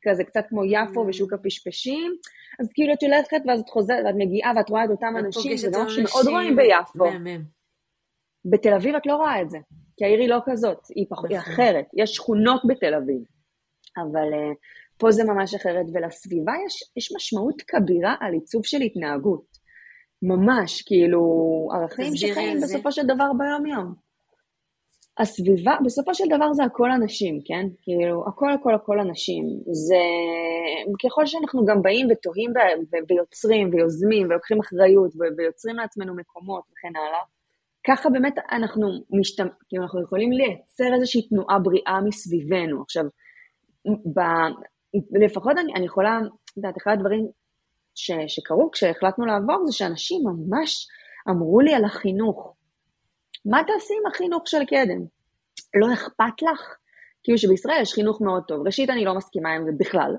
כזה 0.08 0.24
קצת 0.24 0.44
כמו 0.48 0.64
יפו 0.64 1.04
mm. 1.04 1.08
ושוק 1.08 1.32
הפשפשים, 1.32 2.12
אז 2.60 2.72
כאילו 2.74 2.92
את 2.92 3.02
הולכת 3.02 3.40
ואז 3.46 3.60
את 3.60 3.68
חוזרת, 3.68 4.04
ואת 4.04 4.14
מגיעה 4.18 4.52
ואת 4.56 4.70
רואה 4.70 4.84
את 4.84 4.90
אותם 4.90 5.14
אנשים, 5.18 5.56
זה 5.56 5.70
דבר 5.70 5.88
שמאוד 5.88 6.26
רואים 6.26 6.56
ביפו. 6.56 7.04
בתל 8.44 8.74
אביב 8.74 8.94
את 8.94 9.06
לא 9.06 9.16
רואה 9.16 9.42
את 9.42 9.50
זה, 9.50 9.58
כי 9.96 10.04
העיר 10.04 10.20
היא 10.20 10.28
לא 10.28 10.38
כזאת, 10.44 10.78
היא, 10.94 11.06
פח... 11.10 11.24
היא 11.28 11.38
נכון. 11.38 11.52
אחרת, 11.52 11.86
יש 11.96 12.10
שכונות 12.10 12.62
בתל 12.68 12.94
אביב. 12.94 13.22
אבל 13.96 14.32
uh, 14.32 14.56
פה 14.98 15.10
זה 15.10 15.24
ממש 15.24 15.54
אחרת, 15.54 15.86
ולסביבה 15.94 16.52
יש, 16.66 16.82
יש 16.96 17.12
משמעות 17.16 17.62
כבירה 17.66 18.14
על 18.20 18.32
עיצוב 18.32 18.66
של 18.66 18.80
התנהגות. 18.80 19.58
ממש, 20.22 20.82
כאילו, 20.82 21.22
ערכים 21.74 22.16
שחיים 22.16 22.60
בסופו 22.62 22.92
של 22.92 23.02
דבר 23.02 23.30
ביום-יום. 23.38 23.94
הסביבה, 25.18 25.76
בסופו 25.84 26.14
של 26.14 26.24
דבר 26.36 26.52
זה 26.52 26.64
הכל 26.64 26.90
אנשים, 26.90 27.40
כן? 27.44 27.66
כאילו, 27.82 28.28
הכל 28.28 28.52
הכל 28.52 28.74
הכל 28.74 29.00
אנשים. 29.00 29.44
זה, 29.72 30.02
ככל 31.04 31.26
שאנחנו 31.26 31.64
גם 31.64 31.82
באים 31.82 32.06
ותוהים 32.10 32.52
ויוצרים 33.08 33.70
ויוזמים 33.72 34.26
ולוקחים 34.26 34.60
אחריות 34.60 35.12
ויוצרים 35.38 35.76
לעצמנו 35.76 36.16
מקומות 36.16 36.62
וכן 36.72 36.96
הלאה, 36.96 37.20
ככה 37.86 38.10
באמת 38.10 38.34
אנחנו, 38.52 38.88
משת... 39.10 39.38
כאילו 39.68 39.82
אנחנו 39.82 40.02
יכולים 40.02 40.32
לייצר 40.32 40.94
איזושהי 40.94 41.28
תנועה 41.28 41.58
בריאה 41.58 42.00
מסביבנו. 42.04 42.82
עכשיו, 42.82 43.04
ב, 43.86 44.20
לפחות 45.24 45.52
אני, 45.58 45.74
אני 45.74 45.86
יכולה, 45.86 46.18
את 46.44 46.56
יודעת, 46.56 46.76
אחד 46.76 46.92
הדברים 46.92 47.28
ש, 47.94 48.10
שקרו 48.26 48.70
כשהחלטנו 48.70 49.26
לעבור 49.26 49.66
זה 49.66 49.72
שאנשים 49.72 50.20
ממש 50.24 50.86
אמרו 51.30 51.60
לי 51.60 51.74
על 51.74 51.84
החינוך. 51.84 52.54
מה 53.44 53.60
תעשי 53.66 53.94
עם 54.00 54.06
החינוך 54.12 54.42
של 54.46 54.64
קדם? 54.64 55.04
לא 55.74 55.92
אכפת 55.92 56.42
לך? 56.42 56.76
כאילו 57.22 57.38
שבישראל 57.38 57.82
יש 57.82 57.94
חינוך 57.94 58.20
מאוד 58.20 58.42
טוב. 58.48 58.66
ראשית, 58.66 58.90
אני 58.90 59.04
לא 59.04 59.14
מסכימה 59.14 59.50
עם 59.50 59.64
זה 59.64 59.70
בכלל. 59.78 60.16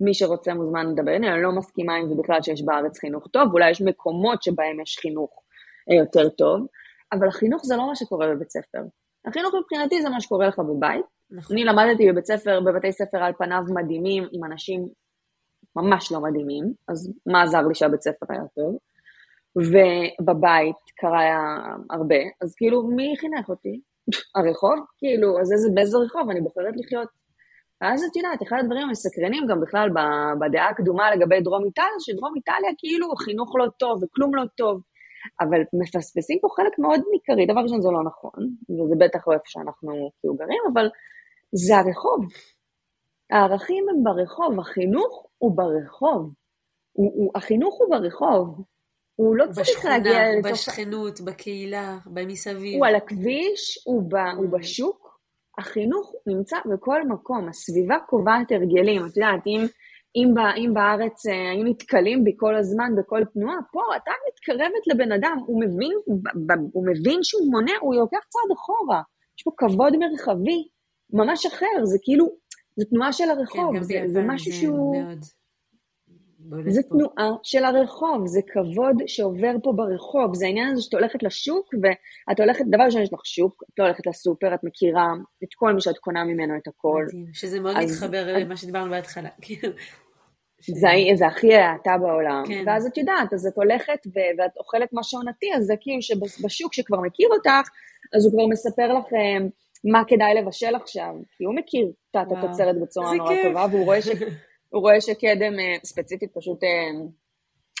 מי 0.00 0.14
שרוצה 0.14 0.54
מוזמן 0.54 0.86
לדבר, 0.92 1.16
אני 1.16 1.42
לא 1.42 1.52
מסכימה 1.52 1.94
עם 1.94 2.08
זה 2.08 2.14
בכלל 2.22 2.42
שיש 2.42 2.62
בארץ 2.64 2.98
חינוך 2.98 3.28
טוב, 3.32 3.52
אולי 3.52 3.70
יש 3.70 3.82
מקומות 3.82 4.42
שבהם 4.42 4.80
יש 4.80 4.98
חינוך 4.98 5.42
אה, 5.90 5.96
יותר 5.96 6.28
טוב, 6.28 6.66
אבל 7.12 7.28
החינוך 7.28 7.62
זה 7.64 7.76
לא 7.76 7.86
מה 7.86 7.96
שקורה 7.96 8.26
בבית 8.34 8.50
ספר. 8.50 8.78
החינוך 9.26 9.54
מבחינתי 9.54 10.02
זה 10.02 10.08
מה 10.08 10.20
שקורה 10.20 10.46
לך 10.46 10.58
בבית. 10.58 11.04
נכון. 11.36 11.56
אני 11.56 11.64
למדתי 11.64 12.12
בבית 12.12 12.24
ספר, 12.24 12.60
בבתי 12.60 12.92
ספר 12.92 13.18
על 13.18 13.32
פניו 13.38 13.62
מדהימים, 13.74 14.24
עם 14.32 14.44
אנשים 14.44 14.88
ממש 15.76 16.12
לא 16.12 16.20
מדהימים, 16.20 16.64
אז 16.88 17.12
מה 17.26 17.42
עזר 17.42 17.62
לי 17.68 17.74
שהבית 17.74 18.02
ספר 18.02 18.26
היה 18.28 18.42
טוב? 18.54 18.78
ובבית 19.56 20.76
קרה 20.96 21.20
הרבה, 21.90 22.16
אז 22.42 22.54
כאילו, 22.54 22.82
מי 22.82 23.14
חינך 23.20 23.48
אותי? 23.48 23.80
הרחוב? 24.36 24.78
כאילו, 24.98 25.40
אז 25.40 25.52
איזה, 25.52 25.68
באיזה 25.74 25.98
רחוב 25.98 26.30
אני 26.30 26.40
בוחרת 26.40 26.74
לחיות? 26.76 27.08
ואז 27.80 28.04
את 28.04 28.16
יודעת, 28.16 28.42
אחד 28.42 28.56
הדברים 28.60 28.88
המסקרנים 28.88 29.46
גם 29.46 29.60
בכלל 29.60 29.88
בדעה 30.40 30.68
הקדומה 30.68 31.14
לגבי 31.14 31.40
דרום 31.40 31.64
איטליה, 31.64 32.00
שדרום 32.00 32.32
איטליה 32.36 32.70
כאילו 32.78 33.16
חינוך 33.16 33.56
לא 33.56 33.66
טוב 33.78 34.02
וכלום 34.02 34.34
לא 34.34 34.42
טוב, 34.56 34.80
אבל 35.40 35.60
מפספסים 35.72 36.38
פה 36.40 36.48
חלק 36.56 36.78
מאוד 36.78 37.00
ניכרי, 37.12 37.46
דבר 37.46 37.60
ראשון 37.60 37.80
זה 37.80 37.88
לא 37.90 38.02
נכון, 38.02 38.48
וזה 38.70 38.94
בטח 38.98 39.28
לא 39.28 39.32
איפה 39.32 39.44
שאנחנו 39.46 40.10
כאילו 40.20 40.34
גרים, 40.34 40.62
אבל 40.72 40.88
זה 41.54 41.76
הרחוב. 41.76 42.26
הערכים 43.30 43.84
הם 43.88 44.04
ברחוב, 44.04 44.60
החינוך 44.60 45.26
הוא 45.38 45.56
ברחוב. 45.56 46.34
הוא, 46.92 47.12
הוא, 47.14 47.30
החינוך 47.34 47.78
הוא 47.78 47.96
ברחוב. 47.96 48.64
הוא 49.14 49.36
לא 49.36 49.44
צריך 49.52 49.68
בשכונה, 49.68 49.98
להגיע 49.98 50.38
לתוך... 50.38 50.52
בשכנות, 50.52 51.20
בקהילה, 51.20 51.98
במסביב. 52.06 52.76
הוא 52.76 52.86
על 52.86 52.94
הכביש, 52.94 53.82
הוא, 53.86 54.02
ב, 54.10 54.16
הוא. 54.36 54.48
בשוק. 54.58 55.12
החינוך 55.58 56.12
נמצא 56.26 56.56
בכל 56.72 57.08
מקום, 57.08 57.48
הסביבה 57.48 57.96
קובעת 58.06 58.52
הרגלים. 58.52 59.06
את 59.06 59.16
יודעת, 59.16 59.46
אם, 59.46 59.66
אם, 60.16 60.34
אם 60.56 60.74
בארץ 60.74 61.26
אה, 61.26 61.50
היו 61.50 61.64
נתקלים 61.64 62.24
בי 62.24 62.34
כל 62.36 62.56
הזמן 62.56 62.90
בכל 62.98 63.20
תנועה, 63.34 63.56
פה 63.72 63.80
אתה 63.96 64.10
מתקרבת 64.28 64.86
לבן 64.86 65.12
אדם, 65.12 65.36
הוא 65.46 65.60
מבין, 65.60 65.92
הוא 66.72 66.86
מבין 66.86 67.18
שהוא 67.22 67.50
מונע, 67.50 67.72
הוא 67.80 67.94
לוקח 67.94 68.24
צעד 68.28 68.56
אחורה. 68.56 69.02
יש 69.38 69.42
פה 69.44 69.50
כבוד 69.56 69.92
מרחבי 69.96 70.68
ממש 71.12 71.46
אחר, 71.46 71.84
זה 71.84 71.98
כאילו, 72.02 72.26
זו 72.76 72.84
תנועה 72.90 73.12
של 73.12 73.30
הרחוב, 73.30 73.76
כן, 73.76 73.82
זה, 73.82 74.02
זה 74.06 74.22
משהו 74.22 74.52
שהוא... 74.52 75.02
מאוד. 75.02 75.24
זה 76.68 76.82
תנועה 76.82 77.30
של 77.42 77.64
הרחוב, 77.64 78.26
זה 78.26 78.40
כבוד 78.52 78.96
שעובר 79.06 79.54
פה 79.62 79.72
ברחוב, 79.76 80.34
זה 80.34 80.46
העניין 80.46 80.72
הזה 80.72 80.82
שאת 80.82 80.94
הולכת 80.94 81.22
לשוק, 81.22 81.74
ואת 81.82 82.40
הולכת, 82.40 82.64
דבר 82.70 82.84
ראשון 82.84 83.02
יש 83.02 83.12
לך 83.12 83.26
שוק, 83.26 83.62
את 83.74 83.78
לא 83.78 83.84
הולכת 83.84 84.06
לסופר, 84.06 84.54
את 84.54 84.64
מכירה 84.64 85.06
את 85.44 85.48
כל 85.54 85.72
מי 85.72 85.80
שאת 85.80 85.98
קונה 85.98 86.24
ממנו 86.24 86.56
את 86.56 86.68
הכל. 86.68 87.04
מדהים, 87.08 87.26
שזה 87.32 87.60
מאוד 87.60 87.76
אז, 87.76 87.92
מתחבר 87.92 88.36
למה 88.38 88.56
שדיברנו 88.56 88.90
בהתחלה. 88.90 89.28
כאילו. 89.42 89.72
זה, 90.66 90.88
זה 91.14 91.26
הכי 91.26 91.54
האטה 91.54 91.98
בעולם, 92.00 92.42
כן. 92.48 92.64
ואז 92.66 92.86
את 92.86 92.98
יודעת, 92.98 93.32
אז 93.32 93.46
את 93.46 93.56
הולכת 93.56 94.06
ו- 94.06 94.32
ואת 94.38 94.56
אוכלת 94.56 94.88
משהו 94.92 95.18
עונתי, 95.18 95.46
אז 95.56 95.64
זה 95.64 95.74
כאילו 95.80 96.02
שבשוק 96.02 96.74
שכבר 96.74 97.00
מכיר 97.00 97.28
אותך, 97.32 97.68
אז 98.16 98.24
הוא 98.24 98.32
כבר 98.32 98.46
מספר 98.46 98.92
לכם 98.98 99.48
מה 99.84 100.02
כדאי 100.06 100.34
לבשל 100.34 100.74
עכשיו, 100.74 101.14
כי 101.36 101.44
הוא 101.44 101.54
מכיר 101.54 101.92
את 102.10 102.16
התוצרת 102.16 102.80
בצורה 102.82 103.14
נורא 103.14 103.34
כיף. 103.34 103.46
טובה, 103.46 103.66
והוא 103.70 103.84
רואה, 103.84 104.02
ש... 104.02 104.08
רואה 104.72 105.00
שקדם 105.00 105.58
אה, 105.58 105.74
ספציפית 105.84 106.30
פשוט, 106.34 106.64
אה, 106.64 106.68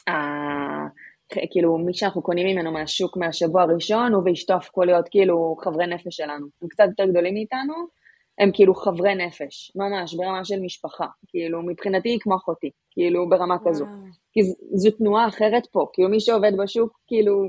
אה, 0.08 1.46
כאילו 1.50 1.78
מי 1.78 1.94
שאנחנו 1.94 2.22
קונים 2.22 2.46
ממנו 2.46 2.72
מהשוק 2.72 3.16
מהשבוע 3.16 3.62
הראשון, 3.62 4.12
הוא 4.12 4.22
ואשתו 4.26 4.54
הפכו 4.54 4.84
להיות 4.84 5.08
כאילו 5.10 5.56
חברי 5.60 5.86
נפש 5.86 6.16
שלנו. 6.16 6.46
הם 6.62 6.68
קצת 6.68 6.84
יותר 6.88 7.10
גדולים 7.10 7.34
מאיתנו, 7.34 7.74
הם 8.38 8.50
כאילו 8.54 8.74
חברי 8.74 9.14
נפש, 9.14 9.72
ממש, 9.76 10.14
ברמה 10.14 10.44
של 10.44 10.60
משפחה. 10.60 11.06
כאילו, 11.28 11.62
מבחינתי 11.62 12.08
היא 12.08 12.18
כמו 12.20 12.36
אחותי, 12.36 12.70
כאילו, 12.90 13.28
ברמה 13.28 13.56
כזו. 13.66 13.84
כי 14.32 14.42
ז, 14.42 14.54
זו 14.74 14.90
תנועה 14.90 15.28
אחרת 15.28 15.66
פה, 15.66 15.86
כאילו 15.92 16.08
מי 16.08 16.20
שעובד 16.20 16.52
בשוק, 16.62 16.98
כאילו, 17.06 17.42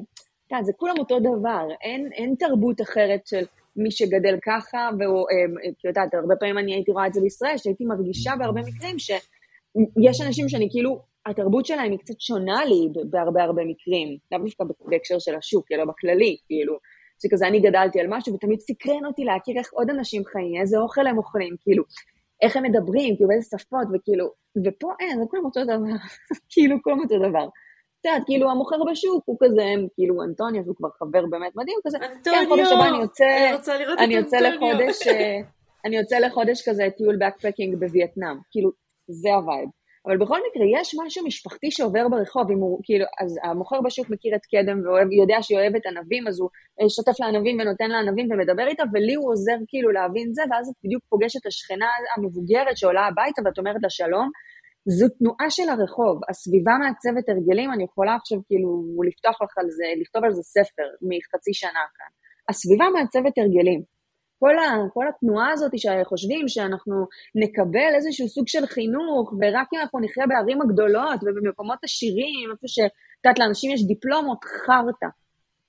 כן, 0.50 0.64
זה 0.64 0.72
כולם 0.78 0.96
אותו 1.00 1.20
דבר, 1.20 1.68
אין, 1.82 2.10
אין 2.14 2.36
תרבות 2.40 2.82
אחרת 2.82 3.28
של 3.28 3.46
מי 3.76 3.92
שגדל 3.92 4.36
ככה, 4.46 4.90
והוא, 5.00 5.26
את 5.70 5.86
יודעת, 5.86 6.14
הרבה 6.14 6.36
פעמים 6.36 6.58
אני 6.58 6.74
הייתי 6.74 6.92
רואה 6.92 7.08
את 7.08 7.14
זה 7.14 7.22
בישראל, 7.22 7.58
שהייתי 7.58 7.86
מרגישה 7.86 8.32
בהרבה 8.40 8.62
מקרים 8.62 9.00
שיש 9.00 10.22
אנשים 10.22 10.50
שאני 10.50 10.68
כאילו, 10.72 11.02
התרבות 11.26 11.66
שלהם 11.66 11.92
היא 11.92 12.00
קצת 12.00 12.22
שונה 12.22 12.66
לי 12.66 13.02
בהרבה 13.10 13.44
הרבה 13.44 13.62
מקרים, 13.66 14.18
לאו 14.32 14.40
דווקא 14.40 14.64
בהקשר 14.90 15.20
של 15.20 15.36
השוק, 15.36 15.66
אלא 15.72 15.86
בכללי, 15.86 16.38
כאילו, 16.46 16.78
שכזה 17.22 17.48
אני 17.48 17.60
גדלתי 17.60 18.00
על 18.00 18.08
משהו, 18.10 18.34
ותמיד 18.34 18.60
סקרן 18.60 19.06
אותי 19.06 19.24
להכיר 19.24 19.58
איך 19.58 19.74
עוד 19.74 19.90
אנשים 19.90 20.26
חיים, 20.26 20.62
איזה 20.62 20.78
אוכל 20.78 21.08
הם 21.08 21.18
אוכלים, 21.18 21.56
כאילו, 21.62 21.84
איך 22.42 22.58
הם 22.58 22.64
מדברים, 22.64 23.16
כאילו, 23.16 23.30
באיזה 23.30 23.58
שפות, 23.60 23.88
וכאילו, 23.94 24.32
ופה 24.66 24.92
אין, 25.00 25.20
זה 25.20 25.26
כולם 25.30 25.46
אותו 25.46 25.64
דבר, 25.64 25.96
כאילו, 26.52 26.78
כולם 26.84 27.00
אותו 27.00 27.18
דבר. 27.30 27.48
את 28.04 28.08
יודעת, 28.08 28.26
כאילו 28.26 28.52
המוכר 28.52 28.76
בשוק 28.92 29.24
הוא 29.26 29.38
כזה, 29.40 29.64
כאילו 29.96 30.24
אנטוניו, 30.24 30.64
שהוא 30.64 30.76
כבר 30.76 30.90
חבר 31.00 31.26
באמת 31.26 31.56
מדהים, 31.56 31.78
כזה, 31.86 31.98
אנטוניו, 31.98 32.40
כן, 32.42 32.46
חודש 32.48 32.72
הבא 32.72 32.88
אני 32.88 32.98
יוצא, 32.98 33.24
אני 33.48 33.54
רוצה 33.54 33.78
לראות 33.78 34.00
אני 34.00 34.14
יוצא 34.14 34.38
לחודש, 34.38 35.08
אה, 35.08 35.38
אני 35.86 35.98
יוצא 35.98 36.18
לחודש 36.20 36.70
כזה 36.70 36.88
טיול 36.98 37.18
backpacking 37.18 37.76
בווייטנאם, 37.80 38.38
כאילו, 38.52 38.72
זה 39.08 39.30
ה 39.34 39.40
vibe. 39.40 39.70
אבל 40.06 40.18
בכל 40.18 40.40
מקרה, 40.50 40.82
יש 40.82 40.96
משהו 41.06 41.26
משפחתי 41.26 41.72
שעובר 41.72 42.08
ברחוב, 42.08 42.52
אם 42.52 42.58
הוא, 42.58 42.80
כאילו, 42.84 43.06
אז 43.20 43.40
המוכר 43.44 43.82
בשוק 43.82 44.10
מכיר 44.10 44.36
את 44.36 44.46
קדם 44.46 44.82
ויודע 45.10 45.38
שהיא 45.42 45.58
אוהבת 45.58 45.86
ענבים, 45.86 46.28
אז 46.28 46.40
הוא 46.40 46.50
אה, 46.82 46.90
שוטף 46.90 47.20
לענבים 47.20 47.58
ונותן 47.60 47.90
לענבים 47.90 48.28
ומדבר 48.32 48.68
איתה, 48.68 48.84
ולי 48.94 49.14
הוא 49.14 49.32
עוזר 49.32 49.56
כאילו 49.68 49.92
להבין 49.92 50.34
זה, 50.34 50.42
ואז 50.52 50.70
את 50.70 50.76
בדיוק 50.84 51.04
פוגשת 51.10 51.42
את 51.42 51.46
השכנה 51.46 51.88
המבוגרת 52.18 52.78
שעולה 52.78 53.08
הביתה 53.08 53.42
ואת 53.46 53.58
אומרת 53.58 53.84
לה 53.84 53.90
שלום, 53.90 54.30
זו 54.86 55.08
תנועה 55.20 55.50
של 55.50 55.70
הרחוב, 55.70 56.22
הסביבה 56.30 56.72
מעצבת 56.82 57.30
הרגלים, 57.30 57.72
אני 57.74 57.84
יכולה 57.84 58.16
עכשיו 58.16 58.40
כאילו 58.48 58.84
לפתוח 59.08 59.42
לך 59.42 59.58
על 59.58 59.70
זה, 59.70 59.86
לכתוב 60.02 60.24
על 60.24 60.34
זה 60.34 60.42
ספר 60.44 60.88
מחצי 61.02 61.54
שנה 61.54 61.84
כאן. 61.98 62.12
הסביבה 62.50 62.86
מעצבת 62.94 63.38
הרגלים. 63.38 63.82
כל, 64.40 64.58
ה, 64.60 64.68
כל 64.94 65.06
התנועה 65.08 65.52
הזאת 65.52 65.72
שחושבים 65.78 66.48
שאנחנו 66.48 66.96
נקבל 67.36 67.92
איזשהו 67.96 68.28
סוג 68.28 68.48
של 68.48 68.66
חינוך, 68.66 69.34
ורק 69.42 69.68
אם 69.74 69.80
אנחנו 69.80 70.00
נחיה 70.00 70.28
בערים 70.28 70.62
הגדולות 70.62 71.20
ובמקומות 71.24 71.80
עשירים, 71.84 72.52
איפה 72.52 72.68
שאת 72.68 72.92
יודעת, 73.26 73.40
לאנשים 73.40 73.72
יש 73.72 73.88
דיפלומות, 73.88 74.44
חרטא. 74.44 75.08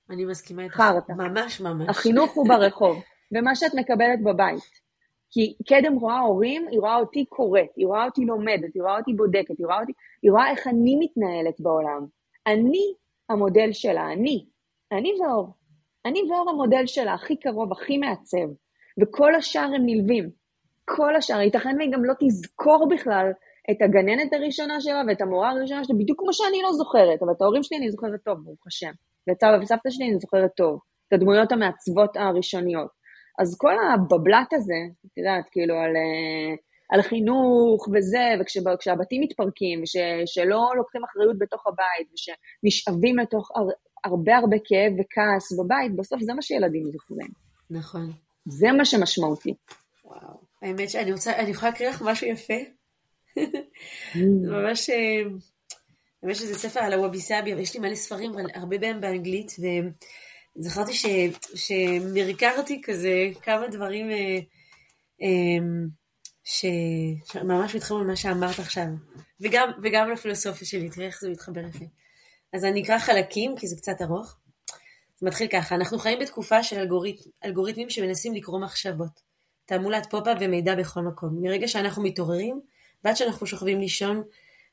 אני 0.09 0.25
מסכימה 0.25 0.63
איתך. 0.63 0.75
חרטא. 0.75 1.13
ממש 1.13 1.61
ממש. 1.61 1.89
החינוך 1.89 2.33
הוא 2.33 2.47
ברחוב, 2.47 3.03
ומה 3.31 3.55
שאת 3.55 3.73
מקבלת 3.75 4.23
בבית. 4.23 4.84
כי 5.35 5.53
קדם 5.69 5.95
רואה 5.95 6.19
הורים, 6.19 6.67
היא 6.71 6.79
רואה 6.79 6.95
אותי 6.95 7.25
קוראת, 7.25 7.69
היא 7.75 7.87
רואה 7.87 8.05
אותי 8.05 8.25
לומדת, 8.25 8.73
היא 8.73 8.83
רואה 8.83 8.97
אותי 8.97 9.13
בודקת, 9.13 9.57
היא 9.57 9.65
רואה 9.65 9.81
אותי, 9.81 9.91
היא 10.23 10.31
רואה 10.31 10.49
איך 10.51 10.67
אני 10.67 10.95
מתנהלת 10.99 11.59
בעולם. 11.59 12.05
אני 12.47 12.93
המודל 13.29 13.71
שלה, 13.71 14.11
אני. 14.11 14.45
אני 14.91 15.11
ואור. 15.21 15.47
אני 16.05 16.21
ואור 16.29 16.49
המודל 16.49 16.85
שלה, 16.85 17.13
הכי 17.13 17.35
קרוב, 17.35 17.71
הכי 17.71 17.97
מעצב. 17.97 18.47
וכל 19.01 19.35
השאר 19.35 19.69
הם 19.75 19.85
נלווים. 19.85 20.29
כל 20.85 21.15
השאר, 21.15 21.41
ייתכן 21.41 21.75
והיא 21.77 21.91
גם 21.93 22.05
לא 22.05 22.13
תזכור 22.19 22.87
בכלל 22.89 23.31
את 23.71 23.81
הגננת 23.81 24.33
הראשונה 24.33 24.81
שלה 24.81 25.01
ואת 25.07 25.21
המורה 25.21 25.49
הראשונה 25.49 25.83
שלה, 25.83 25.95
בדיוק 25.99 26.19
כמו 26.19 26.33
שאני 26.33 26.61
לא 26.63 26.73
זוכרת, 26.73 27.21
אבל 27.21 27.31
את 27.31 27.41
ההורים 27.41 27.63
שלי 27.63 27.77
אני 27.77 27.91
זוכרת 27.91 28.19
טוב, 28.25 28.37
ברוך 28.43 28.67
השם. 28.67 28.91
ואת 29.27 29.39
סבא 29.41 29.57
וסבתא 29.61 29.89
שלי 29.89 30.05
אני 30.09 30.19
זוכרת 30.19 30.51
טוב. 30.55 30.79
את 31.07 31.13
הדמויות 31.13 31.51
המעצבות 31.51 32.17
הראשוניות. 32.17 32.94
אז 33.39 33.57
כל 33.57 33.73
הבבלת 33.93 34.53
הזה, 34.53 34.79
את 35.05 35.17
יודעת, 35.17 35.45
כאילו 35.51 35.75
על, 35.75 35.95
אה, 35.95 36.55
על 36.89 37.01
חינוך 37.01 37.87
וזה, 37.93 38.35
וכשהבתים 38.39 39.21
מתפרקים, 39.21 39.81
ושלא 39.83 40.71
לוקחים 40.77 41.03
אחריות 41.03 41.37
בתוך 41.39 41.67
הבית, 41.67 42.07
ושנשאבים 42.13 43.17
לתוך 43.17 43.51
הר, 43.55 43.67
הרבה 44.03 44.37
הרבה 44.37 44.57
כאב 44.65 44.93
וכעס 44.99 45.59
בבית, 45.59 45.95
בסוף 45.95 46.21
זה 46.21 46.33
מה 46.33 46.41
שילדים 46.41 46.85
זוכרים. 46.85 47.29
נכון. 47.69 48.11
זה 48.45 48.71
מה 48.71 48.85
שמשמעותי. 48.85 49.53
וואו. 50.05 50.45
האמת 50.61 50.89
שאני 50.89 51.11
רוצה, 51.11 51.35
אני 51.35 51.49
יכולה 51.49 51.71
להקריא 51.71 51.89
לך 51.89 52.01
משהו 52.05 52.27
יפה? 52.27 52.53
Mm. 53.37 54.19
ממש, 54.43 54.89
אה, 54.89 55.21
האמת 56.23 56.35
שזה 56.35 56.55
ספר 56.55 56.79
על 56.79 56.93
הוובי 56.93 57.19
סאבי, 57.19 57.53
אבל 57.53 57.61
יש 57.61 57.73
לי 57.73 57.79
מלא 57.79 57.95
ספרים, 57.95 58.31
הרבה 58.53 58.77
בהם 58.77 59.01
באנגלית, 59.01 59.51
ו... 59.61 59.65
זכרתי 60.55 60.93
ש, 60.93 61.05
שמרקרתי 61.55 62.81
כזה 62.83 63.29
כמה 63.41 63.67
דברים 63.67 64.09
אה, 64.11 64.39
אה, 65.21 65.65
ש, 66.43 66.65
שממש 67.31 67.75
מתחברים 67.75 68.03
למה 68.03 68.15
שאמרת 68.15 68.59
עכשיו, 68.59 68.85
וגם, 69.41 69.71
וגם 69.83 70.11
לפילוסופיה 70.11 70.67
שלי, 70.67 70.89
תראה 70.89 71.07
איך 71.07 71.21
זה 71.21 71.29
מתחבר 71.29 71.61
יפה. 71.69 71.85
אז 72.53 72.65
אני 72.65 72.83
אקרא 72.83 72.97
חלקים, 72.97 73.55
כי 73.57 73.67
זה 73.67 73.75
קצת 73.75 74.01
ארוך. 74.01 74.37
זה 75.19 75.27
מתחיל 75.27 75.47
ככה, 75.47 75.75
אנחנו 75.75 75.99
חיים 75.99 76.19
בתקופה 76.19 76.63
של 76.63 76.79
אלגוריתמ, 76.79 77.29
אלגוריתמים 77.45 77.89
שמנסים 77.89 78.33
לקרוא 78.33 78.59
מחשבות. 78.59 79.21
תעמולת 79.65 80.07
pop-up 80.09 80.37
ומידע 80.41 80.75
בכל 80.75 81.01
מקום. 81.01 81.41
מרגע 81.41 81.67
שאנחנו 81.67 82.03
מתעוררים, 82.03 82.61
ועד 83.03 83.15
שאנחנו 83.15 83.47
שוכבים 83.47 83.79
לישון, 83.79 84.23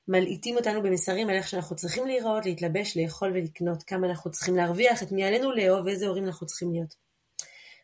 מלעיטים 0.09 0.57
אותנו 0.57 0.83
במסרים 0.83 1.29
על 1.29 1.35
איך 1.35 1.49
שאנחנו 1.49 1.77
צריכים 1.77 2.07
להיראות, 2.07 2.47
להתלבש, 2.47 2.97
לאכול 2.97 3.31
ולקנות, 3.35 3.83
כמה 3.83 4.07
אנחנו 4.07 4.31
צריכים 4.31 4.57
להרוויח, 4.57 5.03
את 5.03 5.13
מי 5.13 5.25
עלינו 5.25 5.53
לאהוב 5.53 5.87
ואיזה 5.87 6.07
הורים 6.07 6.25
אנחנו 6.25 6.47
צריכים 6.47 6.73
להיות. 6.73 6.95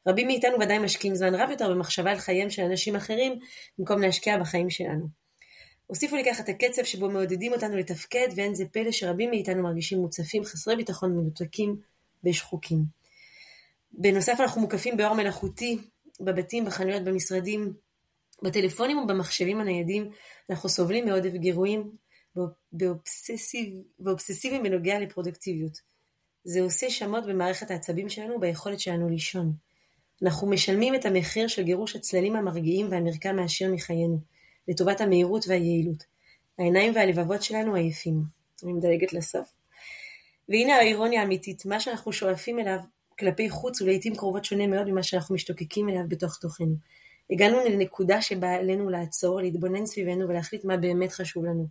רבים 0.08 0.26
מאיתנו 0.26 0.60
ודאי 0.60 0.78
משקיעים 0.78 1.16
זמן 1.16 1.34
רב 1.34 1.50
יותר 1.50 1.70
במחשבה 1.70 2.10
על 2.10 2.18
חייהם 2.18 2.50
של 2.50 2.62
אנשים 2.62 2.96
אחרים, 2.96 3.38
במקום 3.78 4.02
להשקיע 4.02 4.38
בחיים 4.38 4.70
שלנו. 4.70 5.06
הוסיפו 5.86 6.16
לכך 6.16 6.40
את 6.40 6.48
הקצב 6.48 6.84
שבו 6.84 7.10
מעודדים 7.10 7.52
אותנו 7.52 7.76
לתפקד, 7.76 8.28
ואין 8.36 8.54
זה 8.54 8.64
פלא 8.72 8.92
שרבים 8.92 9.30
מאיתנו 9.30 9.62
מרגישים 9.62 9.98
מוצפים, 9.98 10.44
חסרי 10.44 10.76
ביטחון, 10.76 11.16
מנותקים 11.16 11.76
ושחוקים. 12.24 12.84
בנוסף 13.92 14.36
אנחנו 14.40 14.60
מוקפים 14.60 14.96
באור 14.96 15.14
מלאכותי, 15.14 15.78
בבתים, 16.20 16.64
בחנויות, 16.64 17.04
במשרדים, 17.04 17.72
בטלפונים 18.42 18.98
ובמחשבים 18.98 19.60
הניידים, 19.60 20.10
אנחנו 20.50 20.68
סובלים 20.68 21.04
מעודף 21.04 21.32
גירויים 21.32 21.90
ואובססיביים 24.00 24.62
בנוגע 24.62 24.98
לפרודקטיביות. 24.98 25.80
זה 26.44 26.60
עושה 26.60 26.90
שמות 26.90 27.26
במערכת 27.26 27.70
העצבים 27.70 28.08
שלנו 28.08 28.34
וביכולת 28.34 28.80
שלנו 28.80 29.08
לישון. 29.08 29.52
אנחנו 30.22 30.46
משלמים 30.50 30.94
את 30.94 31.04
המחיר 31.04 31.48
של 31.48 31.62
גירוש 31.62 31.96
הצללים 31.96 32.36
המרגיעים 32.36 32.90
והמרקם 32.90 33.38
העשיר 33.38 33.72
מחיינו, 33.72 34.18
לטובת 34.68 35.00
המהירות 35.00 35.44
והיעילות. 35.48 36.04
העיניים 36.58 36.94
והלבבות 36.94 37.42
שלנו 37.42 37.74
עייפים. 37.74 38.22
אני 38.64 38.72
מדלגת 38.72 39.12
לסוף. 39.12 39.48
והנה 40.48 40.76
האירוניה 40.76 41.20
האמיתית, 41.20 41.66
מה 41.66 41.80
שאנחנו 41.80 42.12
שואפים 42.12 42.58
אליו 42.58 42.78
כלפי 43.18 43.50
חוץ 43.50 43.80
הוא 43.80 43.88
לעיתים 43.88 44.16
קרובות 44.16 44.44
שונה 44.44 44.66
מאוד 44.66 44.90
ממה 44.90 45.02
שאנחנו 45.02 45.34
משתוקקים 45.34 45.88
אליו 45.88 46.02
בתוך 46.08 46.38
תוכנו. 46.38 46.74
הגענו 47.30 47.58
לנקודה 47.58 48.22
שבה 48.22 48.54
עלינו 48.54 48.90
לעצור, 48.90 49.40
להתבונן 49.40 49.86
סביבנו 49.86 50.28
ולהחליט 50.28 50.64
מה 50.64 50.76
באמת 50.76 51.12
חשוב 51.12 51.44
לנו. 51.44 51.66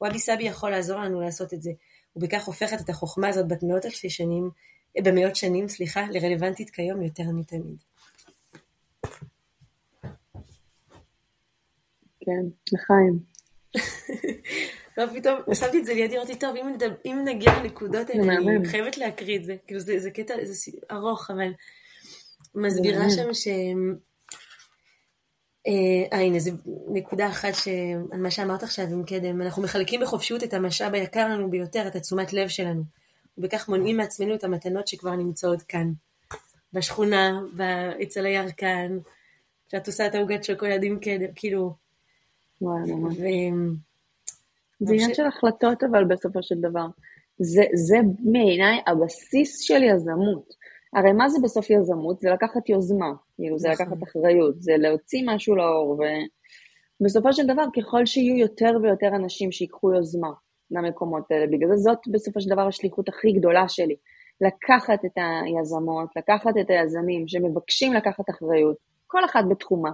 וואבי 0.00 0.18
סאבי 0.18 0.44
יכול 0.44 0.70
לעזור 0.70 1.00
לנו 1.00 1.20
לעשות 1.20 1.54
את 1.54 1.62
זה, 1.62 1.70
ובכך 2.16 2.44
הופכת 2.44 2.80
את 2.80 2.88
החוכמה 2.88 3.28
הזאת 3.28 3.48
בת 3.48 3.62
מאות 3.62 3.86
אלפי 3.86 4.10
שנים, 4.10 4.50
אה, 4.96 5.02
במאות 5.02 5.36
שנים, 5.36 5.68
סליחה, 5.68 6.06
לרלוונטית 6.10 6.70
כיום 6.70 7.02
יותר 7.02 7.24
מתמיד. 7.32 7.82
כן, 12.20 12.72
לחיים. 12.72 13.18
לא, 14.98 15.06
פתאום 15.14 15.54
שמתי 15.54 15.78
את 15.78 15.84
זה 15.84 15.94
לידי, 15.94 16.16
אמרתי, 16.16 16.38
טוב, 16.38 16.56
אם, 16.56 16.68
נדבר, 16.68 16.94
אם 17.06 17.22
נגיע 17.24 17.62
לנקודות 17.62 18.10
האלה, 18.10 18.32
אני 18.32 18.68
חייבת 18.68 18.98
להקריא 18.98 19.38
את 19.38 19.44
זה. 19.44 19.56
כאילו, 19.66 19.80
זה, 19.80 19.98
זה 19.98 20.10
קטע, 20.10 20.34
זה 20.42 20.70
ארוך, 20.90 21.30
אבל 21.30 21.52
מסבירה 22.54 23.10
שם 23.10 23.34
ש... 23.34 23.48
אה, 25.66 26.18
הנה, 26.18 26.38
זו 26.38 26.50
נקודה 26.92 27.28
אחת. 27.28 27.52
על 28.12 28.20
מה 28.20 28.30
שאמרת 28.30 28.62
עכשיו 28.62 28.84
עם 28.84 29.04
קדם. 29.04 29.42
אנחנו 29.42 29.62
מחלקים 29.62 30.00
בחופשיות 30.00 30.44
את 30.44 30.54
המשאב 30.54 30.94
היקר 30.94 31.28
לנו 31.28 31.50
ביותר, 31.50 31.86
את 31.86 31.96
התשומת 31.96 32.32
לב 32.32 32.48
שלנו. 32.48 32.82
ובכך 33.38 33.68
מונעים 33.68 33.96
מעצמנו 33.96 34.34
את 34.34 34.44
המתנות 34.44 34.88
שכבר 34.88 35.16
נמצאות 35.16 35.62
כאן. 35.62 35.92
בשכונה, 36.72 37.40
אצל 38.02 38.26
הירקן, 38.26 38.98
כשאת 39.68 39.86
עושה 39.86 40.06
את 40.06 40.14
העוגת 40.14 40.44
שוקולד 40.44 40.82
עם 40.82 40.98
קדם, 40.98 41.32
כאילו... 41.34 41.74
וואי, 42.60 42.92
ממש. 42.92 43.16
זה 44.80 44.92
עניין 44.92 45.14
של 45.14 45.26
החלטות, 45.26 45.82
אבל 45.90 46.04
בסופו 46.04 46.42
של 46.42 46.54
דבר. 46.60 46.86
זה, 47.38 47.62
זה 47.74 47.96
בעיניי 48.18 48.80
הבסיס 48.86 49.60
של 49.60 49.82
יזמות. 49.82 50.54
הרי 50.92 51.12
מה 51.12 51.28
זה 51.28 51.38
בסוף 51.42 51.70
יזמות? 51.70 52.20
זה 52.20 52.30
לקחת 52.30 52.68
יוזמה, 52.68 53.12
כאילו, 53.38 53.58
זה 53.58 53.68
נכון. 53.68 53.86
לקחת 53.86 54.02
אחריות, 54.02 54.62
זה 54.62 54.72
להוציא 54.78 55.22
משהו 55.26 55.56
לאור, 55.56 56.00
ובסופו 57.00 57.32
של 57.32 57.46
דבר, 57.46 57.64
ככל 57.76 58.06
שיהיו 58.06 58.36
יותר 58.36 58.70
ויותר 58.82 59.08
אנשים 59.16 59.52
שיקחו 59.52 59.94
יוזמה 59.94 60.30
למקומות 60.70 61.30
האלה, 61.30 61.46
בגלל 61.46 61.68
זה 61.68 61.76
זאת 61.76 61.98
בסופו 62.12 62.40
של 62.40 62.50
דבר 62.50 62.66
השליחות 62.68 63.08
הכי 63.08 63.32
גדולה 63.32 63.68
שלי, 63.68 63.96
לקחת 64.40 65.04
את 65.04 65.16
היזמות, 65.16 66.08
לקחת 66.16 66.52
את 66.60 66.70
היזמים 66.70 67.28
שמבקשים 67.28 67.92
לקחת 67.92 68.30
אחריות, 68.30 68.76
כל 69.06 69.24
אחת 69.24 69.44
בתחומה, 69.50 69.90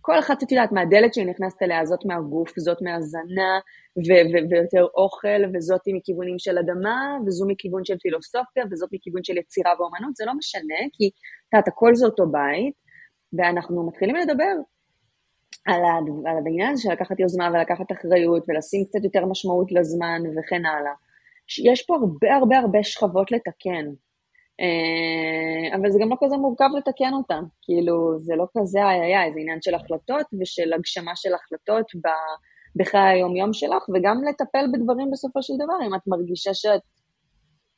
כל 0.00 0.18
אחת, 0.18 0.42
את 0.42 0.52
יודעת, 0.52 0.72
מהדלת 0.72 1.14
שהיא 1.14 1.26
נכנסת 1.26 1.62
אליה, 1.62 1.86
זאת 1.86 2.04
מהגוף, 2.04 2.52
זאת 2.58 2.82
מהזנה, 2.82 3.60
ויותר 4.50 4.86
אוכל, 4.96 5.42
וזאת 5.54 5.80
מכיוונים 5.86 6.38
של 6.38 6.58
אדמה, 6.58 7.18
וזו 7.26 7.46
מכיוון 7.48 7.84
של 7.84 7.98
פילוסופיה, 7.98 8.64
וזאת 8.70 8.88
מכיוון 8.92 9.24
של 9.24 9.38
יצירה 9.38 9.72
ואומנות, 9.78 10.16
זה 10.16 10.24
לא 10.26 10.34
משנה, 10.34 10.80
כי 10.92 11.10
את 11.48 11.54
יודעת, 11.54 11.68
הכל 11.68 11.94
זה 11.94 12.06
אותו 12.06 12.26
בית, 12.26 12.74
ואנחנו 13.32 13.86
מתחילים 13.86 14.16
לדבר 14.16 14.52
על, 15.66 15.80
על 16.26 16.36
העניין 16.46 16.72
הזה 16.72 16.82
של 16.82 16.92
לקחת 16.92 17.20
יוזמה 17.20 17.50
ולקחת 17.54 17.92
אחריות, 17.92 18.44
ולשים 18.48 18.84
קצת 18.84 19.04
יותר 19.04 19.26
משמעות 19.26 19.72
לזמן 19.72 20.22
וכן 20.38 20.66
הלאה. 20.66 20.92
יש 21.64 21.86
פה 21.86 21.94
הרבה 21.94 22.36
הרבה 22.36 22.58
הרבה 22.58 22.82
שכבות 22.82 23.32
לתקן. 23.32 23.86
אה, 24.60 25.76
אבל 25.76 25.90
זה 25.90 25.98
גם 26.02 26.10
לא 26.10 26.16
כזה 26.24 26.36
מורכב 26.36 26.68
לתקן 26.78 27.12
אותם, 27.14 27.44
כאילו, 27.62 28.18
זה 28.18 28.36
לא 28.36 28.46
כזה 28.58 28.78
איי 28.78 29.00
איי 29.00 29.16
איי, 29.16 29.32
זה 29.32 29.40
עניין 29.40 29.62
של 29.62 29.74
החלטות 29.74 30.26
ושל 30.40 30.72
הגשמה 30.72 31.12
של 31.16 31.34
החלטות 31.34 31.86
בחיי 32.76 33.02
היום-יום 33.02 33.52
שלך, 33.52 33.82
וגם 33.94 34.24
לטפל 34.24 34.66
בדברים 34.72 35.10
בסופו 35.10 35.42
של 35.42 35.54
דבר, 35.54 35.86
אם 35.86 35.94
את 35.94 36.00
מרגישה 36.06 36.54
שאת 36.54 36.80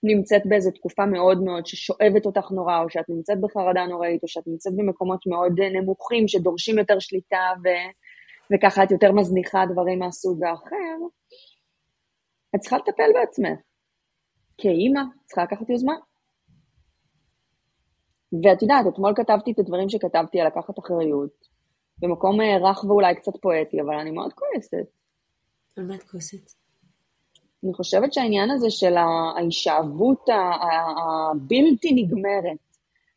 נמצאת 0.02 0.42
באיזו 0.46 0.70
תקופה 0.70 1.06
מאוד 1.06 1.42
מאוד 1.42 1.66
ששואבת 1.66 2.26
אותך 2.26 2.50
נורא, 2.50 2.82
או 2.82 2.90
שאת 2.90 3.08
נמצאת 3.08 3.40
בחרדה 3.40 3.86
נוראית, 3.86 4.22
או 4.22 4.28
שאת 4.28 4.46
נמצאת 4.46 4.72
במקומות 4.76 5.26
מאוד 5.26 5.60
נמוכים 5.60 6.28
שדורשים 6.28 6.78
יותר 6.78 6.98
שליטה, 6.98 7.52
ו... 7.64 7.68
וככה 8.54 8.82
את 8.82 8.90
יותר 8.90 9.12
מזניחה 9.12 9.64
דברים 9.72 9.98
מהסוג 9.98 10.44
האחר, 10.44 11.06
את 12.54 12.60
צריכה 12.60 12.76
לטפל 12.76 13.10
בעצמך. 13.14 13.58
כאימא, 14.58 15.00
צריכה 15.26 15.42
לקחת 15.42 15.70
יוזמה. 15.70 15.94
ואת 18.32 18.62
יודעת, 18.62 18.86
אתמול 18.88 19.12
כתבתי 19.16 19.52
את 19.52 19.58
הדברים 19.58 19.88
שכתבתי 19.88 20.40
על 20.40 20.46
לקחת 20.46 20.78
אחריות, 20.78 21.48
במקום 21.98 22.40
אה, 22.40 22.70
רך 22.70 22.84
ואולי 22.84 23.14
קצת 23.14 23.32
פואטי, 23.42 23.80
אבל 23.80 23.94
אני 23.94 24.10
מאוד 24.10 24.32
כועסת. 24.32 24.86
על 25.76 25.86
מה 25.86 25.94
את 25.94 26.02
כועסת? 26.02 26.52
אני 27.64 27.74
חושבת 27.74 28.12
שהעניין 28.12 28.50
הזה 28.50 28.70
של 28.70 28.94
ההישאבות 28.96 30.28
הבלתי 30.98 31.92
נגמרת 31.94 32.58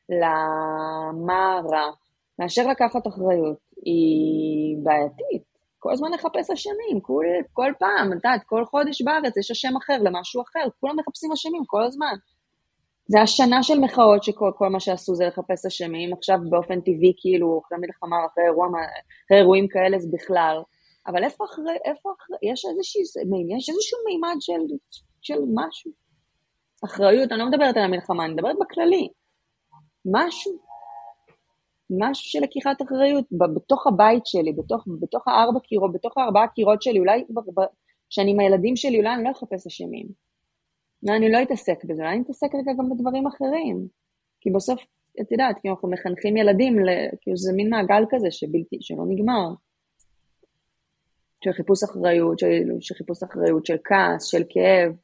למה 0.10 1.62
רע, 1.72 1.92
מאשר 2.40 2.68
לקחת 2.68 3.08
אחריות, 3.08 3.58
היא 3.86 4.78
בעייתית. 4.84 5.44
כל 5.80 5.92
הזמן 5.92 6.12
לחפש 6.12 6.52
אשמים, 6.52 7.00
כל, 7.02 7.26
כל 7.54 7.72
פעם, 7.80 8.12
את 8.12 8.16
יודעת, 8.16 8.44
כל 8.46 8.66
חודש 8.66 9.02
בארץ 9.02 9.38
יש 9.38 9.52
אשם 9.52 9.78
אחר 9.78 9.98
למשהו 10.04 10.42
אחר, 10.42 10.68
כולם 10.80 10.96
מחפשים 11.00 11.32
אשמים 11.32 11.64
כל 11.66 11.84
הזמן. 11.84 12.16
זה 13.08 13.22
השנה 13.22 13.64
של 13.64 13.80
מחאות 13.80 14.24
שכל 14.24 14.70
מה 14.72 14.80
שעשו 14.80 15.16
זה 15.16 15.26
לחפש 15.26 15.66
אשמים, 15.66 16.14
עכשיו 16.14 16.38
באופן 16.50 16.82
טבעי 16.82 17.14
כאילו 17.18 17.62
אחרי 17.66 17.78
מלחמה, 17.82 18.16
אחרי, 18.26 18.44
אירוע, 18.44 18.68
אחרי 19.26 19.38
אירועים 19.38 19.68
כאלה 19.68 20.00
זה 20.00 20.08
בכלל, 20.14 20.58
אבל 21.08 21.24
איפה 21.24 21.46
אחרי, 21.46 21.78
איפה 21.86 22.10
אחרי, 22.18 22.38
יש 22.52 22.66
איזושהי, 22.66 23.02
יש 23.58 23.70
איזשהו 23.70 24.00
מימד 24.06 24.36
של, 24.40 24.76
של 25.22 25.40
משהו. 25.54 25.92
אחריות, 26.86 27.32
אני 27.32 27.40
לא 27.40 27.46
מדברת 27.46 27.78
על 27.78 27.84
המלחמה, 27.84 28.26
אני 28.26 28.34
מדברת 28.34 28.56
בכללי. 28.60 29.10
משהו. 30.06 30.52
משהו 31.90 32.26
של 32.26 32.40
לקיחת 32.40 32.82
אחריות 32.82 33.26
בתוך 33.56 33.88
הבית 33.88 34.26
שלי, 34.26 34.54
בתוך, 34.54 34.84
בתוך 35.00 35.28
הארבע 35.28 35.60
קירות, 35.60 35.94
בתוך 35.94 36.18
הארבעה 36.18 36.48
קירות 36.48 36.82
שלי, 36.82 37.00
אולי 37.00 37.24
כשאני 38.10 38.32
עם 38.32 38.40
הילדים 38.40 38.76
שלי, 38.76 38.98
אולי 38.98 39.14
אני 39.14 39.24
לא 39.24 39.32
אחפש 39.32 39.68
אשמים. 39.68 40.25
לא, 41.06 41.16
אני 41.16 41.32
לא 41.32 41.42
אתעסק 41.42 41.84
בזה, 41.84 42.10
אני 42.10 42.22
אתעסק 42.22 42.48
רגע 42.56 42.72
גם 42.78 42.90
בדברים 42.90 43.28
אחרים. 43.28 43.88
כי 44.42 44.50
בסוף, 44.52 44.82
את 45.22 45.32
יודעת, 45.32 45.56
כי 45.62 45.70
אנחנו 45.70 45.90
מחנכים 45.90 46.38
ילדים, 46.38 46.76
כאילו 47.22 47.38
זה 47.38 47.54
מין 47.54 47.70
מעגל 47.70 48.04
כזה 48.10 48.32
שבלתי, 48.32 48.78
שלא 48.82 49.04
נגמר. 49.08 49.54
של 51.44 51.52
חיפוש 51.54 51.84
אחריות, 51.84 52.40
של, 52.40 52.48
של 52.80 52.96
חיפוש 52.96 53.24
אחריות, 53.24 53.66
של 53.66 53.78
כעס, 53.84 54.24
של 54.24 54.44
כאב, 54.50 54.96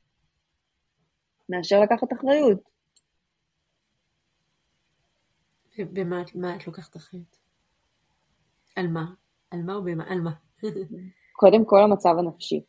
מאשר 1.49 1.80
לקחת 1.82 2.14
אחריות. 2.14 2.72
במה 5.78 6.22
את 6.56 6.68
לוקחת 6.68 6.97
אחריות? 6.97 7.38
על 8.76 8.88
מה? 8.88 9.06
על 9.52 9.64
מה 9.64 9.76
או 9.76 9.84
במה? 9.84 10.04
על 10.12 10.22
מה? 10.22 10.32
קודם 11.34 11.66
כל 11.66 11.84
המצב 11.84 12.16
הנפשי. 12.20 12.62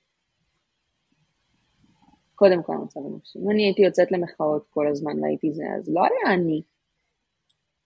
קודם 2.42 2.62
כל 2.62 2.72
המצב 2.72 3.00
הנפשי. 3.06 3.38
אם 3.38 3.50
אני 3.50 3.62
הייתי 3.62 3.82
יוצאת 3.82 4.12
למחאות 4.12 4.66
כל 4.70 4.86
הזמן 4.88 5.22
והייתי 5.22 5.52
זה, 5.52 5.64
אז 5.78 5.94
לא 5.94 6.00
היה 6.00 6.34
אני. 6.34 6.62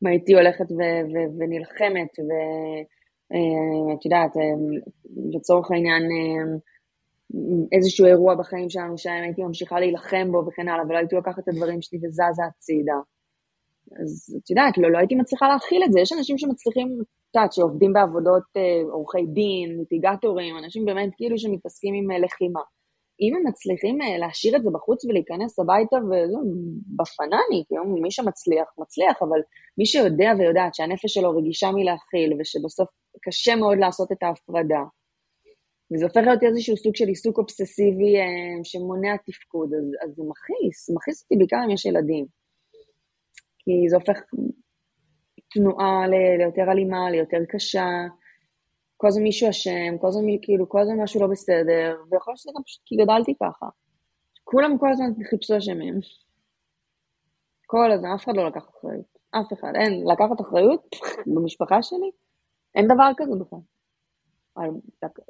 אם 0.03 0.07
הייתי 0.09 0.35
הולכת 0.35 0.71
ו- 0.71 1.05
ו- 1.13 1.31
ונלחמת, 1.39 2.13
ואת 2.27 4.03
אה, 4.03 4.05
יודעת, 4.05 4.37
אה, 4.37 4.43
לצורך 5.35 5.71
העניין, 5.71 6.03
אה, 6.03 6.45
איזשהו 7.73 8.07
אירוע 8.07 8.35
בחיים 8.35 8.71
שלנו 8.71 8.99
שם 8.99 9.11
הייתי 9.23 9.43
ממשיכה 9.43 9.81
להילחם 9.81 10.33
בו 10.33 10.39
וכן 10.47 10.69
הלאה, 10.69 10.85
ולא 10.89 10.99
הייתי 10.99 11.17
לוקחת 11.17 11.39
את 11.39 11.49
הדברים 11.49 11.83
שלי 11.83 11.99
וזזה 12.03 12.45
הצידה. 12.49 13.01
אז 14.01 14.37
את 14.39 14.51
יודעת, 14.51 14.79
לא, 14.79 14.91
לא 14.93 14.99
הייתי 14.99 15.15
מצליחה 15.15 15.49
להכיל 15.49 15.83
את 15.85 15.93
זה. 15.93 16.01
יש 16.01 16.13
אנשים 16.13 16.39
שמצליחים 16.39 16.89
יודעת, 17.35 17.53
שעובדים 17.53 17.93
בעבודות 17.93 18.49
עורכי 18.93 19.27
דין, 19.27 19.79
ליטיגטורים, 19.79 20.59
אנשים 20.59 20.85
באמת 20.85 21.11
כאילו 21.17 21.39
שמתעסקים 21.39 21.95
עם 21.95 22.25
לחימה. 22.25 22.61
אם 23.21 23.37
הם 23.37 23.43
מצליחים 23.49 23.99
להשאיר 24.21 24.57
את 24.57 24.63
זה 24.63 24.71
בחוץ 24.73 25.05
ולהיכנס 25.05 25.59
הביתה, 25.59 25.97
וזה 25.97 26.39
בפנני, 26.97 27.65
כאילו 27.67 27.85
מי 27.85 28.11
שמצליח, 28.11 28.69
מצליח, 28.79 29.23
אבל 29.23 29.41
מי 29.79 29.87
שיודע 29.87 30.33
ויודעת 30.39 30.75
שהנפש 30.75 31.15
שלו 31.15 31.37
רגישה 31.37 31.71
מלהכיל, 31.71 32.31
ושבסוף 32.39 32.89
קשה 33.25 33.57
מאוד 33.57 33.79
לעשות 33.79 34.13
את 34.13 34.23
ההפרדה, 34.23 34.83
וזה 35.93 36.05
הופך 36.05 36.21
להיות 36.27 36.43
איזשהו 36.43 36.77
סוג 36.77 36.97
של 36.97 37.09
עיסוק 37.09 37.39
אובססיבי 37.39 38.17
אה, 38.17 38.65
שמונע 38.65 39.17
תפקוד, 39.27 39.71
אז, 39.75 39.87
אז 40.03 40.17
זה 40.17 40.23
מכעיס, 40.31 40.91
מכעיס 40.91 41.23
אותי 41.23 41.37
בעיקר 41.37 41.57
אם 41.65 41.71
יש 41.71 41.87
ילדים. 41.87 42.27
כי 43.59 43.89
זה 43.91 43.97
הופך 43.97 44.19
תנועה 45.51 46.07
ליותר 46.39 46.73
אלימה, 46.73 47.11
ליותר 47.11 47.43
קשה, 47.49 47.87
כל 48.97 49.07
הזמן 49.07 49.23
מישהו 49.23 49.51
אשם, 49.51 49.99
כל 50.01 50.07
הזמן 50.07 50.23
כאילו, 50.43 50.69
כל 50.69 50.81
הזמן 50.81 51.03
משהו 51.03 51.21
לא 51.21 51.27
בסדר, 51.27 51.97
ויכול 52.11 52.31
להיות 52.31 52.39
שזה 52.39 52.51
גם 52.57 52.63
פשוט 52.63 52.83
כי 52.85 52.97
גדלתי 52.97 53.35
ככה. 53.43 53.67
כולם 54.45 54.79
כל 54.79 54.93
הזמן 54.93 55.07
חיפשו 55.31 55.59
אשמים. 55.59 55.95
כל 57.67 57.93
הזמן, 57.93 58.09
אף 58.11 58.25
אחד 58.25 58.37
לא 58.37 58.47
לקח 58.47 58.69
אחריות. 58.69 59.19
אף 59.31 59.53
אחד. 59.53 59.73
אין, 59.75 60.05
לקחת 60.07 60.41
אחריות 60.41 60.97
במשפחה 61.35 61.83
שלי? 61.83 62.11
אין 62.75 62.85
דבר 62.89 63.11
כזה 63.17 63.33
בכלל. 63.41 63.59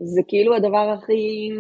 זה 0.01 0.21
כאילו 0.29 0.55
הדבר 0.55 0.95
הכי... 0.99 1.51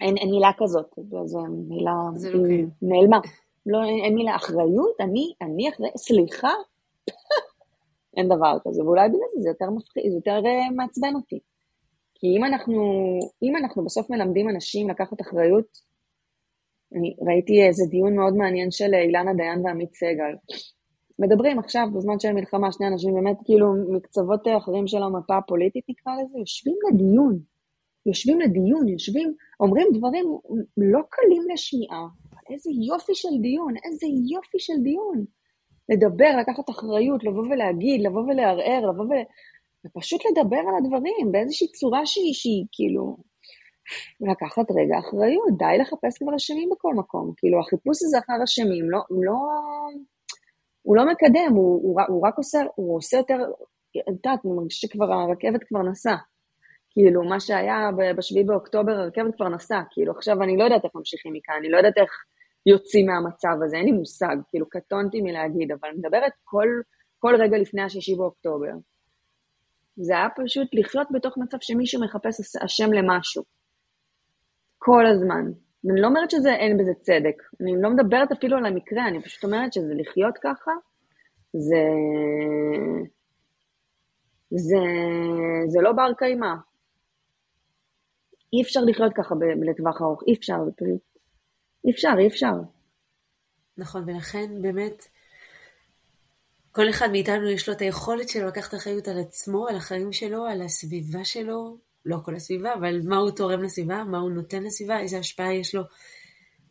אין, 0.00 0.16
אין 0.16 0.30
מילה 0.30 0.50
כזאת, 0.58 0.98
זו 1.24 1.38
מילה 1.68 1.92
זה 2.14 2.32
לא. 2.32 2.38
נעלמה. 2.82 3.20
לא, 3.66 3.84
אין, 3.84 4.04
אין 4.04 4.14
מילה 4.14 4.36
אחריות, 4.36 5.00
אני, 5.00 5.32
אני 5.40 5.68
אחרי, 5.68 5.88
סליחה? 5.96 6.52
אין 8.16 8.26
דבר 8.28 8.58
כזה, 8.64 8.82
ואולי 8.84 9.08
בגלל 9.08 9.28
זה 9.34 9.40
זה 9.42 9.48
יותר 9.48 9.70
מפחיד, 9.70 10.10
זה 10.10 10.16
יותר 10.16 10.38
uh, 10.38 10.74
מעצבן 10.76 11.14
אותי. 11.14 11.38
כי 12.14 12.26
אם 12.36 12.44
אנחנו, 12.44 12.82
אם 13.42 13.56
אנחנו 13.56 13.84
בסוף 13.84 14.10
מלמדים 14.10 14.48
אנשים 14.48 14.90
לקחת 14.90 15.20
אחריות, 15.20 15.66
אני 16.94 17.16
ראיתי 17.28 17.66
איזה 17.66 17.84
דיון 17.90 18.16
מאוד 18.16 18.34
מעניין 18.36 18.70
של 18.70 18.94
אילנה 18.94 19.34
דיין 19.34 19.66
ועמית 19.66 19.94
סגל, 19.94 20.32
מדברים 21.18 21.58
עכשיו, 21.58 21.86
בזמן 21.94 22.18
של 22.18 22.32
מלחמה, 22.32 22.72
שני 22.72 22.86
אנשים 22.88 23.14
באמת 23.14 23.36
כאילו 23.44 23.66
מקצוות 23.96 24.40
אחרים 24.58 24.86
של 24.86 25.02
המפה 25.02 25.36
הפוליטית 25.36 25.84
נקרא 25.88 26.12
לזה, 26.12 26.38
יושבים 26.38 26.76
לדיון. 26.88 27.38
יושבים 28.06 28.40
לדיון, 28.40 28.88
יושבים, 28.88 29.34
אומרים 29.60 29.86
דברים 29.94 30.24
לא 30.76 31.00
קלים 31.10 31.42
לשמיעה. 31.52 32.06
איזה 32.50 32.70
יופי 32.88 33.14
של 33.14 33.28
דיון, 33.42 33.74
איזה 33.84 34.06
יופי 34.06 34.58
של 34.58 34.82
דיון. 34.82 35.24
לדבר, 35.88 36.36
לקחת 36.40 36.70
אחריות, 36.70 37.24
לבוא 37.24 37.42
ולהגיד, 37.42 38.00
לבוא 38.06 38.20
ולערער, 38.20 38.86
לבוא 38.90 39.04
ו... 39.04 39.12
ופשוט 39.86 40.20
לדבר 40.26 40.62
על 40.68 40.74
הדברים 40.78 41.32
באיזושהי 41.32 41.68
צורה 41.68 42.06
שהיא, 42.06 42.34
שהיא 42.34 42.64
כאילו... 42.72 43.16
לקחת 44.20 44.70
רגע 44.70 44.98
אחריות, 44.98 45.58
די 45.58 45.78
לחפש 45.80 46.18
כבר 46.18 46.36
אשמים 46.36 46.68
בכל 46.72 46.94
מקום. 46.94 47.32
כאילו, 47.36 47.60
החיפוש 47.60 47.98
הזה 48.02 48.18
אחר 48.18 48.44
אשמים 48.44 48.90
לא, 48.90 48.98
לא, 49.10 49.36
הוא 50.82 50.96
לא 50.96 51.04
מקדם, 51.06 51.54
הוא, 51.54 51.82
הוא, 51.82 52.00
הוא 52.08 52.26
רק 52.26 52.38
עושה, 52.38 52.58
הוא 52.74 52.96
עושה 52.96 53.16
יותר, 53.16 53.36
את 53.90 54.08
יודעת, 54.08 54.40
אני 54.44 54.52
מרגישה 54.52 54.86
שכבר 54.86 55.12
הרכבת 55.12 55.64
כבר 55.64 55.82
נסעה. 55.82 56.16
כאילו, 56.90 57.22
מה 57.24 57.40
שהיה 57.40 57.90
ב-7 57.96 58.46
באוקטובר, 58.46 58.92
הרכבת 58.92 59.36
כבר 59.36 59.48
נסעה. 59.48 59.82
כאילו, 59.90 60.12
עכשיו 60.12 60.42
אני 60.42 60.56
לא 60.56 60.64
יודעת 60.64 60.84
איך 60.84 60.92
ממשיכים 60.94 61.32
מכאן, 61.32 61.54
אני 61.58 61.68
לא 61.70 61.76
יודעת 61.76 61.98
איך 61.98 62.10
יוצאים 62.66 63.06
מהמצב 63.06 63.56
הזה, 63.64 63.76
אין 63.76 63.84
לי 63.84 63.92
מושג, 63.92 64.36
כאילו, 64.50 64.68
קטונתי 64.68 65.20
מלהגיד, 65.20 65.72
אבל 65.72 65.88
אני 65.88 65.98
מדברת 65.98 66.32
כל, 66.44 66.68
כל 67.18 67.34
רגע 67.40 67.58
לפני 67.58 67.82
ה-6 67.82 68.16
באוקטובר. 68.18 68.72
זה 69.96 70.12
היה 70.12 70.28
פשוט 70.36 70.68
לחיות 70.72 71.08
בתוך 71.12 71.38
מצב 71.38 71.56
שמישהו 71.60 72.02
מחפש 72.04 72.56
אשם 72.56 72.92
למשהו. 72.92 73.42
כל 74.78 75.06
הזמן. 75.06 75.44
ואני 75.84 76.00
לא 76.00 76.06
אומרת 76.06 76.30
שאין 76.30 76.78
בזה 76.78 76.92
צדק, 77.00 77.42
אני 77.60 77.82
לא 77.82 77.90
מדברת 77.90 78.32
אפילו 78.32 78.56
על 78.56 78.66
המקרה, 78.66 79.08
אני 79.08 79.22
פשוט 79.22 79.44
אומרת 79.44 79.72
שזה 79.72 79.94
לחיות 79.94 80.38
ככה, 80.42 80.70
זה... 81.52 81.84
זה, 84.50 84.82
זה 85.68 85.80
לא 85.82 85.92
בר 85.92 86.12
קיימא. 86.18 86.54
אי 88.52 88.62
אפשר 88.62 88.80
לחיות 88.80 89.12
ככה 89.16 89.34
לטווח 89.70 90.02
ארוך, 90.02 90.22
אי 90.26 90.34
אפשר, 90.34 90.56
אי 91.86 91.90
אפשר, 91.90 92.14
אי 92.18 92.26
אפשר. 92.26 92.52
נכון, 93.76 94.04
ולכן 94.06 94.62
באמת, 94.62 95.04
כל 96.72 96.90
אחד 96.90 97.10
מאיתנו 97.10 97.50
יש 97.50 97.68
לו 97.68 97.74
את 97.74 97.80
היכולת 97.80 98.28
שלו 98.28 98.46
לקחת 98.46 98.74
אחריות 98.74 99.08
על 99.08 99.18
עצמו, 99.18 99.68
על 99.68 99.76
החיים 99.76 100.12
שלו, 100.12 100.46
על 100.46 100.62
הסביבה 100.62 101.24
שלו, 101.24 101.78
לא 102.04 102.18
כל 102.24 102.34
הסביבה, 102.34 102.74
אבל 102.74 103.00
מה 103.04 103.16
הוא 103.16 103.30
תורם 103.30 103.62
לסביבה, 103.62 104.04
מה 104.04 104.18
הוא 104.18 104.30
נותן 104.30 104.62
לסביבה, 104.62 105.00
איזה 105.00 105.18
השפעה 105.18 105.54
יש 105.54 105.74
לו 105.74 105.82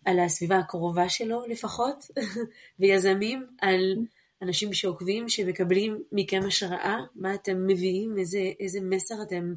על 0.06 0.20
הסביבה 0.20 0.58
הקרובה 0.58 1.10
שלו 1.10 1.46
לפחות, 1.48 2.06
ויזמים 2.80 3.48
על 3.62 3.96
אנשים 4.42 4.74
שעוקבים, 4.74 5.30
שמקבלים 5.30 6.04
מכם 6.12 6.42
השראה, 6.48 6.98
מה 7.16 7.34
אתם 7.34 7.68
מביאים, 7.68 8.18
איזה, 8.18 8.52
איזה 8.60 8.80
מסר 8.82 9.22
אתם, 9.22 9.54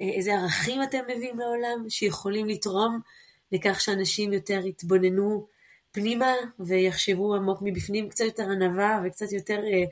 איזה 0.00 0.34
ערכים 0.34 0.82
אתם 0.82 1.02
מביאים 1.08 1.38
לעולם, 1.38 1.84
שיכולים 1.88 2.48
לתרום 2.48 3.00
לכך 3.52 3.80
שאנשים 3.80 4.32
יותר 4.32 4.66
יתבוננו 4.66 5.46
פנימה 5.92 6.34
ויחשבו 6.58 7.34
עמוק 7.34 7.58
מבפנים, 7.62 8.08
קצת 8.08 8.24
יותר 8.24 8.50
ענווה 8.50 9.02
וקצת 9.04 9.32
יותר... 9.32 9.64
אה, 9.64 9.84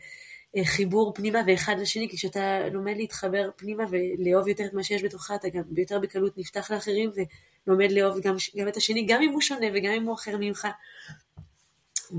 אה, 0.57 0.65
חיבור 0.65 1.15
פנימה 1.15 1.41
ואחד 1.47 1.77
לשני, 1.81 2.09
כי 2.09 2.17
כשאתה 2.17 2.69
לומד 2.69 2.97
להתחבר 2.97 3.51
פנימה 3.57 3.85
ולאהוב 3.91 4.49
יותר 4.49 4.65
את 4.65 4.75
מה 4.75 4.83
שיש 4.83 5.05
בתוכך, 5.05 5.31
אתה 5.35 5.49
גם 5.49 5.63
יותר 5.77 5.99
בקלות 5.99 6.39
נפתח 6.39 6.71
לאחרים 6.71 7.11
ולומד 7.67 7.93
לאהוב 7.93 8.21
גם, 8.21 8.35
גם 8.57 8.69
את 8.69 8.77
השני, 8.77 9.07
גם 9.07 9.23
אם 9.23 9.33
הוא 9.33 9.41
שונה 9.41 9.67
וגם 9.75 9.93
אם 9.93 10.03
הוא 10.03 10.15
אחר 10.15 10.37
ממך. 10.41 10.69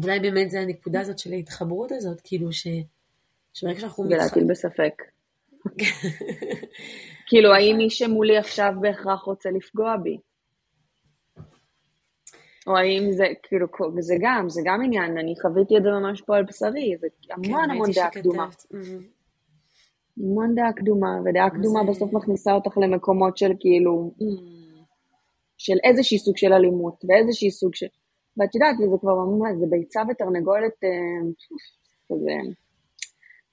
אולי 0.04 0.20
באמת 0.20 0.52
זה 0.52 0.60
הנקודה 0.60 1.02
הזאת 1.02 1.20
של 1.20 1.34
ההתחברות 1.34 1.92
הזאת, 1.92 2.22
כאילו 2.24 2.54
ש... 2.54 2.68
שברגע 3.54 3.80
שאנחנו... 3.80 4.04
ולהטיל 4.04 4.44
בספק. 4.44 5.02
כאילו, 7.28 7.54
האם 7.54 7.76
מי 7.78 7.90
שמולי 7.90 8.38
עכשיו 8.38 8.74
בהכרח 8.82 9.22
רוצה 9.22 9.50
לפגוע 9.50 9.98
בי? 9.98 10.18
או 12.68 12.78
האם 12.78 13.12
זה, 13.12 13.26
כאילו, 13.44 13.68
זה 14.00 14.16
גם, 14.20 14.50
זה 14.50 14.62
גם 14.66 14.82
עניין, 14.84 15.18
אני 15.18 15.34
חוויתי 15.42 15.78
את 15.78 15.84
זה 15.84 15.90
ממש 15.90 16.22
פה 16.22 16.36
על 16.36 16.44
בשרי, 16.44 16.96
זה 17.00 17.08
המון 17.30 17.66
כן, 17.66 17.72
המון 17.72 17.92
דעה 17.96 18.10
קדומה. 18.10 18.50
המון 20.18 20.56
דעה 20.56 20.74
קדומה, 20.74 21.20
ודעה 21.26 21.50
קדומה 21.50 21.80
זה... 21.86 21.92
בסוף 21.92 22.14
מכניסה 22.14 22.54
אותך 22.54 22.78
למקומות 22.78 23.38
של 23.38 23.52
כאילו, 23.60 24.12
של 25.58 25.78
איזשהי 25.84 26.18
סוג 26.18 26.38
של 26.38 26.54
אלימות, 26.54 27.04
ואיזשהי 27.10 27.52
סוג 27.52 27.76
של... 27.76 27.88
ואת 28.38 28.56
יודעת, 28.56 28.78
זה 28.78 28.86
כבר 29.02 29.16
ממש, 29.16 29.52
זה 29.60 29.66
ביצה 29.70 30.02
ותרנגולת, 30.10 30.84
אה, 30.84 30.90
כזה, 32.10 32.32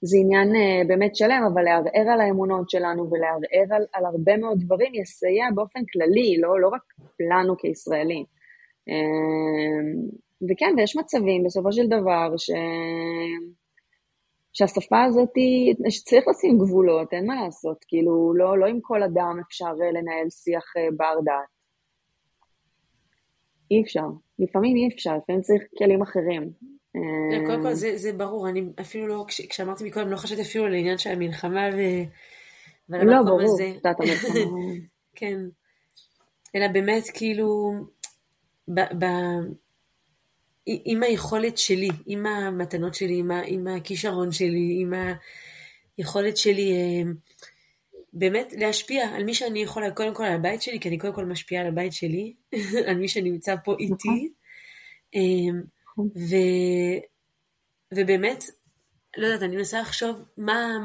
זה 0.01 0.17
עניין 0.17 0.55
אה, 0.55 0.81
באמת 0.87 1.15
שלם, 1.15 1.43
אבל 1.53 1.63
לערער 1.63 2.13
על 2.13 2.21
האמונות 2.21 2.69
שלנו 2.69 3.09
ולערער 3.11 3.75
על, 3.75 3.85
על 3.93 4.05
הרבה 4.05 4.37
מאוד 4.37 4.57
דברים 4.59 4.95
יסייע 4.95 5.45
באופן 5.55 5.79
כללי, 5.93 6.37
לא, 6.41 6.59
לא 6.61 6.67
רק 6.67 6.81
לנו 7.31 7.57
כישראלים. 7.57 8.25
אמ, 8.87 10.09
וכן, 10.49 10.73
ויש 10.77 10.95
מצבים 10.95 11.43
בסופו 11.43 11.71
של 11.71 11.87
דבר 11.87 12.37
ש... 12.37 12.51
שהשפה 14.53 15.03
הזאת, 15.03 15.29
שצריך 15.89 16.27
לשים 16.27 16.57
גבולות, 16.57 17.13
אין 17.13 17.27
מה 17.27 17.43
לעשות, 17.43 17.85
כאילו, 17.87 18.33
לא, 18.35 18.57
לא 18.57 18.65
עם 18.65 18.79
כל 18.81 19.03
אדם 19.03 19.39
אפשר 19.47 19.65
אה, 19.81 19.91
לנהל 19.91 20.29
שיח 20.29 20.63
אה, 20.77 20.87
בר 20.97 21.21
דעת. 21.25 21.49
אי 23.71 23.81
אפשר, 23.81 24.05
לפעמים 24.39 24.77
אי 24.77 24.95
אפשר, 24.95 25.17
לפעמים 25.17 25.41
צריך 25.41 25.63
כלים 25.77 26.01
אחרים. 26.01 26.51
אה, 26.95 27.45
קודם 27.45 27.61
כל 27.61 27.73
זה, 27.73 27.97
זה 27.97 28.13
ברור, 28.13 28.49
אני 28.49 28.63
אפילו 28.81 29.07
לא, 29.07 29.25
כש, 29.27 29.41
כשאמרתי 29.41 29.83
מקודם, 29.83 30.07
לא 30.07 30.17
חשבתי 30.17 30.41
אפילו 30.41 30.65
על 30.65 30.73
העניין 30.73 30.97
של 30.97 31.09
המלחמה 31.09 31.69
ו... 31.73 31.79
לא, 32.89 33.23
ברור, 33.25 33.41
הזה. 33.41 33.73
כן, 35.15 35.37
אלא 36.55 36.67
באמת 36.67 37.03
כאילו, 37.13 37.71
ב, 38.73 39.03
עם 40.65 41.03
היכולת 41.03 41.57
שלי, 41.57 41.89
עם 42.05 42.25
המתנות 42.25 42.95
שלי, 42.95 43.17
עם, 43.17 43.31
ה, 43.31 43.41
עם 43.45 43.67
הכישרון 43.67 44.31
שלי, 44.31 44.77
עם 44.81 44.93
היכולת 45.97 46.37
שלי 46.37 46.71
אה, 46.71 47.11
באמת 48.13 48.53
להשפיע 48.57 49.15
על 49.15 49.23
מי 49.23 49.33
שאני 49.33 49.61
יכולה, 49.61 49.91
קודם 49.91 50.15
כל 50.15 50.23
על 50.23 50.33
הבית 50.33 50.61
שלי, 50.61 50.79
כי 50.79 50.89
אני 50.89 50.97
קודם 50.97 51.13
כל 51.13 51.25
משפיעה 51.25 51.61
על 51.61 51.67
הבית 51.67 51.93
שלי, 51.93 52.33
על 52.87 52.97
מי 52.97 53.07
שנמצא 53.07 53.55
פה 53.63 53.75
איתי. 53.79 53.93
נכון. 53.93 54.29
אה, 55.15 55.61
ו, 56.15 56.35
ובאמת, 57.93 58.43
לא 59.17 59.25
יודעת, 59.25 59.43
אני 59.43 59.55
מנסה 59.55 59.81
לחשוב 59.81 60.23
מה, 60.37 60.77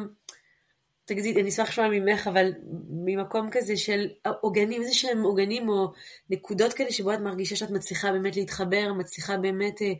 תגידי, 1.06 1.40
אני 1.40 1.48
אשמח 1.48 1.68
לשמוע 1.68 1.88
ממך, 1.88 2.26
אבל 2.26 2.52
ממקום 2.90 3.48
כזה 3.50 3.76
של 3.76 4.08
עוגנים, 4.40 4.82
איזה 4.82 4.94
שהם 4.94 5.22
עוגנים 5.22 5.68
או 5.68 5.92
נקודות 6.30 6.72
כאלה 6.72 6.92
שבו 6.92 7.12
את 7.12 7.18
מרגישה 7.18 7.56
שאת 7.56 7.70
מצליחה 7.70 8.12
באמת 8.12 8.36
להתחבר, 8.36 8.92
מצליחה 8.92 9.36
באמת 9.36 9.82
אה, 9.82 9.92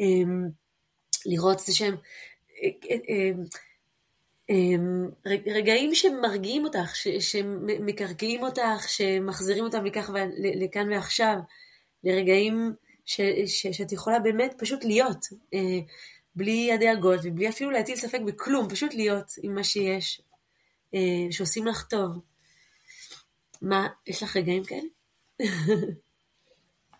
אה, 0.00 0.06
לראות 1.26 1.58
איזה 1.58 1.74
שהם, 1.74 1.94
אה, 2.62 2.68
אה, 2.90 2.96
אה, 3.08 3.30
אמ, 4.50 5.08
רגעים 5.46 5.94
שמרגיעים 5.94 6.64
אותך, 6.64 6.94
שמקרקעים 7.20 8.42
אותך, 8.42 8.88
שמחזירים 8.88 9.64
אותם 9.64 9.84
לכך, 9.84 10.10
לכאן 10.38 10.92
ועכשיו, 10.92 11.36
לרגעים 12.04 12.72
ש, 13.04 13.20
ש, 13.46 13.66
שאת 13.66 13.92
יכולה 13.92 14.18
באמת 14.18 14.54
פשוט 14.58 14.84
להיות, 14.84 15.26
אה, 15.54 15.78
בלי 16.34 16.72
הדאגות 16.72 17.20
ובלי 17.22 17.48
אפילו 17.48 17.70
להטיל 17.70 17.96
ספק 17.96 18.20
בכלום, 18.20 18.68
פשוט 18.68 18.94
להיות 18.94 19.32
עם 19.42 19.54
מה 19.54 19.64
שיש, 19.64 20.20
שעושים 21.30 21.66
לך 21.66 21.86
טוב. 21.90 22.20
מה, 23.62 23.86
יש 24.06 24.22
לך 24.22 24.36
רגעים 24.36 24.62
כאלה? 24.64 24.88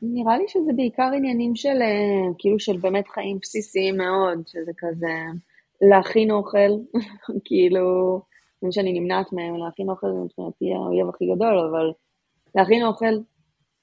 נראה 0.03 0.39
לי 0.39 0.45
שזה 0.49 0.73
בעיקר 0.77 1.11
עניינים 1.17 1.57
של, 1.57 1.83
אה, 1.83 2.35
כאילו, 2.39 2.59
של 2.59 2.77
באמת 2.77 3.09
חיים 3.09 3.39
בסיסיים 3.43 3.97
מאוד, 3.97 4.39
שזה 4.47 4.73
כזה 4.79 5.15
להכין 5.91 6.31
אוכל, 6.31 6.71
כאילו, 7.47 8.21
זה 8.63 8.69
שאני 8.71 9.01
נמנעת 9.01 9.33
מהם, 9.33 9.57
להכין 9.57 9.91
אוכל 9.91 10.07
זה 10.07 10.19
מבחינתי 10.19 10.75
האויב 10.75 11.09
הכי 11.09 11.25
גדול, 11.35 11.59
אבל 11.59 11.93
להכין 12.55 12.85
אוכל, 12.85 13.15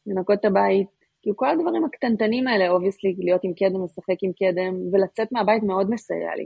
לנקות 0.07 0.39
את 0.39 0.45
הבית, 0.45 0.87
כאילו 1.21 1.37
כל 1.37 1.49
הדברים 1.49 1.85
הקטנטנים 1.85 2.47
האלה, 2.47 2.69
obviously, 2.69 3.15
להיות 3.17 3.43
עם 3.43 3.53
קדם, 3.53 3.83
לשחק 3.83 4.17
עם 4.21 4.31
קדם, 4.33 4.93
ולצאת 4.93 5.31
מהבית 5.31 5.63
מאוד 5.63 5.89
מסייע 5.89 6.35
לי. 6.35 6.45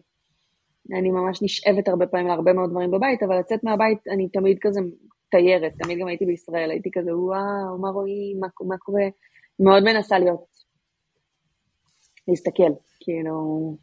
אני 0.94 1.12
ממש 1.12 1.42
נשאבת 1.42 1.88
הרבה 1.88 2.08
פעמים 2.08 2.28
להרבה 2.28 2.54
מאוד 2.54 2.70
דברים 2.70 2.92
בבית, 2.92 3.24
אבל 3.24 3.40
לצאת 3.40 3.64
מהבית 3.64 4.08
אני 4.08 4.30
תמיד 4.30 4.58
כזה 4.62 4.80
תיירת, 5.32 5.74
תמיד 5.84 6.00
גם 6.00 6.08
הייתי 6.08 6.26
בישראל, 6.26 6.72
הייתי 6.72 6.90
כזה, 6.94 7.18
וואו, 7.18 7.78
מה 7.82 7.90
רואים, 7.90 8.40
מה, 8.40 8.48
מה 8.68 8.78
קורה? 8.78 9.04
מאוד 9.60 9.84
מנסה 9.84 10.20
להיות, 10.20 10.46
להסתכל, 12.28 12.72
כאילו, 13.00 13.78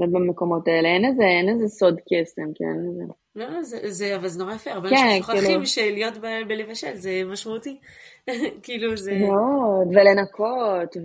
להיות 0.00 0.12
במקומות 0.12 0.68
האלה, 0.68 0.88
אין 0.88 1.04
איזה, 1.04 1.22
אין 1.22 1.48
איזה 1.48 1.68
סוד 1.68 1.94
קסם, 2.00 2.52
כן. 2.54 3.06
לא, 3.36 3.50
לא, 3.50 3.62
זה, 3.62 3.78
זה, 3.90 4.16
אבל 4.16 4.28
זה 4.28 4.44
נורא 4.44 4.54
יפה, 4.54 4.70
הרבה 4.70 4.88
אנשים 4.88 5.06
כן, 5.06 5.18
שוכחים 5.18 5.42
כאילו... 5.42 5.66
שלהיות 5.66 6.14
בלבשל 6.48 6.94
זה 6.94 7.22
משמעותי, 7.26 7.78
כאילו 8.62 8.96
זה... 8.96 9.18
מאוד, 9.18 9.88
ולנקות, 9.88 10.96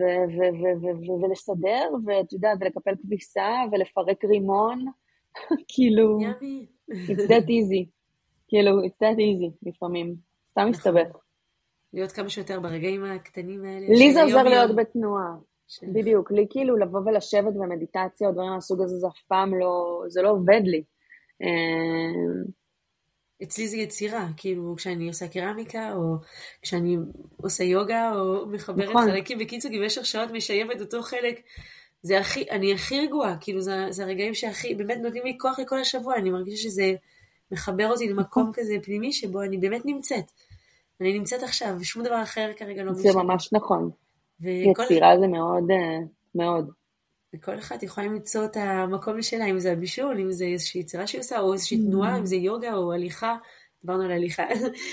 ולסדר, 1.24 1.90
ואת 2.06 2.34
יודעת, 2.34 2.58
ולקפל 2.62 2.96
כביסה, 3.02 3.50
ולפרק 3.72 4.26
רימון, 4.26 4.86
כאילו... 5.74 6.20
ימי. 6.22 6.66
It's 6.92 7.28
that 7.28 7.48
easy, 7.48 7.86
כאילו, 8.48 8.72
it's 8.84 9.04
that 9.04 9.18
easy 9.18 9.70
לפעמים, 9.70 10.16
סתם 10.52 10.62
נכון. 10.62 10.70
מסתבך. 10.70 11.18
להיות 11.94 12.12
כמה 12.12 12.30
שיותר 12.30 12.60
ברגעים 12.60 13.06
הקטנים 13.06 13.66
האלה. 13.66 13.88
לי 13.88 14.14
זה 14.14 14.24
עוזר 14.24 14.44
להיות 14.44 14.76
בתנועה. 14.76 15.36
בדיוק, 15.94 16.32
לי 16.32 16.48
כאילו 16.50 16.78
לבוא 16.78 17.00
ולשבת 17.06 17.54
במדיטציה 17.54 18.28
או 18.28 18.34
דברים 18.34 18.52
מהסוג 18.52 18.82
הזה, 18.82 18.98
זה 18.98 19.08
אף 19.08 19.22
פעם 19.28 19.60
לא, 19.60 20.04
זה 20.08 20.22
לא 20.22 20.30
עובד 20.30 20.62
לי. 20.64 20.84
אמ, 21.42 22.44
אצלי 23.44 23.68
זה 23.68 23.78
יצירה, 23.78 24.28
כאילו 24.38 24.76
כשאני 24.78 25.08
עושה 25.08 25.28
קרמיקה, 25.28 25.94
או 25.94 26.16
כשאני 26.62 26.98
עושה 27.38 27.64
יוגה, 27.64 28.12
או 28.16 28.46
מחברת 28.46 28.90
נכון. 28.90 29.12
חלקים, 29.12 29.40
בקיצור, 29.40 29.72
במשך 29.72 30.06
שעות 30.06 30.32
משייבת 30.32 30.82
אותו 30.82 31.02
חלק, 31.02 31.42
זה 32.02 32.20
הכי, 32.20 32.50
אני 32.52 32.74
הכי 32.74 33.00
רגועה, 33.00 33.38
כאילו 33.42 33.62
זה, 33.62 33.86
זה 33.90 34.04
הרגעים 34.04 34.34
שהכי, 34.34 34.76
באמת 34.76 34.98
נותנים 34.98 35.24
לי 35.24 35.38
כוח 35.40 35.60
לכל 35.60 35.80
השבוע, 35.80 36.16
אני 36.16 36.30
מרגישה 36.30 36.64
שזה 36.64 36.94
מחבר 37.52 37.88
אותי 37.88 38.10
למקום 38.10 38.44
נכון. 38.44 38.54
כזה 38.54 38.76
פנימי, 38.84 39.14
שבו 39.14 39.42
אני 39.42 39.58
באמת 39.58 39.86
נמצאת. 39.86 40.26
אני 41.02 41.20
נמצאת 41.20 41.44
עכשיו, 41.44 41.76
ושום 41.80 42.04
דבר 42.04 42.24
אחר 42.24 42.52
כרגע 42.58 42.84
לא 42.84 42.92
משנה. 42.92 43.12
זה 43.12 43.18
ממש 43.18 43.54
נכון. 43.54 43.90
יצירה 44.42 45.20
זה 45.20 45.28
מאוד, 45.28 45.72
אה, 45.72 46.00
מאוד. 46.36 46.72
וכל 47.36 47.60
אחת 47.60 47.84
יכולה 47.84 48.08
למצוא 48.08 48.46
את 48.46 48.58
המקום 48.58 49.22
שלה, 49.22 49.46
אם 49.46 49.60
זה 49.60 49.72
הבישול, 49.72 50.20
אם 50.20 50.32
זה 50.32 50.46
איזושהי 50.46 50.82
יצירה 50.82 51.08
שהיא 51.08 51.22
עושה, 51.22 51.40
או 51.40 51.54
איזושהי 51.54 51.78
mm. 51.78 51.82
תנועה, 51.82 52.18
אם 52.18 52.26
זה 52.26 52.36
יוגה 52.36 52.74
או 52.74 52.94
הליכה, 52.94 53.36
דיברנו 53.82 54.04
על 54.04 54.12
הליכה, 54.12 54.44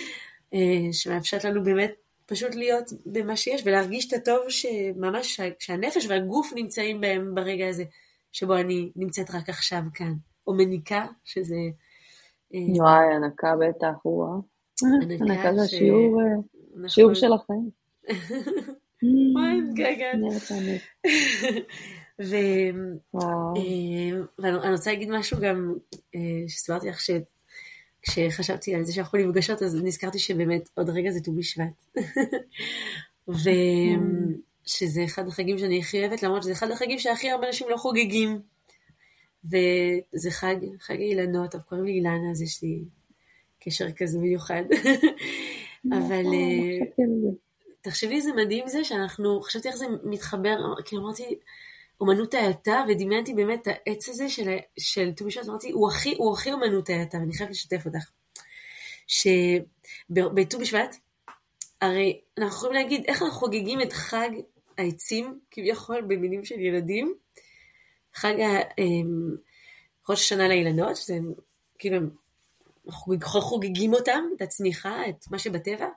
אה, 0.55 0.93
שמאפשרת 0.93 1.45
לנו 1.45 1.64
באמת 1.64 1.93
פשוט 2.26 2.55
להיות 2.55 2.90
במה 3.07 3.36
שיש, 3.36 3.62
ולהרגיש 3.64 4.09
את 4.09 4.12
הטוב 4.12 4.49
שממש, 4.49 5.40
שהנפש 5.59 6.07
והגוף 6.07 6.53
נמצאים 6.55 7.01
בהם 7.01 7.34
ברגע 7.34 7.68
הזה, 7.68 7.84
שבו 8.32 8.57
אני 8.57 8.90
נמצאת 8.97 9.30
רק 9.30 9.49
עכשיו 9.49 9.80
כאן. 9.95 10.12
או 10.47 10.55
מניקה, 10.55 11.07
שזה... 11.24 11.57
אה, 12.55 12.61
וואי, 12.68 13.14
הנקה 13.14 13.55
בטח, 13.61 14.07
וואו. 14.07 14.43
הנקה 15.20 15.55
זה 15.55 15.68
שיעור 15.68 16.20
נכון. 16.74 17.14
של 17.14 17.32
החיים. 17.32 17.70
וואי, 19.34 19.61
מתגעגעת. 19.61 20.18
ואני 24.38 24.72
רוצה 24.72 24.90
להגיד 24.92 25.11
משהו 25.11 25.38
גם, 25.40 25.74
אה, 26.14 26.20
שסיפרתי 26.48 26.88
לך 26.88 27.00
שכשחשבתי 27.00 28.74
על 28.74 28.84
זה 28.84 28.92
שאנחנו 28.92 29.18
נפגשות, 29.18 29.62
אז 29.62 29.82
נזכרתי 29.82 30.18
שבאמת 30.18 30.68
עוד 30.74 30.90
רגע 30.90 31.11
זה 31.11 31.20
ט"ו 31.20 31.32
בשבט. 31.32 31.84
ושזה 33.28 35.05
אחד 35.05 35.28
החגים 35.28 35.59
שאני 35.59 35.78
הכי 35.78 36.00
אוהבת, 36.00 36.22
למרות 36.22 36.42
שזה 36.42 36.53
אחד 36.53 36.70
החגים 36.70 36.98
שהכי 36.98 37.30
הרבה 37.30 37.46
אנשים 37.46 37.68
לא 37.70 37.76
חוגגים. 37.76 38.40
וזה 39.44 40.30
חג, 40.30 40.57
חג 40.80 41.00
אילנות, 41.00 41.55
אבל 41.55 41.64
קוראים 41.64 41.86
לי 41.86 41.92
אילנה, 41.92 42.30
אז 42.30 42.42
יש 42.42 42.62
לי 42.62 42.84
קשר 43.61 43.92
כזה 43.92 44.18
מיוחד. 44.18 44.62
אבל 45.98 46.24
אה, 46.26 46.78
תחשבי 47.83 48.14
איזה 48.14 48.33
מדהים 48.33 48.68
זה 48.68 48.85
שאנחנו, 48.85 49.41
חשבתי 49.41 49.68
איך 49.68 49.76
זה 49.76 49.87
מתחבר, 50.05 50.57
כאילו 50.85 51.03
אמרתי, 51.03 51.39
אומנות 52.01 52.35
ההאטה, 52.35 52.85
ודמיינתי 52.89 53.35
באמת 53.35 53.62
את 53.62 53.66
העץ 53.66 54.09
הזה 54.09 54.28
של 54.78 55.12
ט"ו 55.12 55.24
בשבט, 55.24 55.49
אמרתי, 55.49 55.70
הוא 55.70 55.89
הכי, 55.91 56.14
הוא 56.18 56.33
הכי 56.35 56.53
אומנות 56.53 56.91
ההאטה, 56.91 57.18
ואני 57.18 57.33
חייבת 57.33 57.51
לשתף 57.53 57.87
אותך. 57.87 58.11
שבט"ו 59.07 60.59
בשבט, 60.59 60.97
הרי 61.80 62.20
אנחנו 62.39 62.57
יכולים 62.57 62.74
להגיד 62.74 63.05
איך 63.09 63.22
אנחנו 63.22 63.39
חוגגים 63.39 63.80
את 63.80 63.93
חג 63.93 64.30
העצים, 64.78 65.41
כביכול 65.51 66.01
במילים 66.01 66.45
של 66.45 66.61
ילדים, 66.61 67.14
חג 68.14 68.35
אמ, 68.78 69.37
ראש 70.09 70.20
השנה 70.20 70.49
לאילנות, 70.49 70.97
שזה 70.97 71.18
כאילו, 71.78 71.97
אנחנו 72.87 73.41
חוגגים 73.41 73.95
אותם, 73.95 74.24
את 74.37 74.43
הצמיחה, 74.43 75.09
את 75.09 75.24
מה 75.30 75.39
שבטבע, 75.39 75.89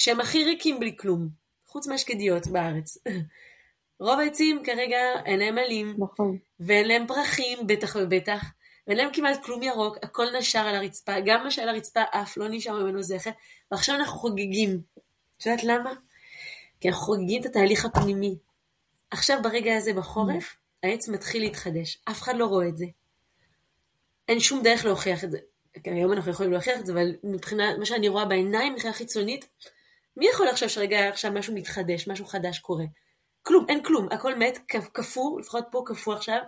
כשהם 0.00 0.20
הכי 0.20 0.44
ריקים 0.44 0.80
בלי 0.80 0.96
כלום, 0.96 1.28
חוץ 1.66 1.86
מהשקדיות 1.86 2.46
בארץ. 2.46 2.98
רוב 4.00 4.20
העצים 4.20 4.62
כרגע 4.64 4.98
אין 5.26 5.38
להם 5.38 5.58
עלים, 5.58 5.96
נכון. 5.98 6.38
ואין 6.60 6.88
להם 6.88 7.06
פרחים, 7.06 7.66
בטח 7.66 7.96
ובטח, 7.96 8.44
ואין 8.86 8.98
להם 8.98 9.08
כמעט 9.12 9.44
כלום 9.44 9.62
ירוק, 9.62 9.96
הכל 10.02 10.26
נשר 10.38 10.58
על 10.58 10.74
הרצפה, 10.74 11.20
גם 11.26 11.44
מה 11.44 11.50
שעל 11.50 11.68
הרצפה 11.68 12.00
אף 12.10 12.36
לא 12.36 12.48
נשאר 12.48 12.82
ממנו 12.82 13.02
זכר, 13.02 13.30
ועכשיו 13.70 13.94
אנחנו 13.94 14.18
חוגגים. 14.18 14.80
את 15.38 15.46
יודעת 15.46 15.64
למה? 15.64 15.92
כי 16.80 16.88
אנחנו 16.88 17.02
חוגגים 17.02 17.40
את 17.40 17.46
התהליך 17.46 17.84
הפנימי. 17.84 18.38
עכשיו 19.10 19.38
ברגע 19.42 19.76
הזה 19.76 19.92
בחורף, 19.92 20.56
העץ 20.82 21.08
מתחיל 21.08 21.42
להתחדש, 21.42 22.02
אף 22.10 22.22
אחד 22.22 22.36
לא 22.36 22.46
רואה 22.46 22.68
את 22.68 22.76
זה. 22.76 22.86
אין 24.28 24.40
שום 24.40 24.62
דרך 24.62 24.84
להוכיח 24.84 25.24
את 25.24 25.30
זה. 25.30 25.38
היום 25.84 26.12
אנחנו 26.12 26.30
יכולים 26.30 26.52
להוכיח 26.52 26.80
את 26.80 26.86
זה, 26.86 26.92
אבל 26.92 27.12
מבחינת 27.24 27.78
מה 27.78 27.86
שאני 27.86 28.08
רואה 28.08 28.24
בעיניים, 28.24 28.72
מבחינה 28.72 28.92
חיצונית, 28.92 29.46
מי 30.16 30.28
יכול 30.28 30.48
לחשוב 30.48 30.68
שרגע 30.68 31.08
עכשיו 31.08 31.32
משהו 31.32 31.54
מתחדש, 31.54 32.08
משהו 32.08 32.26
חדש 32.26 32.58
קורה? 32.58 32.84
כלום, 33.42 33.66
אין 33.68 33.82
כלום, 33.82 34.08
הכל 34.10 34.34
מת, 34.34 34.58
קפוא, 34.92 35.40
לפחות 35.40 35.64
פה 35.70 35.82
קפוא 35.86 36.14
עכשיו. 36.14 36.38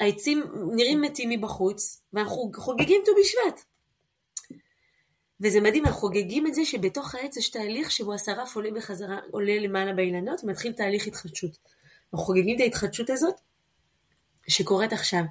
העצים 0.00 0.42
נראים 0.76 1.00
מתים 1.00 1.28
מבחוץ, 1.30 2.02
ואנחנו 2.12 2.50
חוגגים 2.56 3.02
ט"ו 3.04 3.10
בשבט. 3.20 3.64
וזה 5.40 5.60
מדהים, 5.60 5.86
אנחנו 5.86 6.00
חוגגים 6.00 6.46
את 6.46 6.54
זה 6.54 6.64
שבתוך 6.64 7.14
העץ 7.14 7.36
יש 7.36 7.50
תהליך 7.50 7.90
שבו 7.90 8.14
השרף 8.14 8.56
עולה 8.56 8.70
בחזרה, 8.70 9.18
עולה 9.30 9.58
למעלה 9.58 9.92
באילנות, 9.92 10.44
ומתחיל 10.44 10.72
תהליך 10.72 11.06
התחדשות. 11.06 11.58
אנחנו 12.12 12.26
חוגגים 12.26 12.56
את 12.56 12.60
ההתחדשות 12.60 13.10
הזאת 13.10 13.34
שקורית 14.48 14.92
עכשיו. 14.92 15.22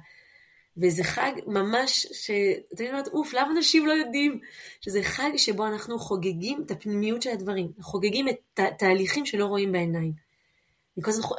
וזה 0.76 1.04
חג 1.04 1.32
ממש, 1.46 2.06
שאתם 2.12 2.84
יודעים, 2.84 2.94
אוף, 3.12 3.34
למה 3.34 3.50
אנשים 3.56 3.86
לא 3.86 3.92
יודעים? 3.92 4.40
שזה 4.80 5.02
חג 5.02 5.30
שבו 5.36 5.66
אנחנו 5.66 5.98
חוגגים 5.98 6.62
את 6.66 6.70
הפנימיות 6.70 7.22
של 7.22 7.30
הדברים, 7.30 7.72
חוגגים 7.80 8.28
את 8.28 8.58
התהליכים 8.58 9.26
שלא 9.26 9.44
רואים 9.44 9.72
בעיניים. 9.72 10.12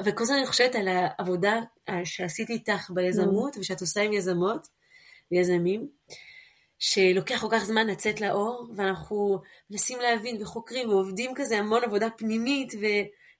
וכל 0.06 0.24
הזמן 0.24 0.36
אני 0.38 0.48
חושבת 0.48 0.76
על 0.76 0.88
העבודה 0.88 1.62
שעשיתי 2.04 2.54
איתך 2.54 2.92
ביזמות, 2.94 3.58
ושאת 3.58 3.82
עושה 3.82 4.02
עם 4.02 4.14
יזמות 4.14 4.68
ויזמים, 5.32 5.88
שלוקח 6.80 7.42
כל 7.42 7.48
כך 7.52 7.64
זמן 7.64 7.88
לצאת 7.88 8.22
לאור, 8.22 8.68
ואנחנו 8.76 9.42
מנסים 9.70 10.00
להבין 10.00 10.42
וחוקרים 10.42 10.90
ועובדים 10.90 11.32
כזה 11.36 11.58
המון 11.58 11.84
עבודה 11.84 12.10
פנימית 12.10 12.74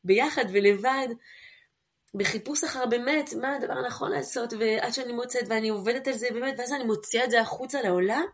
וביחד 0.04 0.46
ולבד, 0.52 1.08
בחיפוש 2.14 2.64
אחר 2.64 2.86
באמת 2.86 3.34
מה 3.42 3.56
הדבר 3.56 3.74
הנכון 3.74 4.12
לעשות, 4.12 4.54
ועד 4.60 4.94
שאני 4.94 5.14
מוצאת 5.14 5.44
ואני 5.50 5.70
עובדת 5.70 6.08
על 6.08 6.14
זה 6.14 6.28
באמת, 6.34 6.56
ואז 6.58 6.74
אני 6.74 6.84
מוציאה 6.84 7.26
את 7.26 7.32
זה 7.32 7.42
החוצה 7.42 7.82
לעולם, 7.82 8.26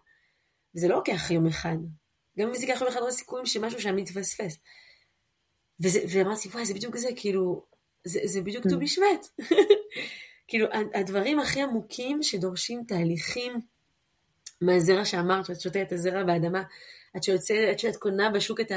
וזה 0.75 0.87
לא 0.87 0.95
לוקח 0.95 1.31
יום 1.31 1.47
אחד. 1.47 1.77
גם 2.39 2.47
אם 2.47 2.55
זה 2.55 2.65
ייקח 2.65 2.81
יום 2.81 2.89
אחד, 2.89 2.99
רואה 2.99 3.11
סיכויים 3.11 3.45
שמשהו 3.45 3.81
שם 3.81 3.95
מתפספס. 3.95 4.57
ואמרתי, 5.79 6.49
וואי, 6.49 6.65
זה 6.65 6.73
בדיוק 6.73 6.97
זה, 6.97 7.09
כאילו, 7.15 7.65
זה, 8.03 8.19
זה 8.23 8.41
בדיוק 8.41 8.67
ט"ו 8.67 8.75
mm. 8.75 8.79
בשבט. 8.79 9.27
כאילו, 10.47 10.67
הדברים 10.93 11.39
הכי 11.39 11.61
עמוקים 11.61 12.23
שדורשים 12.23 12.83
תהליכים 12.87 13.53
מהזרע 14.61 15.05
שאמרת, 15.05 15.45
שאת 15.45 15.61
שותה 15.61 15.81
את 15.81 15.91
הזרע 15.91 16.23
באדמה, 16.23 16.63
עד, 17.13 17.23
שיוצא, 17.23 17.69
עד 17.71 17.79
שאת 17.79 17.95
קונה 17.95 18.29
בשוק 18.29 18.59
את 18.59 18.71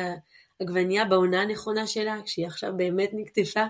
העגבנייה 0.61 1.05
בעונה 1.05 1.42
הנכונה 1.42 1.86
שלה, 1.86 2.16
כשהיא 2.24 2.46
עכשיו 2.46 2.76
באמת 2.76 3.11
נקטפה, 3.12 3.64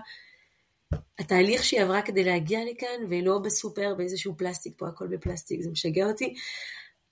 התהליך 1.19 1.63
שהיא 1.63 1.81
עברה 1.81 2.01
כדי 2.01 2.23
להגיע 2.23 2.59
לכאן, 2.71 3.05
ולא 3.09 3.39
בסופר 3.39 3.95
באיזשהו 3.95 4.37
פלסטיק, 4.37 4.73
פה 4.77 4.87
הכל 4.87 5.07
בפלסטיק, 5.07 5.61
זה 5.61 5.69
משגע 5.69 6.05
אותי. 6.05 6.33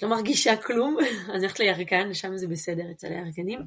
לא 0.01 0.09
מרגישה 0.09 0.57
כלום, 0.57 0.97
אני 1.29 1.39
הולכת 1.39 1.59
לירקן, 1.59 2.13
שם 2.13 2.37
זה 2.37 2.47
בסדר 2.47 2.91
אצל 2.91 3.07
הירקנים. 3.07 3.59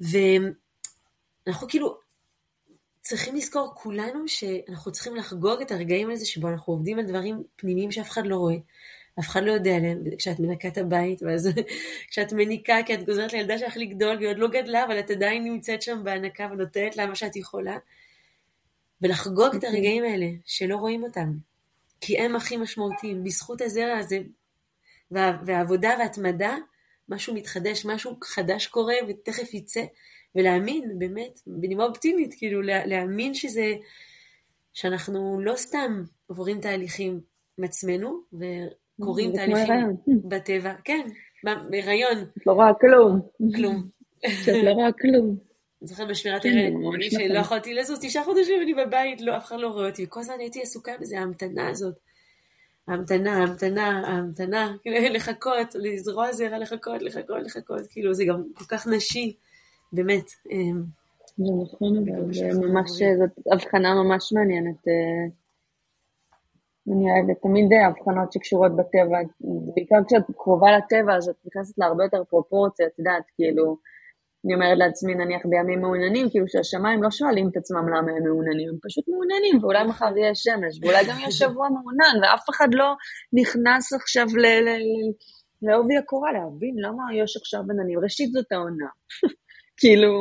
ואנחנו 0.00 1.68
כאילו 1.68 1.98
צריכים 3.00 3.36
לזכור 3.36 3.72
כולנו 3.74 4.28
שאנחנו 4.28 4.92
צריכים 4.92 5.16
לחגוג 5.16 5.60
את 5.60 5.72
הרגעים 5.72 6.08
האלה 6.08 6.24
שבו 6.24 6.48
אנחנו 6.48 6.72
עובדים 6.72 6.98
על 6.98 7.06
דברים 7.06 7.42
פנימיים 7.56 7.92
שאף 7.92 8.10
אחד 8.10 8.26
לא 8.26 8.36
רואה. 8.36 8.56
אף 9.20 9.28
אחד 9.28 9.42
לא 9.42 9.52
יודע 9.52 9.76
עליהם, 9.76 10.02
כשאת 10.18 10.40
מנקה 10.40 10.68
את 10.68 10.78
הבית, 10.78 11.22
ואז 11.22 11.48
כשאת 12.10 12.32
מניקה, 12.32 12.76
כי 12.86 12.94
את 12.94 13.04
גוזרת 13.04 13.32
לילדה 13.32 13.58
שלך 13.58 13.76
לגדול, 13.76 14.16
והיא 14.16 14.28
עוד 14.28 14.38
לא 14.38 14.48
גדלה, 14.48 14.84
אבל 14.84 14.98
את 14.98 15.10
עדיין 15.10 15.44
נמצאת 15.44 15.82
שם 15.82 16.00
בהנקה 16.04 16.48
ונותנת 16.52 16.96
לה 16.96 17.06
מה 17.06 17.14
שאת 17.14 17.36
יכולה. 17.36 17.76
ולחגוג 19.02 19.54
את. 19.54 19.64
הרגעים 19.64 20.04
האלה, 20.04 20.26
שלא 20.44 20.76
רואים 20.76 21.02
אותם. 21.02 21.32
כי 22.00 22.18
הם 22.18 22.36
הכי 22.36 22.56
משמעותיים. 22.56 23.24
בזכות 23.24 23.60
הזרע 23.60 23.96
הזה, 23.98 24.18
וה, 25.10 25.38
והעבודה 25.44 25.90
והתמדה, 25.98 26.56
משהו 27.08 27.34
מתחדש, 27.34 27.86
משהו 27.86 28.16
חדש 28.24 28.66
קורה 28.66 28.94
ותכף 29.08 29.54
יצא. 29.54 29.82
ולהאמין, 30.34 30.98
באמת, 30.98 31.40
בנימה 31.46 31.84
אופטימית, 31.84 32.34
כאילו 32.38 32.62
להאמין 32.62 33.34
שזה, 33.34 33.74
שאנחנו 34.72 35.40
לא 35.40 35.56
סתם 35.56 36.02
עוברים 36.26 36.60
תהליכים 36.60 37.20
עם 37.58 37.64
עצמנו, 37.64 38.20
וקורים 38.32 39.32
תהליכים 39.32 39.96
בטבע. 40.28 40.74
כן, 40.84 41.08
בהיריון. 41.44 42.18
את 42.38 42.46
לא 42.46 42.52
רואה 42.52 42.74
כלום. 42.80 43.20
כלום. 43.56 43.88
שאת 44.26 44.54
לא 44.64 44.70
רואה 44.70 44.92
כלום. 44.92 45.47
אני 45.82 45.88
זוכרת 45.88 46.08
בשמירת 46.08 46.42
כן, 46.42 46.48
הריון, 46.48 47.00
שלא. 47.10 47.38
יכולתי 47.38 47.74
לזוז 47.74 47.98
תשעה 48.02 48.24
חודשים 48.24 48.62
אני 48.62 48.74
בבית, 48.74 49.20
לא, 49.20 49.36
אף 49.36 49.44
אחד 49.44 49.56
לא 49.58 49.68
רואה 49.68 49.88
אותי, 49.88 50.04
וכל 50.04 50.20
הזמן 50.20 50.34
הייתי 50.38 50.62
עסוקה 50.62 50.92
בזה, 51.00 51.18
ההמתנה 51.18 51.68
הזאת. 51.68 51.94
ההמתנה, 52.88 53.36
ההמתנה, 53.38 54.02
ההמתנה, 54.06 54.76
כאילו 54.82 54.96
לחכות, 55.10 55.74
לזרוע 55.74 56.32
זרע, 56.32 56.58
לחכות, 56.58 57.02
לחכות, 57.02 57.42
לחכות, 57.44 57.86
כאילו 57.90 58.14
זה 58.14 58.24
גם 58.24 58.42
כל 58.54 58.64
כך 58.64 58.86
נשי, 58.86 59.36
באמת. 59.92 60.24
אמ, 60.50 60.82
זה 61.38 61.52
נכון, 61.62 61.96
אבל 61.96 62.34
זה 62.34 62.50
ממש, 62.60 62.90
זאת 62.90 63.52
הבחנה 63.52 63.94
ממש 63.94 64.32
מעניינת. 64.32 64.88
אה, 64.88 65.26
אני 66.92 67.04
אוהבת 67.10 67.42
תמיד 67.42 67.68
הבחנות 67.86 68.32
שקשורות 68.32 68.76
בטבע, 68.76 69.18
בעיקר 69.74 69.96
כשאת 70.06 70.22
קרובה 70.36 70.66
לטבע, 70.78 71.16
אז 71.16 71.28
את 71.28 71.36
נכנסת 71.46 71.78
להרבה 71.78 72.04
יותר 72.04 72.24
פרופורציה, 72.24 72.86
את 72.86 72.98
יודעת, 72.98 73.22
כאילו, 73.36 73.76
אני 74.48 74.54
אומרת 74.54 74.78
לעצמי, 74.78 75.14
נניח 75.14 75.42
בימים 75.50 75.80
מעוננים, 75.80 76.30
כאילו 76.30 76.48
שהשמיים 76.48 77.02
לא 77.02 77.10
שואלים 77.10 77.48
את 77.48 77.56
עצמם 77.56 77.88
למה 77.88 78.10
הם 78.16 78.24
מעוננים, 78.28 78.68
הם 78.68 78.78
פשוט 78.86 79.04
מעוננים, 79.08 79.64
ואולי 79.64 79.84
מחר 79.84 80.16
יהיה 80.16 80.34
שמש, 80.34 80.74
ואולי 80.82 81.02
גם 81.08 81.16
יהיה 81.18 81.30
שבוע 81.30 81.68
מעונן, 81.68 82.14
ואף 82.22 82.44
אחד 82.50 82.68
לא 82.72 82.88
נכנס 83.40 83.92
עכשיו 83.92 84.26
לעובי 85.62 85.96
הקורה 85.96 86.32
להבין 86.32 86.74
למה 86.84 87.02
יש 87.22 87.36
עכשיו 87.36 87.60
עננים. 87.70 87.98
ראשית 88.04 88.30
זאת 88.32 88.52
העונה. 88.52 88.90
כאילו, 89.80 90.12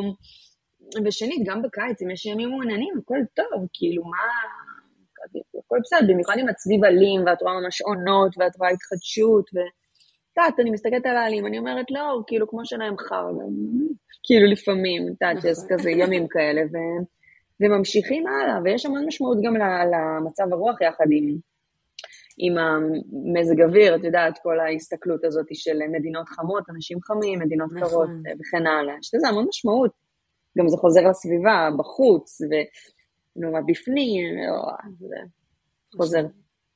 ושנית, 1.05 1.41
גם 1.47 1.61
בקיץ, 1.61 2.01
אם 2.01 2.09
יש 2.11 2.25
ימים 2.25 2.49
מעוננים, 2.49 2.93
הכל 3.01 3.21
טוב, 3.35 3.59
כאילו, 3.73 4.03
מה... 4.03 4.23
הכל 5.59 5.77
בסדר, 5.83 6.07
במיוחד 6.13 6.37
עם 6.39 6.49
הצביב 6.49 6.83
אלים, 6.83 7.19
ואת 7.25 7.41
רואה 7.41 7.53
ממש 7.61 7.81
עונות, 7.81 8.31
ואת 8.37 8.55
רואה 8.59 8.69
התחדשות, 8.69 9.45
ו... 9.53 9.57
יודעת, 10.37 10.59
אני 10.59 10.69
מסתכלת 10.69 11.05
על 11.05 11.17
העלים, 11.17 11.47
אני 11.47 11.59
אומרת, 11.59 11.91
לא, 11.91 12.21
כאילו, 12.27 12.47
כמו 12.47 12.65
שלהם 12.65 12.97
חר, 12.97 13.25
כאילו 14.23 14.51
לפעמים, 14.51 15.01
שיש 15.41 15.57
נכון. 15.57 15.69
כזה 15.69 15.91
ימים 15.91 16.27
כאלה, 16.27 16.61
ו... 16.61 16.77
וממשיכים 17.59 18.27
הלאה, 18.27 18.59
ויש 18.63 18.85
המון 18.85 19.05
משמעות 19.07 19.37
גם 19.43 19.53
למצב 19.55 20.43
הרוח 20.51 20.81
יחד 20.81 21.05
עם, 21.11 21.37
עם 22.37 22.57
המזג 22.57 23.61
אוויר, 23.61 23.95
את 23.95 24.03
יודעת, 24.03 24.39
כל 24.43 24.59
ההסתכלות 24.59 25.25
הזאת 25.25 25.45
של 25.53 25.77
מדינות 25.91 26.29
חמות, 26.29 26.63
אנשים 26.69 26.97
חמים, 27.01 27.39
מדינות 27.39 27.71
נכון. 27.71 27.89
קרות 27.89 28.09
וכן 28.39 28.67
הלאה. 28.67 28.95
יש 28.99 29.15
לזה 29.15 29.27
המון 29.27 29.45
משמעות. 29.49 29.91
גם 30.57 30.67
זה 30.67 30.77
חוזר 30.77 31.09
לסביבה, 31.09 31.69
בחוץ, 31.77 32.41
ונורא 32.41 33.61
בפנים, 33.67 34.25
זה 34.99 35.15
חוזר, 35.97 36.25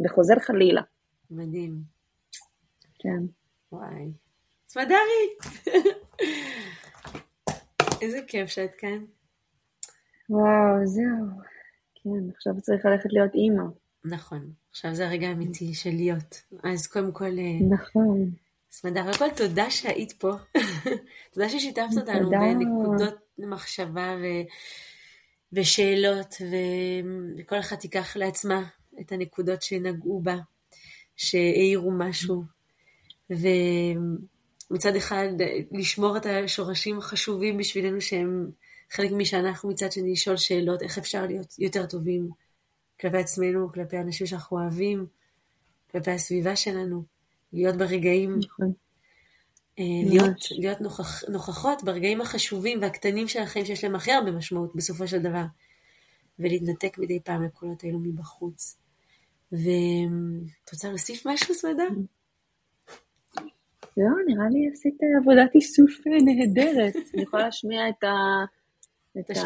וחוזר 0.06 0.40
חלילה. 0.40 0.82
מדהים. 1.32 1.72
כן. 3.00 3.41
וואי. 3.72 4.12
סמדרי! 4.68 5.36
איזה 8.02 8.20
כיף 8.28 8.50
שאת 8.50 8.76
כאן. 8.78 9.06
וואו, 10.30 10.86
זהו. 10.86 11.28
כן, 11.96 12.30
עכשיו 12.36 12.54
צריך 12.62 12.86
ללכת 12.86 13.14
להיות 13.14 13.34
אימא. 13.34 13.64
נכון, 14.06 14.54
עכשיו 14.70 14.96
זה 14.96 15.08
הרגע 15.08 15.28
האמיתי 15.28 15.74
של 15.74 15.90
להיות. 15.90 16.42
אז 16.64 16.88
קודם 16.88 17.12
כל... 17.12 17.40
אה, 17.40 17.66
נכון. 17.70 18.32
סמדר, 18.72 19.04
קודם 19.04 19.18
כל 19.18 19.36
תודה 19.36 19.70
שהיית 19.70 20.12
פה. 20.12 20.32
תודה 21.34 21.50
ששיתפת 21.50 21.98
אותנו 21.98 22.30
בנקודות 22.30 23.16
מחשבה 23.38 24.16
ו... 24.22 24.26
ושאלות, 25.54 26.36
ו... 26.42 26.56
וכל 27.38 27.60
אחת 27.60 27.80
תיקח 27.80 28.18
לעצמה 28.18 28.64
את 29.00 29.12
הנקודות 29.12 29.62
שנגעו 29.62 30.22
בה, 30.22 30.36
שהעירו 31.16 31.92
משהו. 31.92 32.44
ומצד 33.32 34.96
אחד 34.96 35.28
לשמור 35.72 36.18
את 36.18 36.26
השורשים 36.26 36.98
החשובים 36.98 37.58
בשבילנו 37.58 38.02
שהם 38.02 38.52
חלק 38.92 39.12
מי 39.12 39.26
שאנחנו, 39.26 39.70
מצד 39.70 39.92
שני 39.92 40.12
לשאול 40.12 40.38
שאלות 40.38 40.82
איך 40.82 40.98
אפשר 40.98 41.26
להיות 41.26 41.60
יותר 41.60 41.86
טובים 41.86 42.30
כלפי 43.02 43.18
עצמנו, 43.18 43.72
כלפי 43.72 43.98
אנשים 43.98 44.28
שאנחנו 44.28 44.60
אוהבים, 44.60 45.06
כלפי 45.92 46.12
הסביבה 46.12 46.56
שלנו, 46.56 47.04
להיות 47.54 47.76
ברגעים, 47.76 48.40
נכון. 48.40 48.74
אה, 49.80 50.10
להיות, 50.10 50.38
להיות 50.52 50.82
נוכח, 50.82 51.24
נוכחות 51.30 51.84
ברגעים 51.84 52.22
החשובים 52.22 52.82
והקטנים 52.82 53.28
של 53.28 53.40
החיים 53.40 53.66
שיש 53.66 53.84
להם 53.84 53.96
הכי 53.96 54.12
הרבה 54.12 54.32
משמעות 54.32 54.76
בסופו 54.76 55.08
של 55.08 55.20
דבר, 55.22 55.44
ולהתנתק 56.40 56.98
מדי 56.98 57.20
פעם 57.20 57.44
לקולות 57.44 57.84
האלו 57.84 58.00
מבחוץ. 58.00 58.78
ואת 59.52 60.72
רוצה 60.74 60.90
להוסיף 60.90 61.28
משהו, 61.28 61.56
סמדה? 61.56 61.84
לא, 63.98 64.10
נראה 64.28 64.50
לי 64.50 64.70
עשית 64.74 64.98
עבודת 65.22 65.56
איסוף 65.56 65.92
נהדרת. 66.08 66.96
אני 67.14 67.22
יכולה 67.22 67.44
להשמיע 67.44 67.90
את, 67.90 68.04
ה... 68.04 68.16
את 69.20 69.38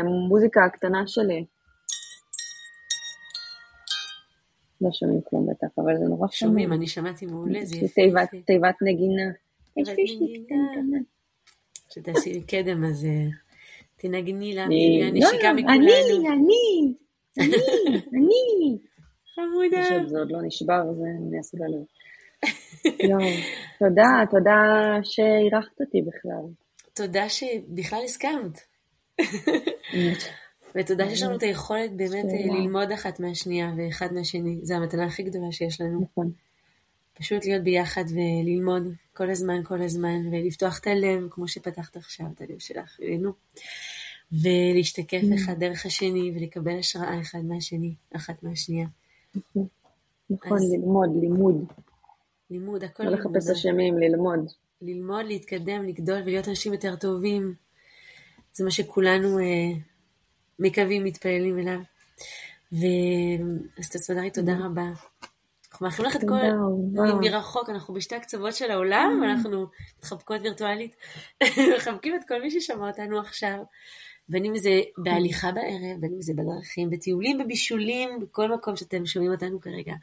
המוזיקה 0.00 0.64
הקטנה 0.64 1.06
שלי. 1.06 1.44
לא 4.80 4.90
שומעים 4.92 5.20
כלום 5.30 5.46
בטח, 5.46 5.66
אבל 5.78 5.98
זה 5.98 6.04
נורא 6.04 6.28
שומעים. 6.28 6.58
שומעים, 6.58 6.72
אני 6.72 6.86
שמעתי 6.86 7.26
מעולה, 7.26 7.64
זה 7.64 7.76
יפה. 7.76 8.02
תיבת 8.46 8.76
נגינה. 8.82 9.30
תיבת 9.74 9.98
נגינה. 9.98 10.98
שתעשי 11.90 12.32
לי 12.32 12.42
קדם, 12.42 12.84
אז 12.84 13.04
אה, 13.04 13.26
תנגני 13.96 14.54
לה, 14.54 14.66
תהיי 14.66 15.04
הנשיקה 15.04 15.52
מכולנו. 15.52 15.80
אני, 15.80 16.28
אני, 16.28 16.94
אני, 17.38 17.54
אני. 18.12 18.78
חמודה. 19.34 20.08
זה 20.08 20.18
עוד 20.18 20.32
לא 20.32 20.42
נשבר, 20.42 20.82
זה 20.94 21.04
אני 21.28 21.38
אעשה 21.38 21.58
ללב. 22.84 23.22
תודה, 23.78 24.24
תודה 24.30 24.62
שאירחת 25.02 25.80
אותי 25.80 26.02
בכלל. 26.02 26.42
תודה 26.94 27.28
שבכלל 27.28 28.00
הסכמת. 28.04 28.60
ותודה 30.74 31.08
שיש 31.08 31.22
לנו 31.22 31.36
את 31.36 31.42
היכולת 31.42 31.92
באמת 31.96 32.24
אה, 32.24 32.54
ללמוד 32.54 32.92
אחת 32.92 33.20
מהשנייה 33.20 33.72
ואחד 33.76 34.12
מהשני. 34.12 34.60
זו 34.62 34.74
המתנה 34.74 35.04
הכי 35.04 35.22
גדולה 35.22 35.52
שיש 35.52 35.80
לנו. 35.80 36.00
נכון. 36.00 36.32
פשוט 37.18 37.44
להיות 37.44 37.64
ביחד 37.64 38.04
וללמוד 38.08 38.82
כל 39.12 39.30
הזמן, 39.30 39.64
כל 39.64 39.82
הזמן, 39.82 40.26
ולפתוח 40.32 40.78
את 40.78 40.86
הלב, 40.86 41.28
כמו 41.30 41.48
שפתחת 41.48 41.96
עכשיו 41.96 42.26
את 42.34 42.40
הלב 42.40 42.58
שלך 42.58 42.98
אלינו, 43.02 43.32
ולהשתקף 44.32 45.20
mm. 45.22 45.34
אחד 45.34 45.58
דרך 45.58 45.86
השני, 45.86 46.32
ולקבל 46.36 46.78
השראה 46.78 47.20
אחד 47.20 47.38
מהשני, 47.44 47.94
אחת 48.16 48.42
מהשנייה. 48.42 48.86
נכון 50.30 50.58
ללמוד, 50.72 51.08
לימוד. 51.20 51.64
לימוד, 52.54 52.84
הכל 52.84 53.02
לימוד. 53.02 53.18
לא 53.18 53.30
לחפש 53.30 53.50
אשמים, 53.50 53.98
ללמוד. 53.98 54.50
ללמוד, 54.82 55.26
להתקדם, 55.26 55.84
לגדול 55.84 56.20
ולהיות 56.22 56.48
אנשים 56.48 56.72
יותר 56.72 56.96
טובים. 56.96 57.54
זה 58.52 58.64
מה 58.64 58.70
שכולנו 58.70 59.38
אה, 59.38 59.78
מקווים, 60.58 61.04
מתפללים 61.04 61.58
אליו. 61.58 61.80
אז 63.78 63.88
תסודרי, 63.90 64.30
תודה 64.30 64.52
mm-hmm. 64.52 64.64
רבה. 64.64 64.86
אנחנו 65.72 65.86
מאחלים 65.86 66.10
לך 66.10 66.16
את 66.16 66.20
כל, 66.28 66.40
מרחוק, 67.20 67.70
אנחנו 67.70 67.94
בשתי 67.94 68.14
הקצוות 68.14 68.54
של 68.54 68.70
העולם, 68.70 69.20
mm-hmm. 69.20 69.26
אנחנו 69.26 69.66
מתחבקות 69.98 70.40
וירטואלית, 70.42 70.96
מחבקים 71.76 72.14
את 72.14 72.20
כל 72.28 72.42
מי 72.42 72.50
ששמע 72.50 72.88
אותנו 72.88 73.18
עכשיו. 73.18 73.58
בין 74.28 74.44
אם 74.44 74.56
זה 74.56 74.80
בהליכה 74.98 75.52
בערב, 75.52 76.00
בין 76.00 76.12
אם 76.14 76.22
זה 76.22 76.32
בדרכים, 76.34 76.90
בטיולים, 76.90 77.38
בבישולים, 77.38 78.10
בכל 78.20 78.52
מקום 78.54 78.76
שאתם 78.76 79.06
שומעים 79.06 79.32
אותנו 79.32 79.60
כרגע. 79.60 79.94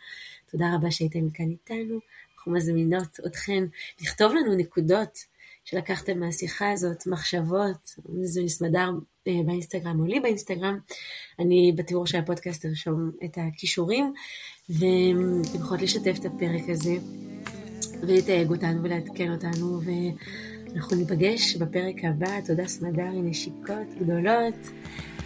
תודה 0.51 0.65
רבה 0.75 0.91
שהייתם 0.91 1.29
כאן 1.29 1.49
איתנו. 1.49 1.99
אנחנו 2.41 2.53
מזמינות 2.53 3.19
אתכן 3.25 3.63
לכתוב 4.01 4.33
לנו 4.33 4.55
נקודות 4.55 5.17
שלקחתם 5.65 6.19
מהשיחה 6.19 6.71
הזאת, 6.71 7.07
מחשבות, 7.07 7.95
זה 8.21 8.43
מסמדר 8.43 8.89
אה, 9.27 9.33
באינסטגרם 9.45 9.99
או 9.99 10.05
לי 10.05 10.19
באינסטגרם. 10.19 10.79
אני 11.39 11.73
בתיאור 11.75 12.07
של 12.07 12.17
הפודקאסט 12.17 12.65
ארשום 12.65 13.11
את 13.25 13.37
הכישורים, 13.37 14.13
ואתם 14.69 15.59
יכולות 15.59 15.81
לשתף 15.81 16.15
את 16.19 16.25
הפרק 16.25 16.69
הזה 16.69 16.95
ולתייג 18.01 18.49
אותנו 18.49 18.83
ולעדכן 18.83 19.31
אותנו, 19.31 19.81
ואנחנו 19.85 20.97
ניפגש 20.97 21.55
בפרק 21.55 21.95
הבא. 22.03 22.41
תודה 22.45 22.67
סמדר, 22.67 23.11
נשיקות 23.13 23.87
גדולות, 23.99 24.55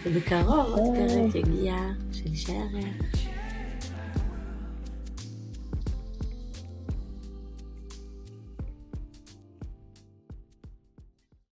ובקרוב 0.06 0.66
עוד 0.66 0.96
פרק 0.96 1.36
יגיע 1.36 1.76
של 2.12 2.36
שערך. 2.36 3.35